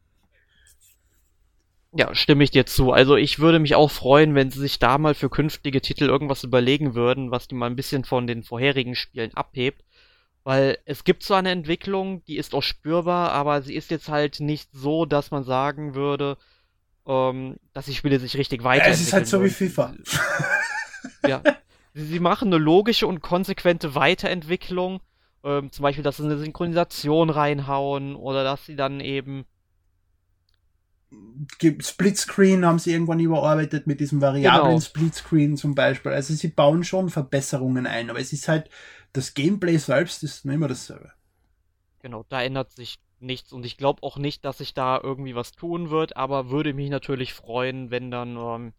Ja, 1.93 2.15
stimme 2.15 2.45
ich 2.45 2.53
dir 2.53 2.67
zu. 2.67 2.93
Also 2.93 3.17
ich 3.17 3.41
würde 3.41 3.59
mich 3.59 3.75
auch 3.75 3.91
freuen, 3.91 4.37
wenn 4.37 4.53
sie 4.53 4.61
sich 4.61 4.79
da 4.79 4.99
mal 4.99 5.15
für 5.15 5.29
künftige 5.29 5.81
Titel 5.81 6.05
irgendwas 6.05 6.45
überlegen 6.45 6.95
würden, 6.95 7.33
was 7.33 7.49
die 7.49 7.57
mal 7.57 7.67
ein 7.67 7.75
bisschen 7.75 8.05
von 8.05 8.29
den 8.29 8.45
vorherigen 8.45 8.95
Spielen 8.95 9.35
abhebt. 9.35 9.83
Weil 10.45 10.79
es 10.85 11.03
gibt 11.03 11.25
so 11.25 11.35
eine 11.35 11.51
Entwicklung, 11.51 12.25
die 12.27 12.37
ist 12.37 12.55
auch 12.55 12.63
spürbar, 12.63 13.33
aber 13.33 13.61
sie 13.63 13.75
ist 13.75 13.91
jetzt 13.91 14.09
halt 14.09 14.39
nicht 14.39 14.71
so, 14.73 15.05
dass 15.05 15.33
man 15.33 15.43
sagen 15.43 15.97
würde, 15.97 16.37
ähm, 17.09 17.57
dass 17.73 17.87
die 17.87 17.95
Spiele 17.95 18.21
sich 18.21 18.37
richtig 18.37 18.63
weiterentwickeln. 18.63 18.93
Ja, 18.93 19.01
es 19.01 19.07
ist 19.09 19.13
halt 19.13 19.27
so 19.27 19.43
wie 19.43 19.51
FIFA. 19.51 19.95
ja, 21.27 21.43
sie 21.95 22.21
machen 22.21 22.49
eine 22.49 22.59
logische 22.59 23.07
und 23.07 23.21
konsequente 23.21 23.95
Weiterentwicklung. 23.95 25.01
Ähm, 25.45 25.73
zum 25.73 25.83
Beispiel, 25.83 26.05
dass 26.05 26.19
sie 26.19 26.25
eine 26.25 26.39
Synchronisation 26.39 27.31
reinhauen 27.31 28.15
oder 28.15 28.45
dass 28.45 28.67
sie 28.67 28.77
dann 28.77 29.01
eben 29.01 29.45
Splitscreen 31.81 32.65
haben 32.65 32.79
sie 32.79 32.93
irgendwann 32.93 33.21
überarbeitet 33.21 33.87
mit 33.87 34.01
diesem 34.01 34.21
variablen 34.21 34.71
genau. 34.71 34.81
Splitscreen 34.81 35.57
zum 35.57 35.75
Beispiel. 35.75 36.13
Also 36.13 36.35
sie 36.35 36.49
bauen 36.49 36.85
schon 36.85 37.11
Verbesserungen 37.11 37.87
ein, 37.87 38.11
aber 38.11 38.21
es 38.21 38.33
ist 38.33 38.49
halt, 38.49 38.71
das 39.13 39.35
Gameplay 39.35 39.77
selbst 39.77 40.23
ist 40.23 40.45
immer 40.45 40.69
dasselbe. 40.69 41.13
Genau, 42.01 42.25
da 42.29 42.43
ändert 42.43 42.73
sich 42.73 42.99
nichts 43.21 43.53
und 43.53 43.65
ich 43.65 43.77
glaube 43.77 44.03
auch 44.03 44.17
nicht, 44.17 44.45
dass 44.45 44.59
sich 44.59 44.75
da 44.75 45.01
irgendwie 45.01 45.35
was 45.35 45.53
tun 45.53 45.91
wird, 45.91 46.17
aber 46.17 46.51
würde 46.51 46.75
mich 46.75 46.91
natürlich 46.91 47.35
freuen, 47.35 47.91
wenn 47.91 48.11
dann, 48.11 48.37
ähm, 48.37 48.73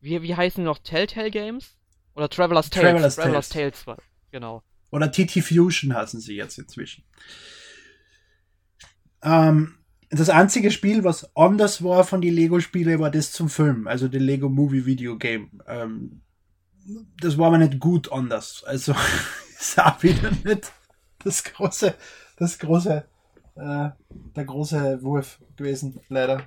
wie, 0.00 0.22
wie 0.22 0.34
heißen 0.34 0.62
die 0.62 0.66
noch, 0.66 0.78
Telltale 0.78 1.30
Games? 1.30 1.76
Oder 2.16 2.30
Traveler's 2.30 2.70
Tales. 2.70 2.90
Traveler's, 2.90 3.16
Traveler's 3.16 3.48
Tales. 3.50 3.84
Tales, 3.84 4.00
genau. 4.30 4.62
Oder 4.90 5.12
TT 5.12 5.42
Fusion 5.42 5.94
heißen 5.94 6.20
sie 6.20 6.34
jetzt 6.34 6.58
inzwischen. 6.58 7.04
Ähm, 9.22 9.78
das 10.08 10.30
einzige 10.30 10.70
Spiel, 10.70 11.04
was 11.04 11.36
anders 11.36 11.84
war 11.84 12.04
von 12.04 12.22
den 12.22 12.34
Lego-Spielen, 12.34 13.00
war 13.00 13.10
das 13.10 13.32
zum 13.32 13.48
Film, 13.48 13.86
also 13.86 14.08
der 14.08 14.20
Lego 14.20 14.48
Movie 14.48 14.86
Video 14.86 15.18
Game. 15.18 15.60
Ähm, 15.66 16.22
das 17.20 17.36
war 17.36 17.48
aber 17.48 17.58
nicht 17.58 17.80
gut 17.80 18.10
anders. 18.10 18.64
Also 18.64 18.94
ist 19.58 19.78
auch 19.78 20.02
wieder 20.02 20.30
nicht 20.30 20.72
das 21.22 21.44
große, 21.44 21.94
das 22.38 22.58
große, 22.58 23.04
äh, 23.56 23.88
der 24.08 24.44
große 24.44 25.02
Wurf 25.02 25.38
gewesen, 25.56 26.00
leider. 26.08 26.46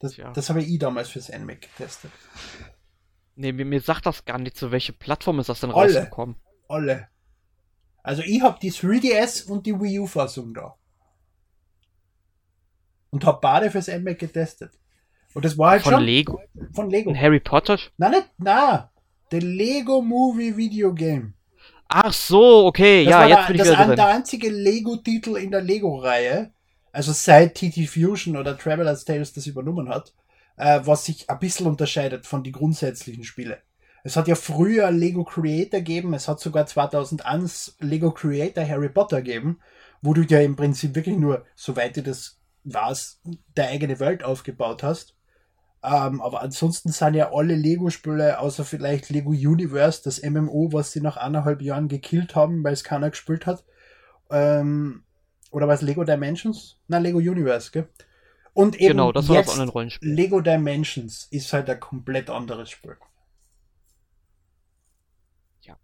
Das, 0.00 0.16
das 0.32 0.48
habe 0.48 0.62
ich 0.62 0.78
damals 0.78 1.10
fürs 1.10 1.28
NMAC 1.28 1.62
getestet. 1.62 2.12
Nee, 3.40 3.52
mir, 3.52 3.64
mir 3.64 3.80
sagt 3.80 4.04
das 4.04 4.26
gar 4.26 4.38
nicht, 4.38 4.54
zu 4.54 4.70
welche 4.70 4.92
Plattform 4.92 5.40
ist 5.40 5.48
das 5.48 5.60
denn 5.60 5.70
alle, 5.70 5.94
rausgekommen? 5.94 6.36
Alle. 6.68 7.08
Also 8.02 8.20
ich 8.20 8.42
habe 8.42 8.58
die 8.60 8.70
3DS 8.70 9.48
und 9.50 9.64
die 9.64 9.80
Wii 9.80 10.00
U-Fassung 10.00 10.52
da. 10.52 10.74
Und 13.08 13.24
habe 13.24 13.38
beide 13.40 13.70
fürs 13.70 13.88
NMAC 13.88 14.18
getestet. 14.18 14.78
Und 15.32 15.46
das 15.46 15.56
war 15.56 15.70
halt 15.70 15.82
von 15.82 15.94
schon... 15.94 16.02
Lego? 16.02 16.38
Von 16.74 16.90
Lego. 16.90 17.08
Ein 17.08 17.18
Harry 17.18 17.40
Potter? 17.40 17.78
Nein, 17.96 18.10
nicht, 18.10 18.30
na. 18.36 18.92
Der 19.32 19.40
Lego 19.40 20.02
Movie 20.02 20.54
Video 20.54 20.92
Game. 20.92 21.32
Ach 21.88 22.12
so, 22.12 22.66
okay, 22.66 23.06
das 23.06 23.10
ja, 23.10 23.26
jetzt 23.26 23.46
bin 23.46 23.56
ich 23.56 23.62
wieder 23.62 23.74
drin. 23.76 23.78
Das 23.78 23.88
ist 23.88 23.96
der 23.96 24.06
einzige 24.08 24.50
Lego-Titel 24.50 25.36
in 25.36 25.50
der 25.50 25.62
Lego-Reihe, 25.62 26.52
also 26.92 27.12
seit 27.12 27.54
TT 27.54 27.88
Fusion 27.88 28.36
oder 28.36 28.58
Traveler's 28.58 29.06
Tales 29.06 29.32
das 29.32 29.46
übernommen 29.46 29.88
hat, 29.88 30.12
äh, 30.60 30.80
was 30.84 31.06
sich 31.06 31.30
ein 31.30 31.38
bisschen 31.38 31.66
unterscheidet 31.66 32.26
von 32.26 32.44
den 32.44 32.52
grundsätzlichen 32.52 33.24
Spielen. 33.24 33.56
Es 34.04 34.16
hat 34.16 34.28
ja 34.28 34.34
früher 34.34 34.90
Lego 34.90 35.24
Creator 35.24 35.80
gegeben, 35.80 36.12
es 36.14 36.28
hat 36.28 36.38
sogar 36.40 36.66
2001 36.66 37.76
Lego 37.80 38.12
Creator 38.12 38.66
Harry 38.66 38.90
Potter 38.90 39.22
gegeben, 39.22 39.58
wo 40.02 40.12
du 40.12 40.22
ja 40.22 40.40
im 40.40 40.56
Prinzip 40.56 40.94
wirklich 40.94 41.16
nur, 41.16 41.44
soweit 41.54 41.96
du 41.96 42.02
das 42.02 42.40
warst, 42.64 43.22
deine 43.54 43.70
eigene 43.70 44.00
Welt 44.00 44.22
aufgebaut 44.22 44.82
hast. 44.82 45.16
Ähm, 45.82 46.20
aber 46.20 46.42
ansonsten 46.42 46.92
sind 46.92 47.14
ja 47.14 47.32
alle 47.32 47.54
Lego-Spiele, 47.54 48.38
außer 48.38 48.66
vielleicht 48.66 49.08
Lego 49.08 49.30
Universe, 49.30 50.02
das 50.04 50.22
MMO, 50.22 50.72
was 50.72 50.92
sie 50.92 51.00
nach 51.00 51.16
eineinhalb 51.16 51.62
Jahren 51.62 51.88
gekillt 51.88 52.34
haben, 52.34 52.62
weil 52.64 52.74
es 52.74 52.84
keiner 52.84 53.08
gespielt 53.08 53.46
hat. 53.46 53.64
Ähm, 54.30 55.04
oder 55.50 55.68
was 55.68 55.80
Lego 55.80 56.04
Dimensions? 56.04 56.78
Na, 56.86 56.98
Lego 56.98 57.18
Universe, 57.18 57.70
gell? 57.70 57.88
Und 58.52 58.76
eben 58.76 58.88
genau, 58.88 59.12
das 59.12 59.28
war 59.28 59.36
jetzt 59.36 59.48
das 59.48 59.54
Online-Rollenspiel. 59.54 60.12
Lego 60.12 60.40
Dimensions 60.40 61.28
ist 61.30 61.52
halt 61.52 61.70
ein 61.70 61.80
komplett 61.80 62.30
anderes 62.30 62.70
Spiel. 62.70 62.96
Ja. 65.62 65.76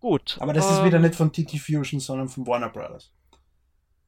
Gut. 0.00 0.36
Aber 0.40 0.52
das 0.52 0.66
ähm, 0.66 0.72
ist 0.72 0.84
wieder 0.84 0.96
ähm, 0.96 1.02
nicht 1.02 1.14
von 1.14 1.32
TT 1.32 1.58
Fusion, 1.58 2.00
sondern 2.00 2.28
von 2.28 2.46
Warner 2.46 2.70
Brothers. 2.70 3.12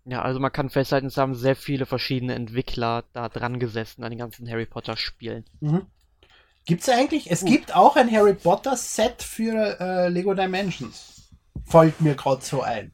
Ja, 0.06 0.22
also 0.22 0.40
man 0.40 0.50
kann 0.50 0.70
festhalten, 0.70 1.06
es 1.06 1.16
haben 1.16 1.34
sehr 1.34 1.54
viele 1.54 1.86
verschiedene 1.86 2.34
Entwickler 2.34 3.04
da 3.12 3.28
dran 3.28 3.60
gesessen 3.60 4.02
an 4.02 4.10
den 4.10 4.18
ganzen 4.18 4.48
Harry 4.50 4.66
Potter 4.66 4.96
Spielen. 4.96 5.44
Mhm. 5.60 5.86
Gibt 6.64 6.82
es 6.82 6.88
eigentlich? 6.88 7.30
Es 7.30 7.40
Gut. 7.40 7.50
gibt 7.50 7.76
auch 7.76 7.96
ein 7.96 8.10
Harry 8.10 8.34
Potter 8.34 8.76
Set 8.76 9.22
für 9.22 9.78
äh, 9.80 10.08
Lego 10.08 10.34
Dimensions. 10.34 11.30
Fällt 11.66 12.00
mir 12.00 12.14
gerade 12.14 12.42
so 12.42 12.62
ein. 12.62 12.92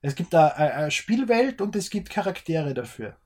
Es 0.00 0.14
gibt 0.14 0.32
da 0.32 0.48
eine 0.48 0.90
Spielwelt 0.90 1.60
und 1.60 1.74
es 1.74 1.90
gibt 1.90 2.10
Charaktere 2.10 2.74
dafür. 2.74 3.16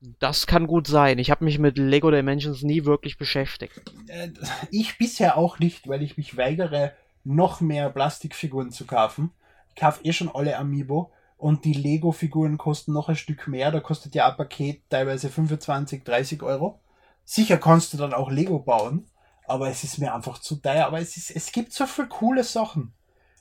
Das 0.00 0.46
kann 0.46 0.66
gut 0.66 0.86
sein. 0.86 1.18
Ich 1.18 1.30
habe 1.30 1.44
mich 1.44 1.58
mit 1.58 1.76
Lego 1.76 2.10
Dimensions 2.10 2.62
nie 2.62 2.84
wirklich 2.84 3.18
beschäftigt. 3.18 3.92
Äh, 4.06 4.30
ich 4.70 4.96
bisher 4.96 5.36
auch 5.36 5.58
nicht, 5.58 5.88
weil 5.88 6.02
ich 6.02 6.16
mich 6.16 6.36
weigere, 6.36 6.92
noch 7.24 7.60
mehr 7.60 7.90
Plastikfiguren 7.90 8.70
zu 8.70 8.86
kaufen. 8.86 9.32
Ich 9.70 9.76
kaufe 9.76 10.04
eh 10.04 10.12
schon 10.12 10.30
alle 10.32 10.56
Amiibo 10.56 11.12
und 11.36 11.64
die 11.64 11.72
Lego-Figuren 11.72 12.58
kosten 12.58 12.92
noch 12.92 13.08
ein 13.08 13.16
Stück 13.16 13.48
mehr. 13.48 13.70
Da 13.70 13.80
kostet 13.80 14.14
ja 14.14 14.28
ein 14.28 14.36
Paket 14.36 14.82
teilweise 14.88 15.30
25, 15.30 16.04
30 16.04 16.42
Euro. 16.42 16.80
Sicher 17.24 17.58
kannst 17.58 17.92
du 17.92 17.96
dann 17.96 18.14
auch 18.14 18.30
Lego 18.30 18.60
bauen, 18.60 19.06
aber 19.46 19.68
es 19.68 19.84
ist 19.84 19.98
mir 19.98 20.14
einfach 20.14 20.38
zu 20.38 20.56
teuer. 20.56 20.86
Aber 20.86 21.00
es, 21.00 21.16
ist, 21.16 21.30
es 21.30 21.52
gibt 21.52 21.72
so 21.72 21.86
viele 21.86 22.08
coole 22.08 22.44
Sachen. 22.44 22.92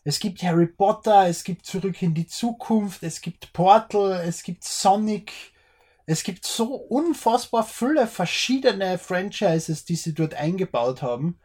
Es 0.07 0.19
gibt 0.19 0.41
Harry 0.41 0.67
Potter, 0.67 1.27
es 1.27 1.43
gibt 1.43 1.65
Zurück 1.65 2.01
in 2.01 2.13
die 2.13 2.27
Zukunft, 2.27 3.03
es 3.03 3.19
gibt 3.19 3.51
Portal, 3.51 4.21
es 4.25 4.41
gibt 4.41 4.63
Sonic. 4.63 5.33
Es 6.05 6.23
gibt 6.23 6.45
so 6.45 6.75
unfassbar 6.75 7.65
viele 7.65 8.07
verschiedene 8.07 8.99
Franchises, 8.99 9.83
die 9.83 9.97
sie 9.97 10.13
dort 10.13 10.33
eingebaut 10.33 11.01
haben. 11.01 11.37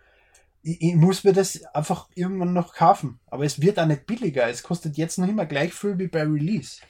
Ich, 0.62 0.80
ich, 0.80 0.94
muss 0.94 1.24
mir 1.24 1.32
das 1.32 1.64
einfach 1.74 2.08
irgendwann 2.14 2.52
noch 2.52 2.72
kaufen. 2.72 3.18
Aber 3.26 3.44
es 3.44 3.60
wird 3.60 3.80
auch 3.80 3.86
nicht 3.86 4.06
billiger. 4.06 4.48
Es 4.48 4.62
kostet 4.62 4.96
jetzt 4.96 5.18
noch 5.18 5.26
immer 5.26 5.44
gleich 5.44 5.74
viel 5.74 5.98
wie 5.98 6.06
bei 6.06 6.22
Release. 6.22 6.82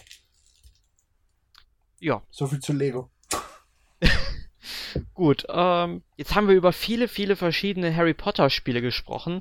Ja. 2.01 2.23
So 2.31 2.49
viel 2.49 2.61
zu 2.61 2.75
Lego. 2.75 3.11
Gut, 5.15 5.47
ähm, 5.49 6.03
jetzt 6.19 6.35
haben 6.35 6.49
wir 6.49 6.55
über 6.55 6.75
viele, 6.75 7.09
viele 7.09 7.35
verschiedene 7.35 7.97
Harry 7.97 8.13
Potter 8.13 8.51
Spiele 8.51 8.83
gesprochen. 8.83 9.41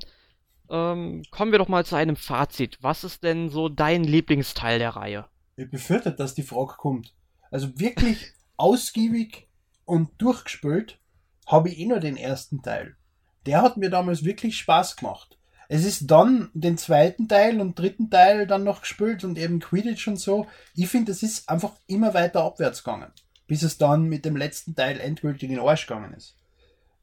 Ähm, 0.72 1.22
kommen 1.30 1.52
wir 1.52 1.58
doch 1.58 1.68
mal 1.68 1.84
zu 1.84 1.94
einem 1.94 2.16
Fazit. 2.16 2.78
Was 2.80 3.04
ist 3.04 3.22
denn 3.22 3.50
so 3.50 3.68
dein 3.68 4.04
Lieblingsteil 4.04 4.78
der 4.78 4.96
Reihe? 4.96 5.26
Ich 5.56 5.70
befürchte, 5.70 6.12
dass 6.12 6.34
die 6.34 6.42
Frage 6.42 6.74
kommt. 6.78 7.14
Also 7.50 7.78
wirklich 7.78 8.32
ausgiebig 8.56 9.48
und 9.84 10.10
durchgespült 10.18 10.98
habe 11.46 11.68
ich 11.68 11.78
eh 11.78 11.86
nur 11.86 12.00
den 12.00 12.16
ersten 12.16 12.62
Teil. 12.62 12.96
Der 13.44 13.60
hat 13.60 13.76
mir 13.76 13.90
damals 13.90 14.24
wirklich 14.24 14.56
Spaß 14.56 14.96
gemacht. 14.96 15.38
Es 15.68 15.84
ist 15.84 16.10
dann 16.10 16.50
den 16.54 16.78
zweiten 16.78 17.28
Teil 17.28 17.60
und 17.60 17.78
dritten 17.78 18.10
Teil 18.10 18.46
dann 18.46 18.64
noch 18.64 18.82
gespielt 18.82 19.24
und 19.24 19.38
eben 19.38 19.60
Quidditch 19.60 20.08
und 20.08 20.18
so. 20.18 20.46
Ich 20.74 20.88
finde, 20.88 21.12
es 21.12 21.22
ist 21.22 21.48
einfach 21.48 21.72
immer 21.86 22.14
weiter 22.14 22.44
abwärts 22.44 22.84
gegangen, 22.84 23.10
bis 23.46 23.62
es 23.62 23.78
dann 23.78 24.04
mit 24.04 24.24
dem 24.24 24.36
letzten 24.36 24.74
Teil 24.74 25.00
endgültig 25.00 25.44
in 25.44 25.56
den 25.56 25.64
Arsch 25.64 25.86
gegangen 25.86 26.14
ist. 26.14 26.36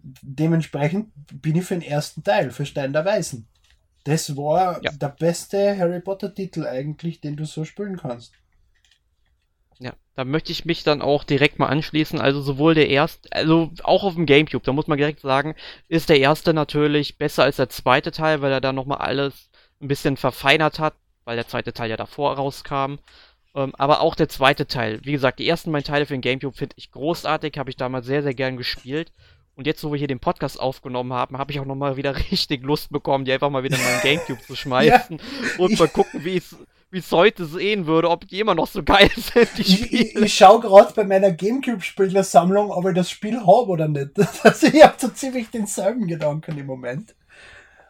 Dementsprechend 0.01 1.11
bin 1.41 1.55
ich 1.55 1.65
für 1.65 1.75
den 1.75 1.81
ersten 1.81 2.23
Teil, 2.23 2.51
für 2.51 2.65
Stein 2.65 2.93
der 2.93 3.05
Weisen. 3.05 3.47
Das 4.03 4.35
war 4.35 4.83
ja. 4.83 4.91
der 4.91 5.09
beste 5.09 5.77
Harry 5.77 5.99
Potter 5.99 6.33
Titel 6.33 6.65
eigentlich, 6.65 7.21
den 7.21 7.35
du 7.35 7.45
so 7.45 7.65
spielen 7.65 7.97
kannst. 7.97 8.33
Ja, 9.79 9.93
da 10.15 10.25
möchte 10.25 10.51
ich 10.51 10.65
mich 10.65 10.83
dann 10.83 11.01
auch 11.01 11.23
direkt 11.23 11.59
mal 11.59 11.67
anschließen. 11.67 12.19
Also 12.19 12.41
sowohl 12.41 12.75
der 12.75 12.89
erste, 12.89 13.31
also 13.31 13.71
auch 13.83 14.03
auf 14.03 14.15
dem 14.15 14.25
Gamecube, 14.25 14.65
da 14.65 14.73
muss 14.73 14.87
man 14.87 14.97
direkt 14.97 15.21
sagen, 15.21 15.55
ist 15.87 16.09
der 16.09 16.19
erste 16.19 16.53
natürlich 16.53 17.17
besser 17.17 17.43
als 17.43 17.57
der 17.57 17.69
zweite 17.69 18.11
Teil, 18.11 18.41
weil 18.41 18.51
er 18.51 18.61
da 18.61 18.73
nochmal 18.73 18.99
alles 18.99 19.49
ein 19.81 19.87
bisschen 19.87 20.17
verfeinert 20.17 20.79
hat, 20.79 20.95
weil 21.23 21.37
der 21.37 21.47
zweite 21.47 21.73
Teil 21.73 21.89
ja 21.89 21.97
davor 21.97 22.35
rauskam. 22.35 22.95
Ähm, 23.55 23.73
aber 23.77 24.01
auch 24.01 24.15
der 24.15 24.29
zweite 24.29 24.67
Teil, 24.67 24.99
wie 25.03 25.13
gesagt, 25.13 25.39
die 25.39 25.47
ersten 25.47 25.71
beiden 25.71 25.85
Teile 25.85 26.05
für 26.05 26.13
den 26.13 26.21
Gamecube 26.21 26.55
finde 26.55 26.75
ich 26.77 26.91
großartig, 26.91 27.57
habe 27.57 27.69
ich 27.69 27.77
damals 27.77 28.05
sehr, 28.05 28.23
sehr 28.23 28.33
gern 28.33 28.57
gespielt. 28.57 29.11
Und 29.59 29.67
jetzt, 29.67 29.83
wo 29.83 29.91
wir 29.91 29.99
hier 29.99 30.07
den 30.07 30.21
Podcast 30.21 30.57
aufgenommen 30.57 31.11
haben, 31.11 31.37
habe 31.37 31.51
ich 31.51 31.59
auch 31.59 31.65
nochmal 31.65 31.97
wieder 31.97 32.15
richtig 32.31 32.63
Lust 32.63 32.93
bekommen, 32.93 33.25
die 33.25 33.33
einfach 33.33 33.49
mal 33.49 33.61
wieder 33.61 33.75
in 33.75 33.83
meinen 33.83 34.01
Gamecube 34.01 34.41
zu 34.41 34.55
schmeißen 34.55 35.17
ja, 35.17 35.23
und 35.57 35.77
mal 35.77 35.89
gucken, 35.89 36.23
wie 36.23 36.37
es 36.37 36.55
wie 36.91 36.99
es 36.99 37.11
heute 37.11 37.43
sehen 37.45 37.85
würde, 37.85 38.09
ob 38.09 38.25
die 38.25 38.39
immer 38.39 38.55
noch 38.55 38.67
so 38.67 38.81
geil 38.85 39.11
sind, 39.13 39.49
die 39.57 39.63
Spiele. 39.65 40.03
Ich, 40.03 40.15
ich 40.15 40.33
schaue 40.33 40.61
gerade 40.61 40.93
bei 40.93 41.03
meiner 41.03 41.33
Gamecube-Spielersammlung, 41.33 42.71
ob 42.71 42.87
ich 42.87 42.95
das 42.95 43.09
Spiel 43.09 43.37
habe 43.37 43.67
oder 43.67 43.89
nicht. 43.89 44.11
Also 44.45 44.67
ich 44.67 44.81
habe 44.81 44.95
so 44.97 45.09
ziemlich 45.09 45.49
denselben 45.49 46.07
Gedanken 46.07 46.57
im 46.57 46.65
Moment. 46.65 47.13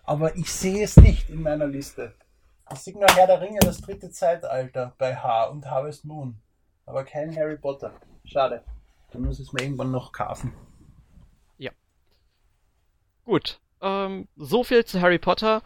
Aber 0.06 0.36
ich 0.36 0.52
sehe 0.52 0.84
es 0.84 0.98
nicht 0.98 1.30
in 1.30 1.44
meiner 1.44 1.68
Liste. 1.68 2.16
Ich 2.74 2.80
sehe 2.80 2.96
nur 2.96 3.06
Herr 3.10 3.28
der 3.28 3.42
Ringe, 3.42 3.60
das 3.60 3.80
dritte 3.80 4.10
Zeitalter 4.10 4.96
bei 4.98 5.16
H 5.16 5.46
und 5.50 5.70
Harvest 5.70 6.04
Moon. 6.04 6.36
Aber 6.88 7.04
kein 7.04 7.36
Harry 7.36 7.58
Potter. 7.58 7.94
Schade. 8.26 8.64
Dann 9.12 9.22
muss 9.22 9.40
ich 9.40 9.48
es 9.48 9.54
mir 9.54 9.62
irgendwann 9.62 9.92
noch 9.92 10.12
kaufen. 10.12 10.52
Gut. 13.30 13.60
Ähm, 13.80 14.28
so 14.38 14.64
viel 14.64 14.86
zu 14.86 15.02
Harry 15.02 15.20
Potter. 15.20 15.62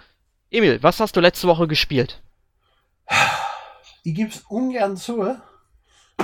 Emil, 0.51 0.83
was 0.83 0.99
hast 0.99 1.15
du 1.15 1.21
letzte 1.21 1.47
Woche 1.47 1.65
gespielt? 1.65 2.21
Ich 4.03 4.15
gebe 4.15 4.29
es 4.29 4.41
ungern 4.49 4.97
zu. 4.97 5.37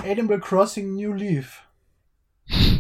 Edinburgh 0.04 0.46
Crossing 0.46 0.96
New 0.96 1.14
Leaf. 1.14 1.64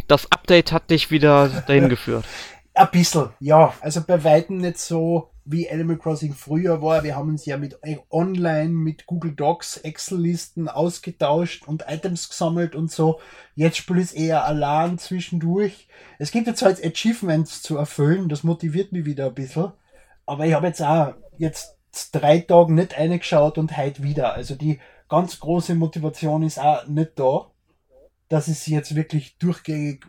Das 0.09 0.29
Update 0.29 0.73
hat 0.73 0.89
dich 0.89 1.09
wieder 1.09 1.47
dahin 1.67 1.87
geführt. 1.87 2.25
Ein 2.79 2.91
bisschen, 2.91 3.27
ja. 3.41 3.73
Also 3.81 4.01
bei 4.07 4.23
weitem 4.23 4.55
nicht 4.55 4.77
so, 4.77 5.31
wie 5.43 5.69
Animal 5.69 5.97
Crossing 5.97 6.33
früher 6.33 6.81
war. 6.81 7.03
Wir 7.03 7.17
haben 7.17 7.27
uns 7.27 7.45
ja 7.45 7.57
mit 7.57 7.77
äh, 7.81 7.97
online, 8.09 8.69
mit 8.69 9.05
Google 9.05 9.33
Docs, 9.33 9.79
Excel-Listen 9.79 10.69
ausgetauscht 10.69 11.67
und 11.67 11.83
Items 11.89 12.29
gesammelt 12.29 12.75
und 12.75 12.89
so. 12.89 13.19
Jetzt 13.53 13.75
spiele 13.75 13.99
ich 13.99 14.15
eher 14.15 14.45
allein 14.45 14.97
zwischendurch. 14.97 15.89
Es 16.19 16.31
gibt 16.31 16.47
jetzt 16.47 16.61
halt 16.61 16.81
Achievements 16.81 17.61
zu 17.63 17.75
erfüllen. 17.75 18.29
Das 18.29 18.45
motiviert 18.45 18.93
mich 18.93 19.03
wieder 19.03 19.25
ein 19.25 19.35
bisschen. 19.35 19.73
Aber 20.25 20.45
ich 20.45 20.53
habe 20.53 20.67
jetzt 20.67 20.81
auch 20.81 21.15
jetzt 21.37 21.75
drei 22.13 22.39
Tagen 22.39 22.75
nicht 22.75 22.97
eingeschaut 22.97 23.57
und 23.57 23.75
heute 23.75 24.03
wieder. 24.03 24.35
Also 24.35 24.55
die 24.55 24.79
ganz 25.09 25.37
große 25.41 25.75
Motivation 25.75 26.43
ist 26.43 26.61
auch 26.61 26.87
nicht 26.87 27.19
da, 27.19 27.51
dass 28.29 28.47
ich 28.47 28.59
sie 28.59 28.73
jetzt 28.73 28.95
wirklich 28.95 29.37
durchgängig 29.37 30.05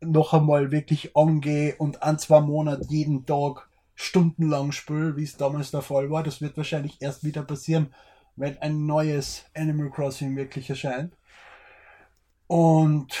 noch 0.00 0.32
einmal 0.32 0.72
wirklich 0.72 1.16
angehe 1.16 1.76
und 1.76 2.02
ein, 2.02 2.18
zwei 2.18 2.40
Monate 2.40 2.86
jeden 2.88 3.26
Tag 3.26 3.68
stundenlang 3.94 4.72
spüle, 4.72 5.16
wie 5.16 5.24
es 5.24 5.36
damals 5.36 5.70
der 5.70 5.82
Fall 5.82 6.10
war. 6.10 6.22
Das 6.22 6.40
wird 6.40 6.56
wahrscheinlich 6.56 7.00
erst 7.00 7.22
wieder 7.22 7.42
passieren, 7.42 7.94
wenn 8.36 8.56
ein 8.58 8.86
neues 8.86 9.44
Animal 9.54 9.90
Crossing 9.90 10.36
wirklich 10.36 10.70
erscheint. 10.70 11.14
Und 12.46 13.20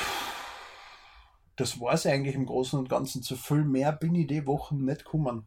das 1.56 1.78
war 1.78 1.92
es 1.92 2.06
eigentlich 2.06 2.34
im 2.34 2.46
Großen 2.46 2.78
und 2.78 2.88
Ganzen. 2.88 3.22
Zu 3.22 3.36
viel 3.36 3.64
mehr 3.64 3.92
bin 3.92 4.14
ich 4.14 4.26
die 4.26 4.46
Wochen 4.46 4.84
nicht 4.84 5.04
gekommen. 5.04 5.46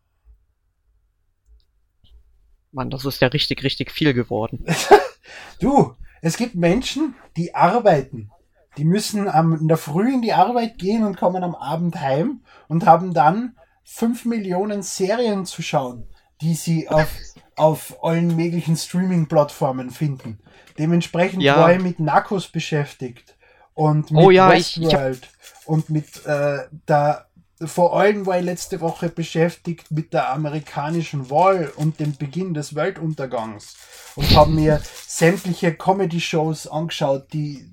Mann, 2.72 2.90
das 2.90 3.06
ist 3.06 3.22
ja 3.22 3.28
richtig, 3.28 3.64
richtig 3.64 3.92
viel 3.92 4.14
geworden. 4.14 4.66
du, 5.60 5.96
es 6.22 6.38
gibt 6.38 6.56
Menschen, 6.56 7.16
die 7.36 7.56
arbeiten. 7.56 8.32
Die 8.78 8.86
müssen 8.86 9.28
am, 9.28 9.54
in 9.54 9.68
der 9.68 9.78
Früh 9.78 10.14
in 10.14 10.22
die 10.22 10.34
Arbeit 10.34 10.78
gehen 10.78 11.04
und 11.04 11.18
kommen 11.18 11.44
am 11.44 11.56
Abend 11.56 12.00
heim 12.00 12.42
und 12.68 12.86
haben 12.86 13.14
dann 13.14 13.56
fünf 13.84 14.26
Millionen 14.26 14.82
Serien 14.82 15.46
zu 15.46 15.62
schauen, 15.62 16.08
die 16.42 16.56
sie 16.56 16.90
auf, 16.90 17.10
auf 17.56 18.04
allen 18.04 18.36
möglichen 18.36 18.76
Streaming-Plattformen 18.76 19.92
finden. 19.92 20.40
Dementsprechend 20.78 21.44
ja. 21.44 21.58
war 21.58 21.74
ich 21.74 21.82
mit 21.82 22.00
Narcos 22.00 22.48
beschäftigt 22.48 23.36
und 23.74 24.12
mit 24.12 24.24
oh 24.24 24.32
ja, 24.32 24.50
Westworld 24.50 25.30
und 25.66 25.90
mit 25.90 26.26
äh, 26.26 26.60
der 26.88 27.28
vor 27.66 27.98
allem 27.98 28.26
war 28.26 28.40
ich 28.40 28.46
letzte 28.46 28.82
Woche 28.82 29.10
beschäftigt 29.10 29.92
mit 29.92 30.14
der 30.14 30.32
amerikanischen 30.32 31.30
Wahl 31.30 31.72
und 31.76 32.00
dem 32.00 32.18
Beginn 32.18 32.54
des 32.54 32.76
Weltuntergangs 32.76 33.76
und 34.16 34.36
habe 34.36 34.52
mir 34.52 34.82
sämtliche 35.08 35.74
Comedy-Shows 35.74 36.68
angeschaut, 36.68 37.32
die 37.32 37.72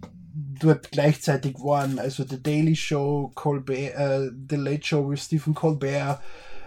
dort 0.63 0.91
gleichzeitig 0.91 1.57
waren. 1.57 1.99
Also 1.99 2.25
The 2.29 2.43
Daily 2.43 2.77
Show, 2.77 3.33
Colbert, 3.35 3.95
äh, 3.95 4.31
The 4.49 4.57
Late 4.57 4.87
Show 4.87 5.11
with 5.11 5.25
Stephen 5.25 5.55
Colbert, 5.55 6.21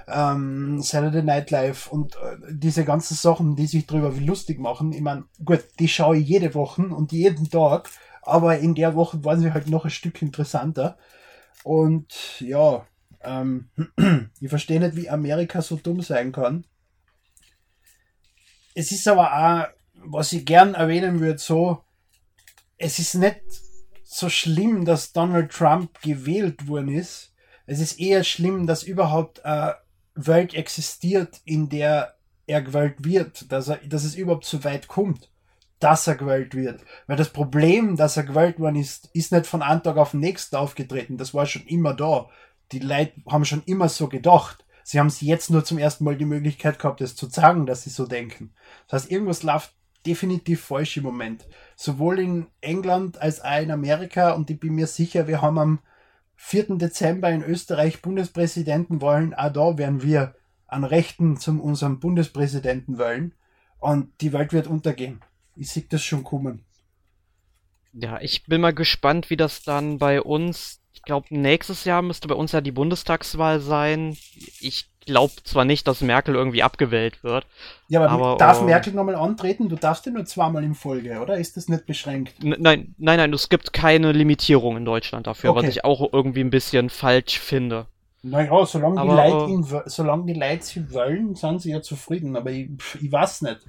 ähm, 0.07 0.81
Saturday 0.81 1.23
Night 1.23 1.51
Live 1.51 1.87
und 1.87 2.15
äh, 2.15 2.37
diese 2.49 2.83
ganzen 2.83 3.15
Sachen, 3.15 3.55
die 3.55 3.67
sich 3.67 3.87
darüber 3.87 4.11
lustig 4.11 4.59
machen. 4.59 4.91
Ich 4.91 5.01
meine, 5.01 5.25
gut, 5.43 5.63
die 5.79 5.87
schaue 5.87 6.17
ich 6.17 6.27
jede 6.27 6.53
Woche 6.53 6.81
und 6.81 7.11
jeden 7.11 7.49
Tag, 7.49 7.89
aber 8.21 8.59
in 8.59 8.75
der 8.75 8.95
Woche 8.95 9.23
waren 9.23 9.39
sie 9.39 9.53
halt 9.53 9.69
noch 9.69 9.85
ein 9.85 9.91
Stück 9.91 10.21
interessanter. 10.21 10.97
Und 11.63 12.41
ja, 12.41 12.85
ähm, 13.23 13.69
ich 14.39 14.49
verstehe 14.49 14.79
nicht, 14.79 14.95
wie 14.95 15.09
Amerika 15.09 15.61
so 15.61 15.77
dumm 15.77 16.01
sein 16.01 16.31
kann. 16.31 16.65
Es 18.75 18.91
ist 18.91 19.07
aber 19.07 19.31
auch, 19.31 19.67
was 19.93 20.33
ich 20.33 20.45
gern 20.45 20.73
erwähnen 20.73 21.19
würde, 21.19 21.37
so, 21.37 21.83
es 22.77 22.99
ist 22.99 23.15
nicht 23.15 23.41
so 24.13 24.29
schlimm, 24.29 24.85
dass 24.85 25.13
Donald 25.13 25.51
Trump 25.51 26.01
gewählt 26.01 26.67
worden 26.67 26.89
ist. 26.89 27.33
Es 27.65 27.79
ist 27.79 27.99
eher 27.99 28.23
schlimm, 28.23 28.67
dass 28.67 28.83
überhaupt 28.83 29.43
eine 29.45 29.75
Welt 30.15 30.53
existiert, 30.53 31.41
in 31.45 31.69
der 31.69 32.15
er 32.45 32.61
gewählt 32.61 33.03
wird, 33.05 33.51
dass, 33.51 33.69
er, 33.69 33.77
dass 33.77 34.03
es 34.03 34.15
überhaupt 34.15 34.45
so 34.45 34.63
weit 34.63 34.87
kommt, 34.87 35.29
dass 35.79 36.07
er 36.07 36.15
gewählt 36.15 36.55
wird. 36.55 36.81
Weil 37.07 37.17
das 37.17 37.29
Problem, 37.29 37.95
dass 37.95 38.17
er 38.17 38.23
gewählt 38.23 38.59
worden 38.59 38.75
ist, 38.75 39.09
ist 39.13 39.31
nicht 39.31 39.47
von 39.47 39.61
einem 39.61 39.81
Tag 39.81 39.97
auf 39.97 40.11
den 40.11 40.19
nächsten 40.19 40.57
aufgetreten. 40.57 41.17
Das 41.17 41.33
war 41.33 41.45
schon 41.45 41.65
immer 41.65 41.93
da 41.93 42.29
die 42.73 42.79
Leute 42.79 43.13
haben 43.29 43.45
schon 43.45 43.63
immer 43.65 43.87
so 43.87 44.07
gedacht. 44.07 44.65
Sie 44.83 44.99
haben 44.99 45.09
sie 45.09 45.27
jetzt 45.27 45.49
nur 45.49 45.63
zum 45.63 45.77
ersten 45.77 46.03
Mal 46.03 46.17
die 46.17 46.25
Möglichkeit 46.25 46.79
gehabt, 46.79 46.99
es 46.99 47.15
zu 47.15 47.29
sagen, 47.29 47.65
dass 47.65 47.83
sie 47.83 47.89
so 47.89 48.05
denken. 48.05 48.53
Das 48.87 49.03
heißt, 49.03 49.11
irgendwas 49.11 49.43
läuft 49.43 49.73
definitiv 50.05 50.61
falsch 50.63 50.97
im 50.97 51.03
Moment. 51.03 51.47
Sowohl 51.75 52.19
in 52.19 52.47
England 52.61 53.21
als 53.21 53.41
auch 53.41 53.61
in 53.61 53.71
Amerika 53.71 54.31
und 54.31 54.49
ich 54.49 54.59
bin 54.59 54.75
mir 54.75 54.87
sicher, 54.87 55.27
wir 55.27 55.41
haben 55.41 55.57
am 55.57 55.79
4. 56.35 56.77
Dezember 56.77 57.29
in 57.29 57.43
Österreich 57.43 58.01
Bundespräsidentenwahlen. 58.01 59.33
Auch 59.33 59.53
da 59.53 59.77
werden 59.77 60.03
wir 60.03 60.35
an 60.67 60.83
Rechten 60.83 61.37
zum 61.37 61.61
unserem 61.61 61.99
Bundespräsidenten 61.99 62.97
wählen 62.97 63.33
und 63.79 64.09
die 64.21 64.33
Welt 64.33 64.53
wird 64.53 64.67
untergehen. 64.67 65.21
Ich 65.55 65.69
sehe 65.69 65.85
das 65.87 66.03
schon 66.03 66.23
kommen. 66.23 66.65
Ja, 67.93 68.19
ich 68.21 68.45
bin 68.45 68.61
mal 68.61 68.73
gespannt, 68.73 69.29
wie 69.29 69.37
das 69.37 69.61
dann 69.61 69.99
bei 69.99 70.21
uns 70.21 70.83
ich 70.93 71.01
glaube, 71.01 71.27
nächstes 71.31 71.85
Jahr 71.85 72.01
müsste 72.01 72.27
bei 72.27 72.35
uns 72.35 72.51
ja 72.51 72.61
die 72.61 72.71
Bundestagswahl 72.71 73.59
sein. 73.59 74.15
Ich 74.59 74.89
glaube 75.05 75.33
zwar 75.43 75.65
nicht, 75.65 75.87
dass 75.87 76.01
Merkel 76.01 76.35
irgendwie 76.35 76.63
abgewählt 76.63 77.23
wird. 77.23 77.45
Ja, 77.87 78.01
aber, 78.01 78.11
aber 78.11 78.37
darf 78.37 78.61
uh, 78.61 78.65
Merkel 78.65 78.93
nochmal 78.93 79.15
antreten? 79.15 79.69
Du 79.69 79.75
darfst 79.75 80.05
ja 80.05 80.11
nur 80.11 80.25
zweimal 80.25 80.63
in 80.63 80.75
Folge, 80.75 81.19
oder? 81.19 81.37
Ist 81.37 81.57
das 81.57 81.69
nicht 81.69 81.85
beschränkt? 81.85 82.35
Nein, 82.43 82.59
nein, 82.59 82.95
nein, 82.97 83.33
es 83.33 83.49
gibt 83.49 83.73
keine 83.73 84.11
Limitierung 84.11 84.77
in 84.77 84.85
Deutschland 84.85 85.27
dafür, 85.27 85.51
okay. 85.51 85.63
was 85.63 85.69
ich 85.69 85.85
auch 85.85 86.13
irgendwie 86.13 86.41
ein 86.41 86.49
bisschen 86.49 86.89
falsch 86.89 87.39
finde. 87.39 87.87
Naja, 88.23 88.65
solange, 88.65 88.99
aber, 89.01 89.15
die 89.15 89.31
Leute 89.31 89.51
ihn, 89.51 89.81
solange 89.85 90.25
die 90.25 90.39
Leute 90.39 90.63
sie 90.63 90.93
wollen, 90.93 91.35
sind 91.35 91.61
sie 91.61 91.71
ja 91.71 91.81
zufrieden, 91.81 92.37
aber 92.37 92.51
ich, 92.51 92.69
ich 93.01 93.11
weiß 93.11 93.41
nicht. 93.41 93.59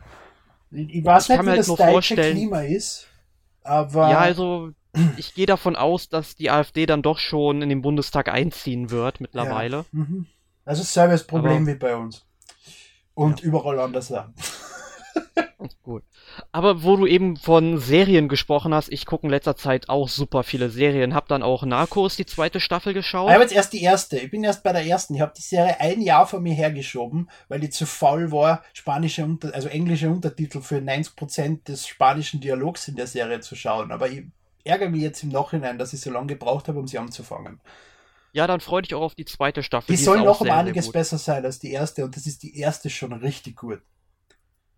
Ich, 0.71 0.95
ich 0.95 1.05
weiß 1.05 1.25
ich 1.25 1.37
nicht, 1.37 1.45
wie 1.45 1.49
halt 1.51 1.59
das 1.59 1.67
deutsche 1.67 2.15
Klima 2.15 2.63
ist, 2.63 3.09
aber... 3.65 4.11
Ja, 4.11 4.19
also 4.19 4.71
ich 5.17 5.35
gehe 5.35 5.47
davon 5.47 5.77
aus, 5.77 6.09
dass 6.09 6.37
die 6.37 6.51
AfD 6.51 6.87
dann 6.87 7.03
doch 7.03 7.19
schon 7.19 7.63
in 7.63 7.69
den 7.69 7.83
Bundestag 7.83 8.29
einziehen 8.29 8.91
wird 8.91 9.21
mittlerweile. 9.21 9.79
Ja. 9.79 9.85
Mhm. 9.93 10.27
Also 10.65 10.83
dasselbe 10.83 11.17
Problem 11.25 11.67
wie 11.67 11.75
bei 11.75 11.95
uns. 11.95 12.25
Und 13.15 13.41
ja. 13.41 13.47
überall 13.47 13.79
anders 13.79 14.11
auch. 14.13 14.27
Gut. 15.83 16.03
Aber 16.53 16.83
wo 16.83 16.97
du 16.97 17.07
eben 17.07 17.37
von 17.37 17.79
Serien 17.79 18.29
gesprochen 18.29 18.75
hast, 18.75 18.91
ich 18.93 19.07
gucke 19.07 19.25
in 19.25 19.31
letzter 19.31 19.57
Zeit 19.57 19.89
auch 19.89 20.09
super 20.09 20.43
viele 20.43 20.69
Serien. 20.69 21.15
Hab 21.15 21.29
dann 21.29 21.43
auch 21.43 21.65
Narcos, 21.65 22.17
die 22.17 22.27
zweite 22.27 22.61
Staffel 22.61 22.93
geschaut. 22.93 23.29
Ich 23.29 23.35
habe 23.35 23.45
jetzt 23.45 23.55
erst 23.55 23.73
die 23.73 23.83
erste. 23.83 24.19
Ich 24.19 24.31
bin 24.31 24.45
erst 24.45 24.63
bei 24.63 24.73
der 24.73 24.85
ersten. 24.85 25.15
Ich 25.15 25.21
habe 25.21 25.33
die 25.37 25.43
Serie 25.43 25.81
ein 25.81 26.01
Jahr 26.01 26.27
vor 26.27 26.41
mir 26.41 26.55
hergeschoben, 26.55 27.31
weil 27.49 27.63
ich 27.65 27.73
zu 27.73 27.87
faul 27.87 28.33
war, 28.33 28.63
spanische 28.73 29.25
Unter 29.25 29.55
also 29.55 29.69
englische 29.69 30.11
Untertitel 30.11 30.61
für 30.61 30.79
90% 30.79 31.65
des 31.65 31.87
spanischen 31.87 32.41
Dialogs 32.41 32.89
in 32.89 32.97
der 32.97 33.07
Serie 33.07 33.41
zu 33.41 33.55
schauen. 33.55 33.93
Aber 33.93 34.09
ich 34.09 34.25
ärgere 34.65 34.89
mich 34.89 35.03
jetzt 35.03 35.23
im 35.23 35.31
Nachhinein, 35.31 35.79
dass 35.79 35.93
ich 35.93 36.01
so 36.01 36.11
lange 36.11 36.29
gebraucht 36.29 36.69
habe, 36.69 36.79
um 36.79 36.87
sie 36.87 36.99
anzufangen. 36.99 37.61
Ja, 38.35 38.49
dann 38.49 38.59
freu 38.59 38.83
dich 38.83 38.95
auch 38.97 39.03
auf 39.03 39.15
die 39.15 39.25
zweite 39.25 39.63
Staffel. 39.63 39.93
Die, 39.93 39.97
die 39.97 40.03
soll 40.03 40.21
noch 40.21 40.41
um 40.41 40.51
einiges 40.51 40.91
besser 40.91 41.19
sein 41.19 41.45
als 41.45 41.61
die 41.61 41.71
erste 41.71 42.05
und 42.05 42.17
das 42.17 42.27
ist 42.27 42.43
die 42.43 42.59
erste 42.59 42.91
schon 42.91 43.13
richtig 43.13 43.57
gut. 43.57 43.81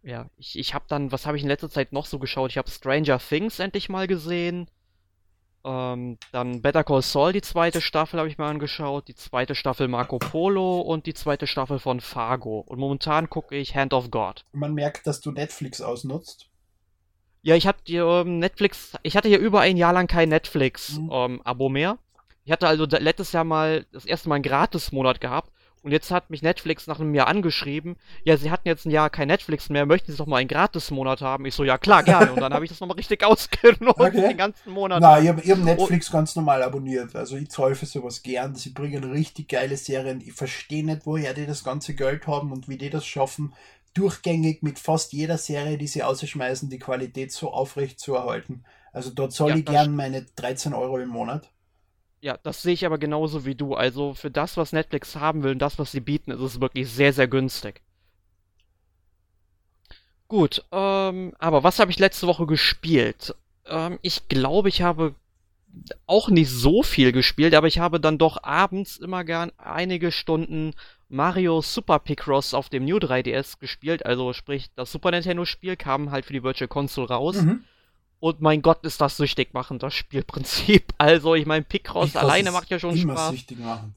Ja, 0.02 0.26
ich, 0.36 0.58
ich 0.58 0.74
habe 0.74 0.84
dann, 0.88 1.10
was 1.10 1.24
habe 1.24 1.38
ich 1.38 1.42
in 1.42 1.48
letzter 1.48 1.70
Zeit 1.70 1.90
noch 1.90 2.04
so 2.04 2.18
geschaut? 2.18 2.50
Ich 2.50 2.58
habe 2.58 2.70
Stranger 2.70 3.18
Things 3.18 3.58
endlich 3.58 3.88
mal 3.88 4.06
gesehen. 4.06 4.68
Ähm, 5.64 6.18
dann 6.32 6.60
Better 6.60 6.84
Call 6.84 7.00
Saul, 7.00 7.32
die 7.32 7.40
zweite 7.40 7.80
Staffel 7.80 8.20
habe 8.20 8.28
ich 8.28 8.36
mal 8.36 8.50
angeschaut. 8.50 9.08
Die 9.08 9.14
zweite 9.14 9.54
Staffel 9.54 9.88
Marco 9.88 10.18
Polo 10.18 10.82
und 10.82 11.06
die 11.06 11.14
zweite 11.14 11.46
Staffel 11.46 11.78
von 11.78 12.00
Fargo. 12.00 12.60
Und 12.60 12.78
momentan 12.78 13.30
gucke 13.30 13.56
ich 13.56 13.74
Hand 13.74 13.94
of 13.94 14.10
God. 14.10 14.44
Man 14.52 14.74
merkt, 14.74 15.06
dass 15.06 15.22
du 15.22 15.32
Netflix 15.32 15.80
ausnutzt. 15.80 16.50
Ja, 17.40 17.56
ich 17.56 17.66
hatte 17.66 17.90
ähm, 17.90 18.38
Netflix, 18.38 18.92
ich 19.02 19.16
hatte 19.16 19.28
hier 19.28 19.38
über 19.38 19.60
ein 19.60 19.78
Jahr 19.78 19.94
lang 19.94 20.08
kein 20.08 20.28
Netflix-Abo 20.28 21.00
mhm. 21.30 21.40
ähm, 21.44 21.72
mehr. 21.72 21.98
Ich 22.46 22.52
hatte 22.52 22.68
also 22.68 22.86
letztes 22.86 23.32
Jahr 23.32 23.44
mal 23.44 23.86
das 23.92 24.04
erste 24.04 24.28
Mal 24.28 24.36
einen 24.36 24.44
Gratis-Monat 24.44 25.20
gehabt 25.20 25.50
und 25.82 25.90
jetzt 25.90 26.12
hat 26.12 26.30
mich 26.30 26.42
Netflix 26.42 26.86
nach 26.86 27.00
einem 27.00 27.12
Jahr 27.12 27.26
angeschrieben, 27.26 27.96
ja, 28.24 28.36
sie 28.36 28.52
hatten 28.52 28.68
jetzt 28.68 28.86
ein 28.86 28.92
Jahr 28.92 29.10
kein 29.10 29.26
Netflix 29.26 29.68
mehr, 29.68 29.84
möchten 29.84 30.12
sie 30.12 30.18
doch 30.18 30.26
mal 30.26 30.36
einen 30.36 30.48
Gratis-Monat 30.48 31.22
haben? 31.22 31.44
Ich 31.44 31.54
so, 31.54 31.64
ja 31.64 31.76
klar, 31.76 32.04
gerne. 32.04 32.32
Und 32.32 32.40
dann 32.40 32.54
habe 32.54 32.64
ich 32.64 32.68
das 32.68 32.78
nochmal 32.78 32.96
richtig 32.96 33.24
ausgenutzt, 33.26 33.98
okay. 33.98 34.28
den 34.28 34.36
ganzen 34.36 34.72
Monat. 34.72 35.00
Na, 35.00 35.20
ich 35.20 35.28
habe 35.28 35.42
hab 35.42 35.58
Netflix 35.58 36.08
oh. 36.10 36.12
ganz 36.12 36.36
normal 36.36 36.62
abonniert. 36.62 37.16
Also 37.16 37.36
ich 37.36 37.52
für 37.52 37.86
sowas 37.86 38.22
gern. 38.22 38.54
Sie 38.54 38.70
bringen 38.70 39.02
richtig 39.02 39.48
geile 39.48 39.76
Serien. 39.76 40.20
Ich 40.20 40.34
verstehe 40.34 40.84
nicht, 40.84 41.04
woher 41.04 41.34
die 41.34 41.46
das 41.46 41.64
ganze 41.64 41.94
Geld 41.94 42.28
haben 42.28 42.52
und 42.52 42.68
wie 42.68 42.78
die 42.78 42.90
das 42.90 43.06
schaffen, 43.06 43.54
durchgängig 43.94 44.62
mit 44.62 44.78
fast 44.78 45.12
jeder 45.12 45.38
Serie, 45.38 45.78
die 45.78 45.86
sie 45.88 46.04
ausschmeißen, 46.04 46.70
die 46.70 46.78
Qualität 46.78 47.32
so 47.32 47.52
aufrecht 47.52 47.98
zu 47.98 48.14
erhalten. 48.14 48.64
Also 48.92 49.10
dort 49.10 49.32
zahle 49.32 49.50
ja, 49.50 49.56
ich 49.56 49.64
gern 49.64 49.96
meine 49.96 50.26
13 50.36 50.74
Euro 50.74 50.98
im 50.98 51.08
Monat. 51.08 51.50
Ja, 52.26 52.36
das 52.42 52.60
sehe 52.60 52.74
ich 52.74 52.84
aber 52.84 52.98
genauso 52.98 53.46
wie 53.46 53.54
du. 53.54 53.76
Also 53.76 54.12
für 54.12 54.32
das, 54.32 54.56
was 54.56 54.72
Netflix 54.72 55.14
haben 55.14 55.44
will 55.44 55.52
und 55.52 55.60
das, 55.60 55.78
was 55.78 55.92
sie 55.92 56.00
bieten, 56.00 56.32
ist 56.32 56.40
es 56.40 56.60
wirklich 56.60 56.90
sehr, 56.90 57.12
sehr 57.12 57.28
günstig. 57.28 57.82
Gut, 60.26 60.64
ähm, 60.72 61.34
aber 61.38 61.62
was 61.62 61.78
habe 61.78 61.92
ich 61.92 62.00
letzte 62.00 62.26
Woche 62.26 62.46
gespielt? 62.46 63.32
Ähm, 63.66 64.00
ich 64.02 64.26
glaube, 64.26 64.68
ich 64.68 64.82
habe 64.82 65.14
auch 66.06 66.28
nicht 66.28 66.50
so 66.50 66.82
viel 66.82 67.12
gespielt, 67.12 67.54
aber 67.54 67.68
ich 67.68 67.78
habe 67.78 68.00
dann 68.00 68.18
doch 68.18 68.42
abends 68.42 68.96
immer 68.96 69.22
gern 69.22 69.52
einige 69.56 70.10
Stunden 70.10 70.74
Mario 71.08 71.60
Super 71.60 72.00
Picross 72.00 72.54
auf 72.54 72.68
dem 72.68 72.86
New 72.86 72.96
3DS 72.96 73.60
gespielt. 73.60 74.04
Also 74.04 74.32
sprich, 74.32 74.66
das 74.74 74.90
Super 74.90 75.12
Nintendo 75.12 75.44
Spiel 75.44 75.76
kam 75.76 76.10
halt 76.10 76.24
für 76.24 76.32
die 76.32 76.42
Virtual 76.42 76.66
Console 76.66 77.06
raus. 77.06 77.42
Mhm. 77.42 77.62
Und 78.18 78.40
mein 78.40 78.62
Gott, 78.62 78.84
ist 78.84 79.00
das 79.00 79.16
süchtig 79.16 79.52
machen, 79.54 79.78
das 79.78 79.94
Spielprinzip. 79.94 80.94
Also, 80.98 81.34
ich 81.34 81.46
meine, 81.46 81.64
Picross 81.64 82.16
alleine 82.16 82.50
macht 82.50 82.70
ja 82.70 82.78
schon 82.78 82.96
Spaß. 82.96 83.30
Süchtig 83.30 83.58
machen. 83.58 83.94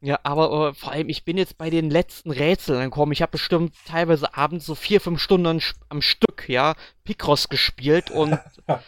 Ja, 0.00 0.20
aber 0.22 0.68
äh, 0.68 0.74
vor 0.74 0.92
allem, 0.92 1.08
ich 1.08 1.24
bin 1.24 1.38
jetzt 1.38 1.56
bei 1.56 1.70
den 1.70 1.88
letzten 1.88 2.30
Rätseln 2.30 2.78
angekommen. 2.78 3.12
Ich 3.12 3.22
habe 3.22 3.32
bestimmt 3.32 3.74
teilweise 3.86 4.36
abends 4.36 4.66
so 4.66 4.74
vier, 4.74 5.00
fünf 5.00 5.20
Stunden 5.20 5.46
am, 5.46 5.60
am 5.88 6.02
Stück, 6.02 6.46
ja, 6.46 6.74
Picross 7.04 7.48
gespielt 7.48 8.10
und 8.10 8.38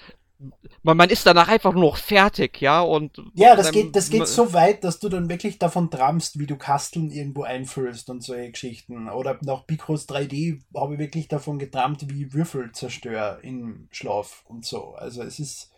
man, 0.87 0.97
man 0.97 1.11
ist 1.11 1.26
danach 1.26 1.49
einfach 1.49 1.72
nur 1.72 1.82
noch 1.82 1.97
fertig, 1.97 2.61
ja, 2.61 2.80
und. 2.80 3.20
Ja, 3.34 3.57
das 3.57 3.72
geht, 3.72 3.95
das 3.95 4.09
geht 4.09 4.28
so 4.28 4.53
weit, 4.53 4.84
dass 4.84 5.01
du 5.01 5.09
dann 5.09 5.28
wirklich 5.28 5.59
davon 5.59 5.91
träumst, 5.91 6.39
wie 6.39 6.47
du 6.47 6.57
Kasteln 6.57 7.11
irgendwo 7.11 7.43
einfüllst 7.43 8.09
und 8.09 8.22
solche 8.22 8.53
Geschichten. 8.53 9.11
Oder 9.11 9.39
nach 9.43 9.66
Picross 9.66 10.09
3D 10.09 10.62
habe 10.74 10.95
ich 10.95 11.01
wirklich 11.01 11.28
davon 11.28 11.59
geträumt, 11.59 12.09
wie 12.09 12.32
Würfel 12.32 12.70
zerstöre 12.72 13.41
im 13.43 13.89
Schlaf 13.91 14.45
und 14.47 14.64
so. 14.64 14.95
Also 14.95 15.22
es 15.22 15.41
ist 15.41 15.72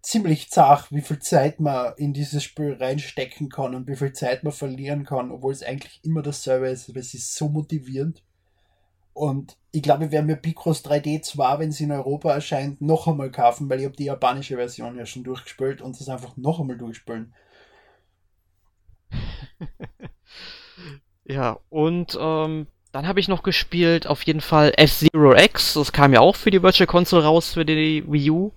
ziemlich 0.00 0.48
zart, 0.48 0.92
wie 0.92 1.02
viel 1.02 1.18
Zeit 1.18 1.58
man 1.58 1.92
in 1.96 2.12
dieses 2.12 2.44
Spiel 2.44 2.74
reinstecken 2.74 3.48
kann 3.48 3.74
und 3.74 3.88
wie 3.88 3.96
viel 3.96 4.12
Zeit 4.12 4.44
man 4.44 4.52
verlieren 4.52 5.04
kann, 5.04 5.32
obwohl 5.32 5.52
es 5.52 5.62
eigentlich 5.62 6.00
immer 6.04 6.22
dasselbe 6.22 6.68
ist. 6.68 6.88
Aber 6.88 7.00
es 7.00 7.14
ist 7.14 7.34
so 7.34 7.48
motivierend. 7.48 8.22
Und 9.12 9.56
ich 9.72 9.82
glaube, 9.82 10.06
ich 10.06 10.10
werde 10.10 10.26
mir 10.26 10.36
Picross 10.36 10.84
3D 10.84 11.22
zwar, 11.22 11.58
wenn 11.58 11.70
es 11.70 11.80
in 11.80 11.92
Europa 11.92 12.32
erscheint, 12.32 12.80
noch 12.80 13.06
einmal 13.06 13.30
kaufen, 13.30 13.68
weil 13.68 13.80
ich 13.80 13.84
habe 13.84 13.96
die 13.96 14.04
japanische 14.04 14.56
Version 14.56 14.96
ja 14.96 15.06
schon 15.06 15.24
durchgespielt 15.24 15.82
und 15.82 15.98
das 15.98 16.08
einfach 16.08 16.36
noch 16.36 16.60
einmal 16.60 16.78
durchspielen. 16.78 17.34
ja, 21.24 21.58
und 21.68 22.16
ähm, 22.20 22.66
dann 22.92 23.06
habe 23.06 23.20
ich 23.20 23.28
noch 23.28 23.42
gespielt, 23.42 24.06
auf 24.06 24.22
jeden 24.22 24.40
Fall 24.40 24.72
F-Zero 24.76 25.34
X. 25.36 25.74
Das 25.74 25.92
kam 25.92 26.12
ja 26.12 26.20
auch 26.20 26.36
für 26.36 26.50
die 26.50 26.62
Virtual 26.62 26.86
Console 26.86 27.24
raus, 27.24 27.52
für 27.52 27.64
die 27.64 28.04
Wii 28.10 28.30
U. 28.30 28.52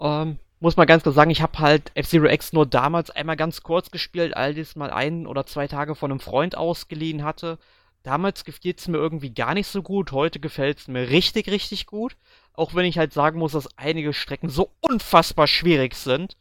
Ähm, 0.00 0.38
muss 0.60 0.76
man 0.76 0.86
ganz 0.86 1.02
klar 1.02 1.12
sagen, 1.12 1.30
ich 1.30 1.42
habe 1.42 1.58
halt 1.58 1.90
F-Zero 1.94 2.26
X 2.26 2.52
nur 2.52 2.66
damals 2.66 3.10
einmal 3.10 3.36
ganz 3.36 3.62
kurz 3.62 3.90
gespielt, 3.90 4.36
all 4.36 4.54
das 4.54 4.76
mal 4.76 4.90
ein 4.90 5.26
oder 5.26 5.44
zwei 5.44 5.66
Tage 5.66 5.94
von 5.94 6.10
einem 6.10 6.20
Freund 6.20 6.56
ausgeliehen 6.56 7.24
hatte. 7.24 7.58
Damals 8.02 8.44
gefiel 8.44 8.74
es 8.76 8.88
mir 8.88 8.98
irgendwie 8.98 9.32
gar 9.32 9.54
nicht 9.54 9.68
so 9.68 9.82
gut, 9.82 10.10
heute 10.12 10.40
gefällt 10.40 10.78
es 10.78 10.88
mir 10.88 11.08
richtig, 11.10 11.48
richtig 11.48 11.86
gut. 11.86 12.16
Auch 12.52 12.74
wenn 12.74 12.84
ich 12.84 12.98
halt 12.98 13.12
sagen 13.12 13.38
muss, 13.38 13.52
dass 13.52 13.78
einige 13.78 14.12
Strecken 14.12 14.48
so 14.48 14.72
unfassbar 14.80 15.46
schwierig 15.46 15.94
sind. 15.94 16.36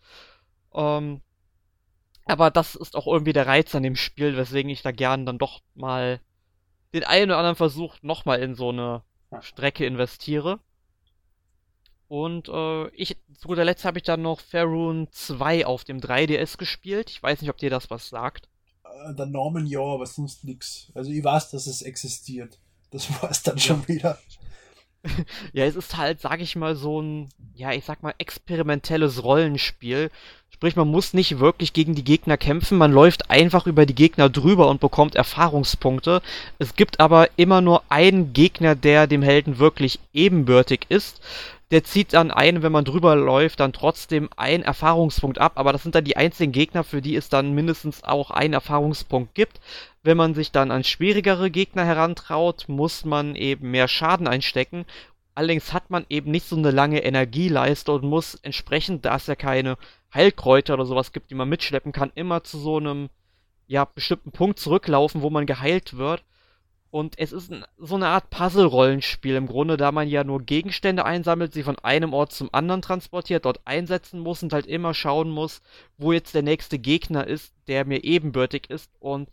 Ähm, 0.73 1.21
aber 2.25 2.49
das 2.49 2.75
ist 2.75 2.95
auch 2.95 3.07
irgendwie 3.07 3.33
der 3.33 3.47
Reiz 3.47 3.75
an 3.75 3.83
dem 3.83 3.95
Spiel, 3.95 4.37
weswegen 4.37 4.71
ich 4.71 4.81
da 4.81 4.91
gern 4.91 5.25
dann 5.25 5.37
doch 5.37 5.61
mal 5.75 6.19
den 6.93 7.03
einen 7.03 7.31
oder 7.31 7.37
anderen 7.37 7.55
Versuch 7.55 7.97
nochmal 8.01 8.41
in 8.41 8.55
so 8.55 8.69
eine 8.69 9.03
Strecke 9.41 9.85
investiere. 9.85 10.59
Und 12.07 12.49
äh, 12.49 12.89
ich, 12.89 13.17
zu 13.37 13.47
guter 13.47 13.63
Letzt 13.63 13.85
habe 13.85 13.99
ich 13.99 14.03
dann 14.03 14.21
noch 14.21 14.41
Faerun 14.41 15.07
2 15.11 15.65
auf 15.65 15.83
dem 15.85 15.99
3DS 15.99 16.57
gespielt. 16.57 17.09
Ich 17.09 17.21
weiß 17.21 17.41
nicht, 17.41 17.49
ob 17.49 17.57
dir 17.57 17.69
das 17.69 17.89
was 17.89 18.09
sagt 18.09 18.50
der 19.17 19.25
Namen 19.25 19.65
ja, 19.65 19.81
aber 19.81 20.05
sonst 20.05 20.43
nichts. 20.43 20.91
Also 20.93 21.11
ich 21.11 21.23
weiß, 21.23 21.51
dass 21.51 21.67
es 21.67 21.81
existiert. 21.81 22.57
Das 22.91 23.09
war 23.21 23.31
es 23.31 23.43
dann 23.43 23.59
schon 23.59 23.87
wieder. 23.87 24.17
Ja, 25.51 25.65
es 25.65 25.75
ist 25.75 25.97
halt, 25.97 26.21
sag 26.21 26.41
ich 26.41 26.55
mal, 26.55 26.75
so 26.75 27.01
ein, 27.01 27.29
ja, 27.55 27.71
ich 27.71 27.85
sag 27.85 28.03
mal, 28.03 28.13
experimentelles 28.19 29.23
Rollenspiel. 29.23 30.11
Sprich, 30.51 30.75
man 30.75 30.89
muss 30.89 31.13
nicht 31.13 31.39
wirklich 31.39 31.73
gegen 31.73 31.95
die 31.95 32.03
Gegner 32.03 32.37
kämpfen, 32.37 32.77
man 32.77 32.91
läuft 32.91 33.31
einfach 33.31 33.65
über 33.65 33.87
die 33.87 33.95
Gegner 33.95 34.29
drüber 34.29 34.69
und 34.69 34.79
bekommt 34.79 35.15
Erfahrungspunkte. 35.15 36.21
Es 36.59 36.75
gibt 36.75 36.99
aber 36.99 37.29
immer 37.35 37.61
nur 37.61 37.81
einen 37.89 38.33
Gegner, 38.33 38.75
der 38.75 39.07
dem 39.07 39.23
Helden 39.23 39.57
wirklich 39.57 39.99
ebenbürtig 40.13 40.85
ist 40.89 41.19
der 41.71 41.85
zieht 41.85 42.13
dann 42.13 42.31
ein, 42.31 42.63
wenn 42.63 42.71
man 42.71 42.83
drüber 42.83 43.15
läuft, 43.15 43.61
dann 43.61 43.71
trotzdem 43.71 44.29
einen 44.35 44.63
Erfahrungspunkt 44.63 45.39
ab, 45.39 45.53
aber 45.55 45.71
das 45.71 45.83
sind 45.83 45.95
dann 45.95 46.03
die 46.03 46.17
einzigen 46.17 46.51
Gegner, 46.51 46.83
für 46.83 47.01
die 47.01 47.15
es 47.15 47.29
dann 47.29 47.53
mindestens 47.53 48.03
auch 48.03 48.29
einen 48.29 48.53
Erfahrungspunkt 48.53 49.33
gibt. 49.33 49.61
Wenn 50.03 50.17
man 50.17 50.33
sich 50.33 50.51
dann 50.51 50.69
an 50.69 50.83
schwierigere 50.83 51.49
Gegner 51.49 51.85
herantraut, 51.85 52.65
muss 52.67 53.05
man 53.05 53.35
eben 53.35 53.71
mehr 53.71 53.87
Schaden 53.87 54.27
einstecken. 54.27 54.85
Allerdings 55.33 55.71
hat 55.71 55.89
man 55.89 56.05
eben 56.09 56.29
nicht 56.29 56.45
so 56.45 56.57
eine 56.57 56.71
lange 56.71 57.03
Energieleiste 57.03 57.93
und 57.93 58.03
muss 58.03 58.35
entsprechend, 58.35 59.05
da 59.05 59.15
es 59.15 59.27
ja 59.27 59.35
keine 59.35 59.77
Heilkräuter 60.13 60.73
oder 60.73 60.85
sowas 60.85 61.13
gibt, 61.13 61.31
die 61.31 61.35
man 61.35 61.47
mitschleppen 61.47 61.93
kann, 61.93 62.11
immer 62.15 62.43
zu 62.43 62.59
so 62.59 62.77
einem 62.77 63.09
ja, 63.67 63.85
bestimmten 63.85 64.31
Punkt 64.31 64.59
zurücklaufen, 64.59 65.21
wo 65.21 65.29
man 65.29 65.45
geheilt 65.45 65.95
wird. 65.95 66.21
Und 66.91 67.17
es 67.17 67.31
ist 67.31 67.51
so 67.77 67.95
eine 67.95 68.07
Art 68.07 68.29
Puzzle-Rollenspiel 68.29 69.35
im 69.35 69.47
Grunde, 69.47 69.77
da 69.77 69.93
man 69.93 70.09
ja 70.09 70.25
nur 70.25 70.41
Gegenstände 70.41 71.05
einsammelt, 71.05 71.53
sie 71.53 71.63
von 71.63 71.79
einem 71.79 72.13
Ort 72.13 72.33
zum 72.33 72.49
anderen 72.53 72.81
transportiert, 72.81 73.45
dort 73.45 73.61
einsetzen 73.65 74.19
muss 74.19 74.43
und 74.43 74.51
halt 74.51 74.65
immer 74.65 74.93
schauen 74.93 75.29
muss, 75.29 75.61
wo 75.97 76.11
jetzt 76.11 76.35
der 76.35 76.43
nächste 76.43 76.79
Gegner 76.79 77.25
ist, 77.25 77.53
der 77.67 77.85
mir 77.85 78.03
ebenbürtig 78.03 78.69
ist. 78.69 78.91
Und 78.99 79.29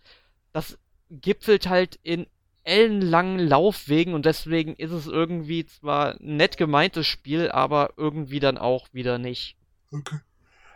das 0.53 0.79
gipfelt 1.11 1.69
halt 1.69 1.99
in 2.05 2.27
ellenlangen 2.63 3.41
Laufwegen 3.41 4.15
und 4.15 4.25
deswegen 4.25 4.75
ist 4.75 4.93
es 4.93 5.07
irgendwie 5.07 5.67
zwar 5.67 6.21
ein 6.21 6.37
nett 6.37 6.59
gemeintes 6.59 7.07
Spiel, 7.07 7.51
aber 7.51 7.95
irgendwie 7.97 8.41
dann 8.41 8.59
auch 8.59 8.87
wieder 8.93 9.19
nicht. 9.19 9.57
Okay. 9.91 10.19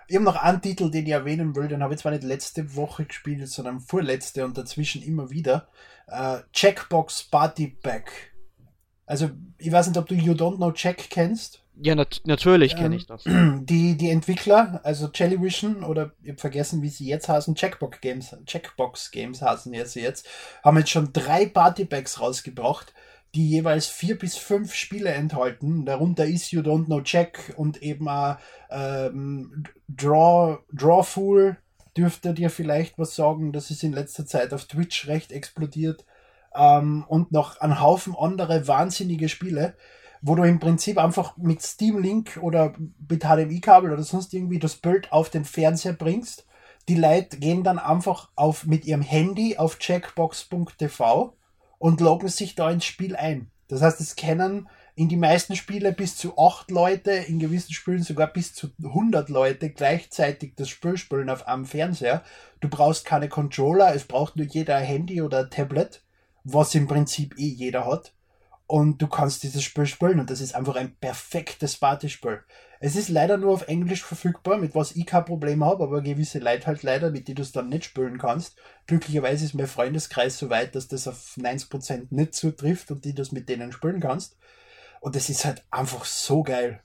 Ich 0.08 0.16
habe 0.16 0.24
noch 0.24 0.36
einen 0.36 0.60
Titel, 0.60 0.90
den 0.90 1.06
ich 1.06 1.12
erwähnen 1.12 1.54
will, 1.56 1.68
den 1.68 1.82
habe 1.82 1.94
ich 1.94 2.00
zwar 2.00 2.12
nicht 2.12 2.24
letzte 2.24 2.76
Woche 2.76 3.04
gespielt, 3.04 3.48
sondern 3.48 3.80
vorletzte 3.80 4.44
und 4.44 4.58
dazwischen 4.58 5.02
immer 5.02 5.30
wieder. 5.30 5.68
Uh, 6.08 6.38
Checkbox 6.52 7.24
Party 7.24 7.68
Pack. 7.82 8.32
Also, 9.06 9.30
ich 9.58 9.70
weiß 9.70 9.88
nicht, 9.88 9.98
ob 9.98 10.06
du 10.06 10.14
You 10.14 10.32
Don't 10.32 10.56
Know 10.56 10.72
Check 10.72 11.08
kennst. 11.10 11.62
Ja, 11.74 11.94
nat 11.94 12.20
natürlich 12.24 12.76
kenne 12.76 12.96
ich 12.96 13.06
das. 13.06 13.24
Ähm, 13.26 13.64
die, 13.66 13.96
die 13.96 14.10
Entwickler, 14.10 14.80
also 14.84 15.08
Jellyvision 15.12 15.84
oder 15.84 16.12
ich 16.22 16.30
habe 16.30 16.40
vergessen, 16.40 16.82
wie 16.82 16.88
sie 16.88 17.06
jetzt 17.06 17.28
heißen, 17.28 17.54
Checkbox 17.54 18.00
Games, 18.00 18.36
Checkbox 18.44 19.10
Games 19.10 19.40
heißen 19.40 19.72
jetzt 19.72 19.94
jetzt, 19.94 20.28
haben 20.62 20.76
jetzt 20.78 20.90
schon 20.90 21.12
drei 21.12 21.46
Partypacks 21.46 22.20
rausgebracht, 22.20 22.92
die 23.34 23.48
jeweils 23.48 23.86
vier 23.86 24.18
bis 24.18 24.36
fünf 24.36 24.74
Spiele 24.74 25.10
enthalten. 25.10 25.84
Darunter 25.84 26.26
ist 26.26 26.52
You 26.52 26.60
Don't 26.60 26.86
Know 26.86 27.00
Check 27.00 27.54
und 27.56 27.82
eben 27.82 28.08
auch 28.08 28.36
ähm, 28.70 29.64
Draw, 29.88 30.58
Drawful 30.72 31.56
dürfte 31.96 32.34
dir 32.34 32.50
vielleicht 32.50 32.98
was 32.98 33.14
sagen. 33.14 33.52
Das 33.52 33.70
ist 33.70 33.82
in 33.82 33.92
letzter 33.92 34.26
Zeit 34.26 34.52
auf 34.52 34.66
Twitch 34.66 35.08
recht 35.08 35.32
explodiert. 35.32 36.04
Ähm, 36.54 37.04
und 37.08 37.32
noch 37.32 37.58
ein 37.60 37.80
Haufen 37.80 38.14
andere 38.14 38.68
wahnsinnige 38.68 39.28
Spiele 39.28 39.74
wo 40.22 40.36
du 40.36 40.44
im 40.44 40.60
Prinzip 40.60 40.98
einfach 40.98 41.36
mit 41.36 41.60
Steam 41.60 41.98
Link 41.98 42.38
oder 42.40 42.74
mit 43.08 43.24
HDMI-Kabel 43.24 43.92
oder 43.92 44.04
sonst 44.04 44.32
irgendwie 44.32 44.60
das 44.60 44.76
Bild 44.76 45.12
auf 45.12 45.28
den 45.28 45.44
Fernseher 45.44 45.92
bringst. 45.92 46.46
Die 46.88 46.94
Leute 46.94 47.38
gehen 47.38 47.64
dann 47.64 47.78
einfach 47.78 48.30
auf, 48.36 48.64
mit 48.64 48.84
ihrem 48.84 49.02
Handy 49.02 49.56
auf 49.58 49.78
checkbox.tv 49.78 51.36
und 51.82 52.00
loggen 52.00 52.28
sich 52.28 52.54
da 52.54 52.70
ins 52.70 52.84
Spiel 52.84 53.16
ein. 53.16 53.50
Das 53.66 53.82
heißt, 53.82 54.00
es 54.00 54.14
kennen 54.14 54.68
in 54.94 55.08
die 55.08 55.16
meisten 55.16 55.56
Spiele 55.56 55.90
bis 55.92 56.16
zu 56.16 56.38
acht 56.38 56.70
Leute, 56.70 57.10
in 57.10 57.40
gewissen 57.40 57.72
Spielen 57.72 58.04
sogar 58.04 58.28
bis 58.28 58.54
zu 58.54 58.70
100 58.84 59.28
Leute 59.28 59.68
gleichzeitig 59.70 60.52
das 60.54 60.68
Spiel 60.68 60.96
spielen 60.96 61.28
auf 61.28 61.48
einem 61.48 61.64
Fernseher. 61.64 62.22
Du 62.60 62.68
brauchst 62.68 63.04
keine 63.04 63.28
Controller, 63.28 63.92
es 63.96 64.04
braucht 64.04 64.36
nur 64.36 64.46
jeder 64.46 64.76
ein 64.76 64.84
Handy 64.84 65.22
oder 65.22 65.40
ein 65.40 65.50
Tablet, 65.50 66.04
was 66.44 66.72
im 66.76 66.86
Prinzip 66.86 67.36
eh 67.36 67.48
jeder 67.48 67.84
hat 67.84 68.12
und 68.68 69.02
du 69.02 69.08
kannst 69.08 69.42
dieses 69.42 69.64
Spiel 69.64 69.86
spielen 69.86 70.20
und 70.20 70.30
das 70.30 70.40
ist 70.40 70.54
einfach 70.54 70.76
ein 70.76 70.94
perfektes 70.94 71.78
Partyspiel. 71.78 72.44
Es 72.84 72.96
ist 72.96 73.10
leider 73.10 73.36
nur 73.36 73.52
auf 73.52 73.68
Englisch 73.68 74.02
verfügbar, 74.02 74.58
mit 74.58 74.74
was 74.74 74.96
ich 74.96 75.06
kein 75.06 75.24
Problem 75.24 75.64
habe, 75.64 75.84
aber 75.84 76.02
gewisse 76.02 76.40
Leute 76.40 76.66
halt 76.66 76.82
leider, 76.82 77.12
mit 77.12 77.28
die 77.28 77.34
du 77.34 77.42
es 77.42 77.52
dann 77.52 77.68
nicht 77.68 77.84
spielen 77.84 78.18
kannst. 78.18 78.56
Glücklicherweise 78.88 79.44
ist 79.44 79.54
mein 79.54 79.68
Freundeskreis 79.68 80.36
so 80.36 80.50
weit, 80.50 80.74
dass 80.74 80.88
das 80.88 81.06
auf 81.06 81.36
90% 81.36 82.08
nicht 82.10 82.34
zutrifft 82.34 82.90
und 82.90 83.04
die 83.04 83.14
das 83.14 83.30
mit 83.30 83.48
denen 83.48 83.70
spielen 83.70 84.00
kannst. 84.00 84.36
Und 85.00 85.14
es 85.14 85.30
ist 85.30 85.44
halt 85.44 85.64
einfach 85.70 86.04
so 86.04 86.42
geil. 86.42 86.80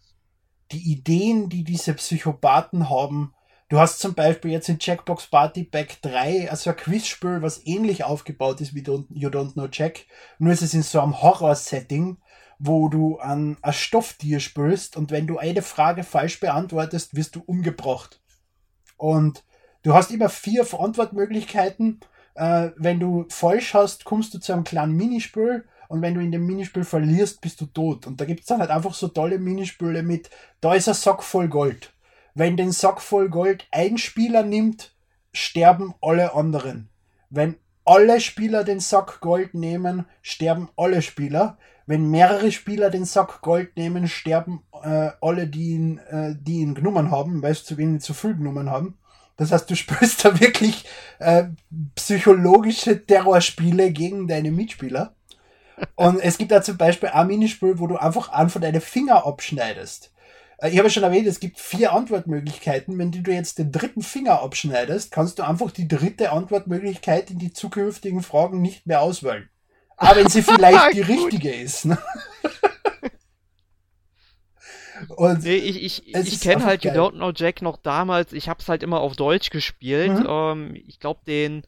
Die 0.72 0.92
Ideen, 0.92 1.50
die 1.50 1.64
diese 1.64 1.96
Psychopathen 1.96 2.92
haben, 2.92 3.34
Du 3.70 3.80
hast 3.80 4.00
zum 4.00 4.14
Beispiel 4.14 4.52
jetzt 4.52 4.70
in 4.70 4.80
Checkbox 4.80 5.28
Party 5.28 5.66
Pack 5.66 6.02
3 6.02 6.50
also 6.50 6.70
ein 6.70 6.78
Quizspiel, 6.78 7.42
was 7.42 7.66
ähnlich 7.66 8.06
aufgebaut 8.06 8.62
ist 8.62 8.74
wie 8.74 8.80
You 8.80 9.28
Don't 9.28 9.54
Know 9.54 9.68
Check. 9.68 10.08
Nur 10.40 10.54
ist 10.54 10.62
es 10.62 10.74
in 10.74 10.84
so 10.84 11.02
einem 11.02 11.22
Horror-Setting, 11.22 12.16
wo 12.60 12.90
du 12.90 13.18
an 13.20 13.58
ein 13.62 13.74
Stofftier 13.74 14.40
spürst 14.40 14.98
und 14.98 15.12
wenn 15.12 15.28
du 15.28 15.38
eine 15.38 15.62
Frage 15.62 16.04
falsch 16.04 16.40
beantwortest, 16.40 17.16
wirst 17.16 17.36
du 17.36 17.44
umgebracht. 17.46 18.22
Und 18.98 19.44
du 19.84 19.94
hast 19.94 20.12
immer 20.12 20.30
vier 20.30 20.66
Antwortmöglichkeiten. 20.78 22.00
Äh, 22.36 22.72
wenn 22.78 23.00
du 23.00 23.26
falsch 23.30 23.74
hast, 23.74 24.06
kommst 24.06 24.34
du 24.34 24.40
zu 24.40 24.54
einem 24.54 24.64
kleinen 24.64 24.96
Minispiel 24.96 25.66
und 25.88 26.02
wenn 26.02 26.14
du 26.14 26.22
in 26.22 26.32
dem 26.32 26.46
Minispiel 26.46 26.84
verlierst, 26.84 27.42
bist 27.42 27.62
du 27.62 27.66
tot. 27.68 28.08
Und 28.08 28.20
da 28.20 28.26
gibt 28.26 28.42
es 28.42 28.46
dann 28.48 28.60
halt 28.60 28.72
einfach 28.72 28.94
so 28.94 29.08
tolle 29.08 29.40
Minispiele 29.40 30.04
mit, 30.04 30.30
da 30.62 30.74
ist 30.74 30.88
ein 30.88 30.96
Sack 30.96 31.24
voll 31.24 31.48
Gold 31.48 31.94
wenn 32.38 32.56
den 32.56 32.72
Sack 32.72 33.02
voll 33.02 33.30
Gold 33.30 33.68
ein 33.72 33.98
Spieler 33.98 34.44
nimmt, 34.44 34.94
sterben 35.34 35.96
alle 36.02 36.36
anderen. 36.36 36.90
Wenn 37.32 37.56
alle 37.84 38.22
Spieler 38.22 38.64
den 38.64 38.80
Sack 38.80 39.22
Gold 39.22 39.56
nehmen, 39.56 40.06
sterben 40.22 40.70
alle 40.78 41.02
Spieler. 41.02 41.58
Wenn 41.88 42.12
mehrere 42.12 42.52
Spieler 42.52 42.90
den 42.90 43.06
Sack 43.06 43.42
Gold 43.42 43.78
nehmen, 43.78 44.08
sterben 44.10 44.62
äh, 44.84 45.12
alle, 45.22 45.48
die 45.48 45.72
ihn, 45.72 45.98
äh, 46.10 46.36
die 46.38 46.60
ihn 46.60 46.76
genommen 46.76 47.12
haben, 47.12 47.42
weil 47.42 47.56
sie 47.56 47.64
zu 47.64 47.78
wenig 47.78 48.02
zu 48.02 48.14
viel 48.14 48.36
genommen 48.36 48.70
haben. 48.70 48.98
Das 49.38 49.52
heißt, 49.52 49.70
du 49.70 49.76
spürst 49.78 50.26
da 50.26 50.40
wirklich 50.40 50.86
äh, 51.20 51.46
psychologische 51.96 53.06
Terrorspiele 53.06 53.92
gegen 53.92 54.28
deine 54.28 54.52
Mitspieler. 54.52 55.16
Und 55.96 56.20
es 56.20 56.38
gibt 56.38 56.52
da 56.52 56.62
zum 56.62 56.78
Beispiel 56.78 57.10
ein 57.10 57.28
Minispiel, 57.28 57.80
wo 57.80 57.88
du 57.88 57.98
einfach 57.98 58.30
einen 58.30 58.50
von 58.50 58.62
deinen 58.62 58.82
Finger 58.82 59.26
abschneidest. 59.26 60.12
Äh, 60.58 60.72
ich 60.72 60.80
habe 60.80 60.90
schon 60.90 61.04
erwähnt, 61.04 61.28
es 61.28 61.40
gibt 61.40 61.60
vier 61.60 61.94
Antwortmöglichkeiten. 61.94 62.98
Wenn 62.98 63.12
du 63.12 63.32
jetzt 63.32 63.60
den 63.60 63.72
dritten 63.72 64.02
Finger 64.02 64.42
abschneidest, 64.42 65.12
kannst 65.12 65.40
du 65.40 65.44
einfach 65.44 65.72
die 65.72 65.88
dritte 65.88 66.32
Antwortmöglichkeit 66.32 67.32
in 67.32 67.40
die 67.40 67.54
zukünftigen 67.54 68.24
Fragen 68.24 68.62
nicht 68.62 68.88
mehr 68.88 69.02
auswählen. 69.02 69.50
Aber 69.98 70.16
wenn 70.16 70.30
sie 70.30 70.42
vielleicht 70.42 70.94
die 70.94 71.02
richtige 71.02 71.54
ist. 71.54 71.86
Ne? 71.86 71.98
Und 75.10 75.44
nee, 75.44 75.56
ich 75.56 75.84
ich, 75.84 76.16
ich 76.16 76.42
kenne 76.42 76.64
halt 76.66 76.82
geil. 76.82 76.96
You 76.96 77.02
Don't 77.02 77.16
Know 77.16 77.32
Jack 77.36 77.62
noch 77.62 77.78
damals. 77.78 78.34
Ich 78.34 78.50
habe 78.50 78.60
es 78.62 78.70
halt 78.70 78.84
immer 78.84 79.00
auf 79.00 79.16
Deutsch 79.16 79.50
gespielt. 79.50 80.20
Mhm. 80.20 80.28
Ähm, 80.28 80.84
ich 80.88 81.00
glaube, 81.00 81.22
den 81.28 81.64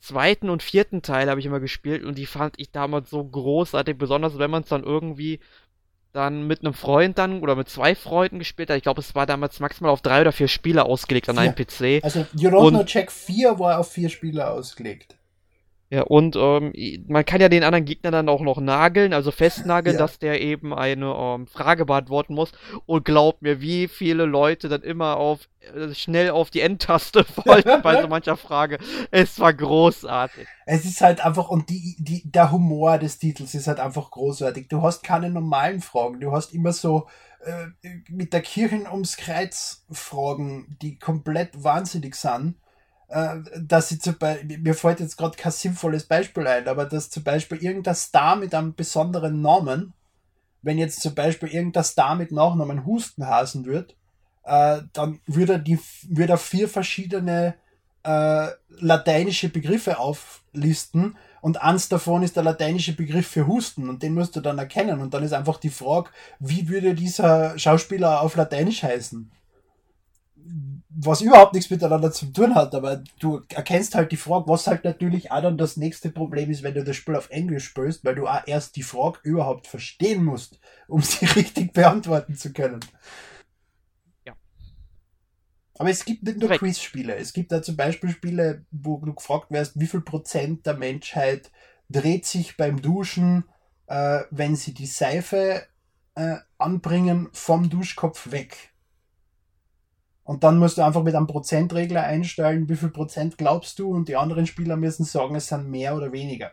zweiten 0.00 0.50
und 0.50 0.62
vierten 0.62 1.02
Teil 1.02 1.28
habe 1.28 1.40
ich 1.40 1.46
immer 1.46 1.60
gespielt 1.60 2.04
und 2.04 2.16
die 2.16 2.26
fand 2.26 2.54
ich 2.58 2.70
damals 2.70 3.10
so 3.10 3.22
großartig, 3.22 3.98
besonders 3.98 4.38
wenn 4.38 4.50
man 4.50 4.62
es 4.62 4.68
dann 4.68 4.82
irgendwie 4.82 5.40
dann 6.12 6.46
mit 6.46 6.60
einem 6.60 6.74
Freund 6.74 7.18
dann 7.18 7.40
oder 7.40 7.54
mit 7.54 7.68
zwei 7.68 7.94
Freunden 7.94 8.38
gespielt. 8.38 8.70
Ich 8.70 8.82
glaube, 8.82 9.00
es 9.00 9.14
war 9.14 9.26
damals 9.26 9.60
maximal 9.60 9.92
auf 9.92 10.02
drei 10.02 10.22
oder 10.22 10.32
vier 10.32 10.48
Spieler 10.48 10.86
ausgelegt 10.86 11.28
an 11.28 11.38
einem 11.38 11.54
PC. 11.54 12.02
Also 12.02 12.26
Eurona 12.40 12.84
Check 12.84 13.12
4 13.12 13.58
war 13.58 13.78
auf 13.78 13.92
vier 13.92 14.08
Spieler 14.08 14.50
ausgelegt. 14.50 15.16
Ja, 15.92 16.02
und 16.02 16.36
ähm, 16.36 16.72
man 17.08 17.24
kann 17.24 17.40
ja 17.40 17.48
den 17.48 17.64
anderen 17.64 17.84
Gegner 17.84 18.12
dann 18.12 18.28
auch 18.28 18.42
noch 18.42 18.60
nageln, 18.60 19.12
also 19.12 19.32
festnageln, 19.32 19.96
ja. 19.98 19.98
dass 19.98 20.20
der 20.20 20.40
eben 20.40 20.72
eine 20.72 21.06
ähm, 21.06 21.48
Frage 21.48 21.84
beantworten 21.84 22.34
muss. 22.34 22.52
Und 22.86 23.04
glaubt 23.04 23.42
mir, 23.42 23.60
wie 23.60 23.88
viele 23.88 24.24
Leute 24.24 24.68
dann 24.68 24.82
immer 24.82 25.16
auf 25.16 25.48
äh, 25.74 25.92
schnell 25.92 26.30
auf 26.30 26.50
die 26.50 26.60
Endtaste 26.60 27.26
wollten 27.44 27.82
bei 27.82 28.00
so 28.00 28.06
mancher 28.06 28.36
Frage. 28.36 28.78
Es 29.10 29.40
war 29.40 29.52
großartig. 29.52 30.46
Es 30.64 30.84
ist 30.84 31.00
halt 31.00 31.24
einfach, 31.24 31.48
und 31.48 31.68
die, 31.70 31.96
die, 31.98 32.22
der 32.24 32.52
Humor 32.52 32.98
des 32.98 33.18
Titels 33.18 33.52
ist 33.56 33.66
halt 33.66 33.80
einfach 33.80 34.12
großartig. 34.12 34.68
Du 34.68 34.82
hast 34.82 35.02
keine 35.02 35.28
normalen 35.28 35.80
Fragen, 35.80 36.20
du 36.20 36.30
hast 36.30 36.54
immer 36.54 36.72
so 36.72 37.08
äh, 37.44 37.88
mit 38.08 38.32
der 38.32 38.42
Kirchen 38.42 38.86
ums 38.86 39.16
Kreuz 39.16 39.84
Fragen, 39.90 40.76
die 40.80 41.00
komplett 41.00 41.64
wahnsinnig 41.64 42.14
sind 42.14 42.54
dass 43.12 43.88
sie 43.88 43.98
zum 43.98 44.18
Beispiel, 44.18 44.58
mir 44.58 44.74
fällt 44.74 45.00
jetzt 45.00 45.16
gerade 45.16 45.36
kein 45.36 45.50
sinnvolles 45.50 46.04
Beispiel 46.04 46.46
ein, 46.46 46.68
aber 46.68 46.84
dass 46.86 47.10
zum 47.10 47.24
Beispiel 47.24 47.58
irgendein 47.58 47.96
Star 47.96 48.36
mit 48.36 48.54
einem 48.54 48.74
besonderen 48.74 49.42
Namen, 49.42 49.94
wenn 50.62 50.78
jetzt 50.78 51.00
zum 51.00 51.14
Beispiel 51.14 51.48
irgendein 51.48 51.82
Star 51.82 52.14
mit 52.14 52.30
Nachnamen 52.30 52.86
Hustenhasen 52.86 53.64
wird, 53.66 53.96
äh, 54.44 54.82
dann 54.92 55.20
würde 55.26 55.54
er, 55.54 55.58
die, 55.58 55.80
er 56.16 56.38
vier 56.38 56.68
verschiedene 56.68 57.54
äh, 58.04 58.46
lateinische 58.78 59.48
Begriffe 59.48 59.98
auflisten 59.98 61.16
und 61.40 61.62
eins 61.62 61.88
davon 61.88 62.22
ist 62.22 62.36
der 62.36 62.44
lateinische 62.44 62.94
Begriff 62.94 63.26
für 63.26 63.46
Husten 63.46 63.88
und 63.88 64.02
den 64.02 64.14
musst 64.14 64.36
du 64.36 64.40
dann 64.40 64.58
erkennen 64.58 65.00
und 65.00 65.14
dann 65.14 65.22
ist 65.22 65.32
einfach 65.32 65.58
die 65.58 65.70
Frage, 65.70 66.10
wie 66.38 66.68
würde 66.68 66.94
dieser 66.94 67.58
Schauspieler 67.58 68.20
auf 68.20 68.36
Lateinisch 68.36 68.82
heißen? 68.82 69.30
Was 71.02 71.20
überhaupt 71.22 71.54
nichts 71.54 71.70
miteinander 71.70 72.12
zu 72.12 72.26
tun 72.26 72.54
hat, 72.54 72.74
aber 72.74 73.02
du 73.18 73.42
erkennst 73.48 73.94
halt 73.94 74.12
die 74.12 74.16
Frage, 74.16 74.48
was 74.48 74.66
halt 74.66 74.84
natürlich 74.84 75.30
auch 75.30 75.40
dann 75.40 75.56
das 75.56 75.76
nächste 75.76 76.10
Problem 76.10 76.50
ist, 76.50 76.62
wenn 76.62 76.74
du 76.74 76.84
das 76.84 76.96
Spiel 76.96 77.16
auf 77.16 77.30
Englisch 77.30 77.64
spielst, 77.64 78.04
weil 78.04 78.14
du 78.14 78.26
auch 78.26 78.46
erst 78.46 78.76
die 78.76 78.82
Frage 78.82 79.18
überhaupt 79.22 79.66
verstehen 79.66 80.24
musst, 80.24 80.60
um 80.88 81.00
sie 81.02 81.26
richtig 81.26 81.72
beantworten 81.72 82.34
zu 82.34 82.52
können. 82.52 82.80
Ja. 84.26 84.34
Aber 85.78 85.90
es 85.90 86.04
gibt 86.04 86.22
nicht 86.24 86.38
nur 86.38 86.50
Quizspiele. 86.50 87.16
Es 87.16 87.32
gibt 87.32 87.52
da 87.52 87.62
zum 87.62 87.76
Beispiel 87.76 88.10
Spiele, 88.10 88.66
wo 88.70 88.98
du 88.98 89.14
gefragt 89.14 89.50
wirst, 89.50 89.80
wie 89.80 89.86
viel 89.86 90.02
Prozent 90.02 90.66
der 90.66 90.76
Menschheit 90.76 91.50
dreht 91.88 92.26
sich 92.26 92.56
beim 92.56 92.82
Duschen, 92.82 93.44
äh, 93.86 94.20
wenn 94.30 94.54
sie 94.54 94.74
die 94.74 94.86
Seife 94.86 95.66
äh, 96.14 96.36
anbringen, 96.58 97.28
vom 97.32 97.70
Duschkopf 97.70 98.30
weg 98.32 98.70
und 100.30 100.44
dann 100.44 100.58
musst 100.58 100.78
du 100.78 100.82
einfach 100.82 101.02
mit 101.02 101.16
einem 101.16 101.26
Prozentregler 101.26 102.04
einstellen, 102.04 102.68
wie 102.68 102.76
viel 102.76 102.90
Prozent 102.90 103.36
glaubst 103.36 103.80
du 103.80 103.92
und 103.92 104.08
die 104.08 104.14
anderen 104.14 104.46
Spieler 104.46 104.76
müssen 104.76 105.02
sagen, 105.02 105.34
es 105.34 105.48
sind 105.48 105.68
mehr 105.68 105.96
oder 105.96 106.12
weniger. 106.12 106.52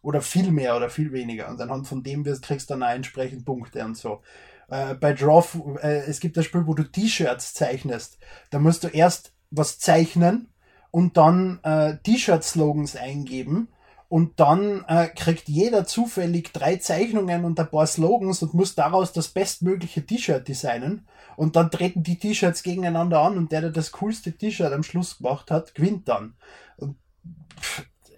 Oder 0.00 0.22
viel 0.22 0.50
mehr 0.50 0.74
oder 0.74 0.88
viel 0.88 1.12
weniger. 1.12 1.50
Und 1.50 1.60
anhand 1.60 1.86
von 1.86 2.02
dem 2.02 2.24
kriegst 2.24 2.70
du 2.70 2.72
dann 2.72 2.82
auch 2.82 2.94
entsprechend 2.94 3.44
Punkte 3.44 3.84
und 3.84 3.98
so. 3.98 4.22
Äh, 4.70 4.94
bei 4.94 5.12
Draw, 5.12 5.44
äh, 5.82 6.06
es 6.06 6.20
gibt 6.20 6.38
das 6.38 6.46
Spiel, 6.46 6.66
wo 6.66 6.72
du 6.72 6.84
T-Shirts 6.84 7.52
zeichnest. 7.52 8.16
Da 8.48 8.60
musst 8.60 8.84
du 8.84 8.88
erst 8.88 9.34
was 9.50 9.78
zeichnen 9.78 10.48
und 10.90 11.18
dann 11.18 11.60
äh, 11.64 11.98
T-Shirt-Slogans 11.98 12.96
eingeben 12.96 13.68
und 14.08 14.40
dann 14.40 14.84
äh, 14.88 15.08
kriegt 15.08 15.48
jeder 15.48 15.84
zufällig 15.84 16.52
drei 16.52 16.76
Zeichnungen 16.76 17.44
und 17.44 17.60
ein 17.60 17.70
paar 17.70 17.86
Slogans 17.86 18.42
und 18.42 18.54
muss 18.54 18.74
daraus 18.74 19.12
das 19.12 19.28
bestmögliche 19.28 20.04
T-Shirt 20.04 20.48
designen. 20.48 21.06
Und 21.36 21.56
dann 21.56 21.70
treten 21.70 22.02
die 22.02 22.18
T-Shirts 22.18 22.62
gegeneinander 22.62 23.20
an 23.20 23.36
und 23.36 23.52
der, 23.52 23.60
der 23.60 23.70
das 23.70 23.92
coolste 23.92 24.32
T-Shirt 24.32 24.72
am 24.72 24.82
Schluss 24.82 25.18
gemacht 25.18 25.50
hat, 25.50 25.74
gewinnt 25.74 26.08
dann. 26.08 26.34
Und 26.78 26.96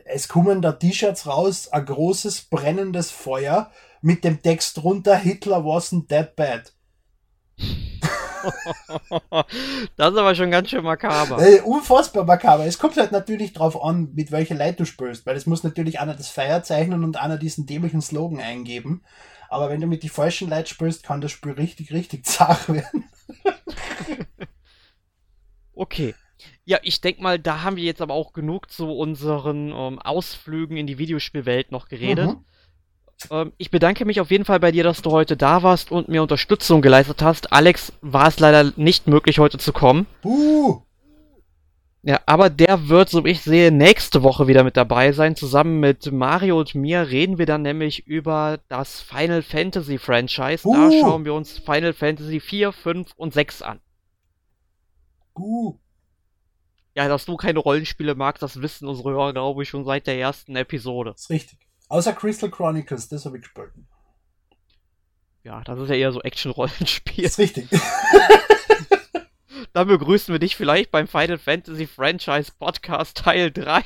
es 0.05 0.29
kommen 0.29 0.63
da 0.63 0.73
T-Shirts 0.73 1.27
raus, 1.27 1.69
ein 1.69 1.85
großes 1.85 2.43
brennendes 2.43 3.11
Feuer 3.11 3.71
mit 4.01 4.23
dem 4.25 4.43
Text 4.43 4.77
drunter, 4.77 5.17
Hitler 5.17 5.59
wasn't 5.59 6.09
that 6.09 6.37
bad. 6.37 6.73
das 9.97 10.13
ist 10.13 10.19
aber 10.19 10.35
schon 10.35 10.51
ganz 10.51 10.71
schön 10.71 10.85
makaber. 10.85 11.41
Äh, 11.41 11.61
unfassbar 11.61 12.25
makaber. 12.25 12.67
Es 12.67 12.79
kommt 12.79 12.97
halt 12.97 13.13
natürlich 13.13 13.53
drauf 13.53 13.83
an, 13.83 14.11
mit 14.15 14.33
welcher 14.33 14.55
Leid 14.55 14.81
du 14.81 14.85
spielst, 14.85 15.27
weil 15.27 15.37
es 15.37 15.47
muss 15.47 15.65
natürlich 15.65 16.01
einer 16.01 16.15
das 16.15 16.29
Feier 16.29 16.63
zeichnen 16.63 17.05
und 17.05 17.17
einer 17.17 17.37
diesen 17.39 17.67
dämlichen 17.67 18.03
Slogan 18.03 18.41
eingeben. 18.41 19.03
Aber 19.49 19.69
wenn 19.69 19.81
du 19.81 19.87
mit 19.87 20.03
die 20.03 20.09
falschen 20.09 20.49
Leuten 20.49 20.69
spielst, 20.69 21.03
kann 21.03 21.21
das 21.21 21.33
Spiel 21.33 21.53
richtig, 21.53 21.93
richtig 21.93 22.25
zart 22.27 22.69
werden. 22.69 23.05
okay. 25.75 26.15
Ja, 26.65 26.79
ich 26.83 27.01
denke 27.01 27.23
mal, 27.23 27.39
da 27.39 27.63
haben 27.63 27.77
wir 27.77 27.85
jetzt 27.85 28.01
aber 28.01 28.15
auch 28.15 28.33
genug 28.33 28.71
zu 28.71 28.91
unseren 28.91 29.73
ähm, 29.73 29.99
Ausflügen 29.99 30.77
in 30.77 30.87
die 30.87 30.99
Videospielwelt 30.99 31.73
noch 31.73 31.89
geredet. 31.89 32.29
Mhm. 32.29 32.45
Ähm, 33.31 33.53
ich 33.59 33.71
bedanke 33.71 34.05
mich 34.05 34.21
auf 34.21 34.31
jeden 34.31 34.45
Fall 34.45 34.61
bei 34.61 34.73
dir, 34.73 34.85
dass 34.85 35.03
du 35.03 35.11
heute 35.11 35.37
da 35.37 35.63
warst 35.63 35.91
und 35.91 36.09
mir 36.09 36.23
Unterstützung 36.23 36.83
geleistet 36.83 37.23
hast. 37.23 37.53
Alex 37.53 37.93
war 38.01 38.29
es 38.29 38.39
leider 38.39 38.73
nicht 38.77 39.07
möglich, 39.07 39.39
heute 39.39 39.59
zu 39.59 39.73
kommen. 39.73 40.07
Uh. 40.25 40.81
Ja, 42.03 42.19
aber 42.25 42.49
der 42.49 42.89
wird, 42.89 43.11
so 43.11 43.25
wie 43.25 43.31
ich 43.31 43.43
sehe, 43.43 43.71
nächste 43.71 44.23
Woche 44.23 44.47
wieder 44.47 44.65
mit 44.65 44.77
dabei 44.79 45.13
sein. 45.13 45.37
Zusammen 45.37 45.81
mit 45.81 46.11
Mario 46.11 46.59
und 46.59 46.75
mir 46.75 47.09
reden 47.11 47.37
wir 47.37 47.45
dann 47.45 47.61
nämlich 47.61 48.07
über 48.07 48.59
das 48.69 49.03
Final 49.03 49.43
Fantasy 49.43 49.99
Franchise. 49.99 50.67
Uh. 50.67 50.75
Da 50.75 50.91
schauen 50.91 51.25
wir 51.27 51.35
uns 51.35 51.59
Final 51.59 51.93
Fantasy 51.93 52.41
4, 52.41 52.73
5 52.73 53.13
und 53.17 53.35
6 53.35 53.63
an. 53.63 53.81
Uh. 55.39 55.75
Ja, 56.95 57.07
dass 57.07 57.27
du 57.27 57.37
keine 57.37 57.61
Rollenspiele 57.61 58.15
magst, 58.15 58.43
das 58.43 58.63
wissen 58.63 58.89
unsere 58.89 59.11
Hörer, 59.11 59.33
glaube 59.33 59.63
ich, 59.63 59.69
schon 59.69 59.85
seit 59.85 60.07
der 60.07 60.19
ersten 60.19 60.57
Episode. 60.57 61.13
Das 61.13 61.23
ist 61.23 61.31
richtig. 61.31 61.70
Außer 61.91 62.13
Crystal 62.13 62.49
Chronicles, 62.49 63.09
das 63.09 63.27
habe 63.27 63.37
ich 63.37 63.43
gespielt. 63.43 63.73
Ja, 65.43 65.61
das 65.65 65.81
ist 65.81 65.89
ja 65.89 65.97
eher 65.97 66.13
so 66.13 66.23
Action-Rollenspiel. 66.23 67.25
Das 67.25 67.33
ist 67.33 67.39
richtig. 67.39 67.69
Dann 69.73 69.89
begrüßen 69.89 70.33
wir 70.33 70.39
dich 70.39 70.55
vielleicht 70.55 70.93
beim 70.93 71.09
Final 71.09 71.39
Fantasy 71.39 71.89
Franchise 71.89 72.53
Podcast 72.57 73.17
Teil 73.17 73.51
3. 73.51 73.83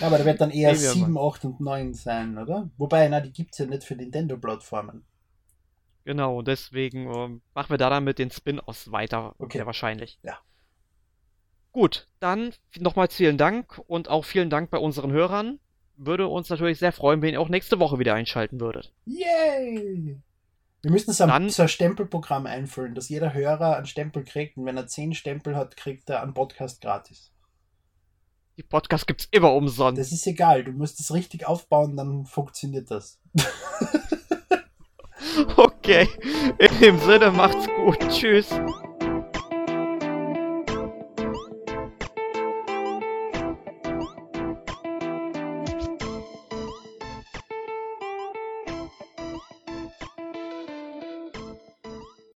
Ja, 0.00 0.06
aber 0.06 0.18
da 0.18 0.24
wird 0.24 0.40
dann 0.40 0.50
eher 0.50 0.74
7, 0.74 1.16
8 1.16 1.44
und 1.44 1.60
9 1.60 1.94
sein, 1.94 2.36
oder? 2.36 2.68
Wobei, 2.76 3.08
na, 3.08 3.20
die 3.20 3.32
gibt 3.32 3.52
es 3.52 3.58
ja 3.58 3.66
nicht 3.66 3.84
für 3.84 3.94
Nintendo-Plattformen. 3.94 5.04
Genau, 6.04 6.42
deswegen 6.42 7.12
ähm, 7.14 7.42
machen 7.54 7.70
wir 7.70 7.78
da 7.78 7.90
dann 7.90 8.04
mit 8.04 8.18
den 8.18 8.30
Spin-Offs 8.30 8.90
weiter. 8.90 9.34
Okay. 9.38 9.58
Sehr 9.58 9.66
wahrscheinlich. 9.66 10.18
Ja. 10.22 10.38
Gut, 11.72 12.08
dann 12.18 12.52
nochmals 12.78 13.14
vielen 13.14 13.38
Dank 13.38 13.80
und 13.86 14.08
auch 14.08 14.24
vielen 14.24 14.50
Dank 14.50 14.70
bei 14.70 14.78
unseren 14.78 15.12
Hörern 15.12 15.60
würde 16.00 16.26
uns 16.26 16.48
natürlich 16.48 16.78
sehr 16.78 16.92
freuen, 16.92 17.22
wenn 17.22 17.34
ihr 17.34 17.40
auch 17.40 17.48
nächste 17.48 17.78
Woche 17.78 17.98
wieder 17.98 18.14
einschalten 18.14 18.60
würdet. 18.60 18.92
Yay! 19.04 20.20
Wir 20.82 20.90
müssen 20.90 21.12
so 21.12 21.24
ein, 21.24 21.50
so 21.50 21.62
ein 21.62 21.68
Stempelprogramm 21.68 22.46
einfüllen, 22.46 22.94
dass 22.94 23.10
jeder 23.10 23.34
Hörer 23.34 23.76
einen 23.76 23.86
Stempel 23.86 24.24
kriegt 24.24 24.56
und 24.56 24.64
wenn 24.64 24.78
er 24.78 24.86
zehn 24.86 25.14
Stempel 25.14 25.54
hat, 25.54 25.76
kriegt 25.76 26.08
er 26.08 26.22
einen 26.22 26.32
Podcast 26.32 26.80
gratis. 26.80 27.32
Die 28.56 28.62
Podcast 28.62 29.06
gibt's 29.06 29.28
immer 29.30 29.52
umsonst. 29.52 30.00
Das 30.00 30.10
ist 30.10 30.26
egal, 30.26 30.64
du 30.64 30.72
musst 30.72 30.98
es 31.00 31.12
richtig 31.12 31.46
aufbauen, 31.46 31.96
dann 31.96 32.24
funktioniert 32.24 32.90
das. 32.90 33.20
okay, 35.56 36.08
in 36.58 36.80
dem 36.80 36.98
Sinne 36.98 37.30
macht's 37.30 37.66
gut. 37.76 37.98
Tschüss. 38.08 38.50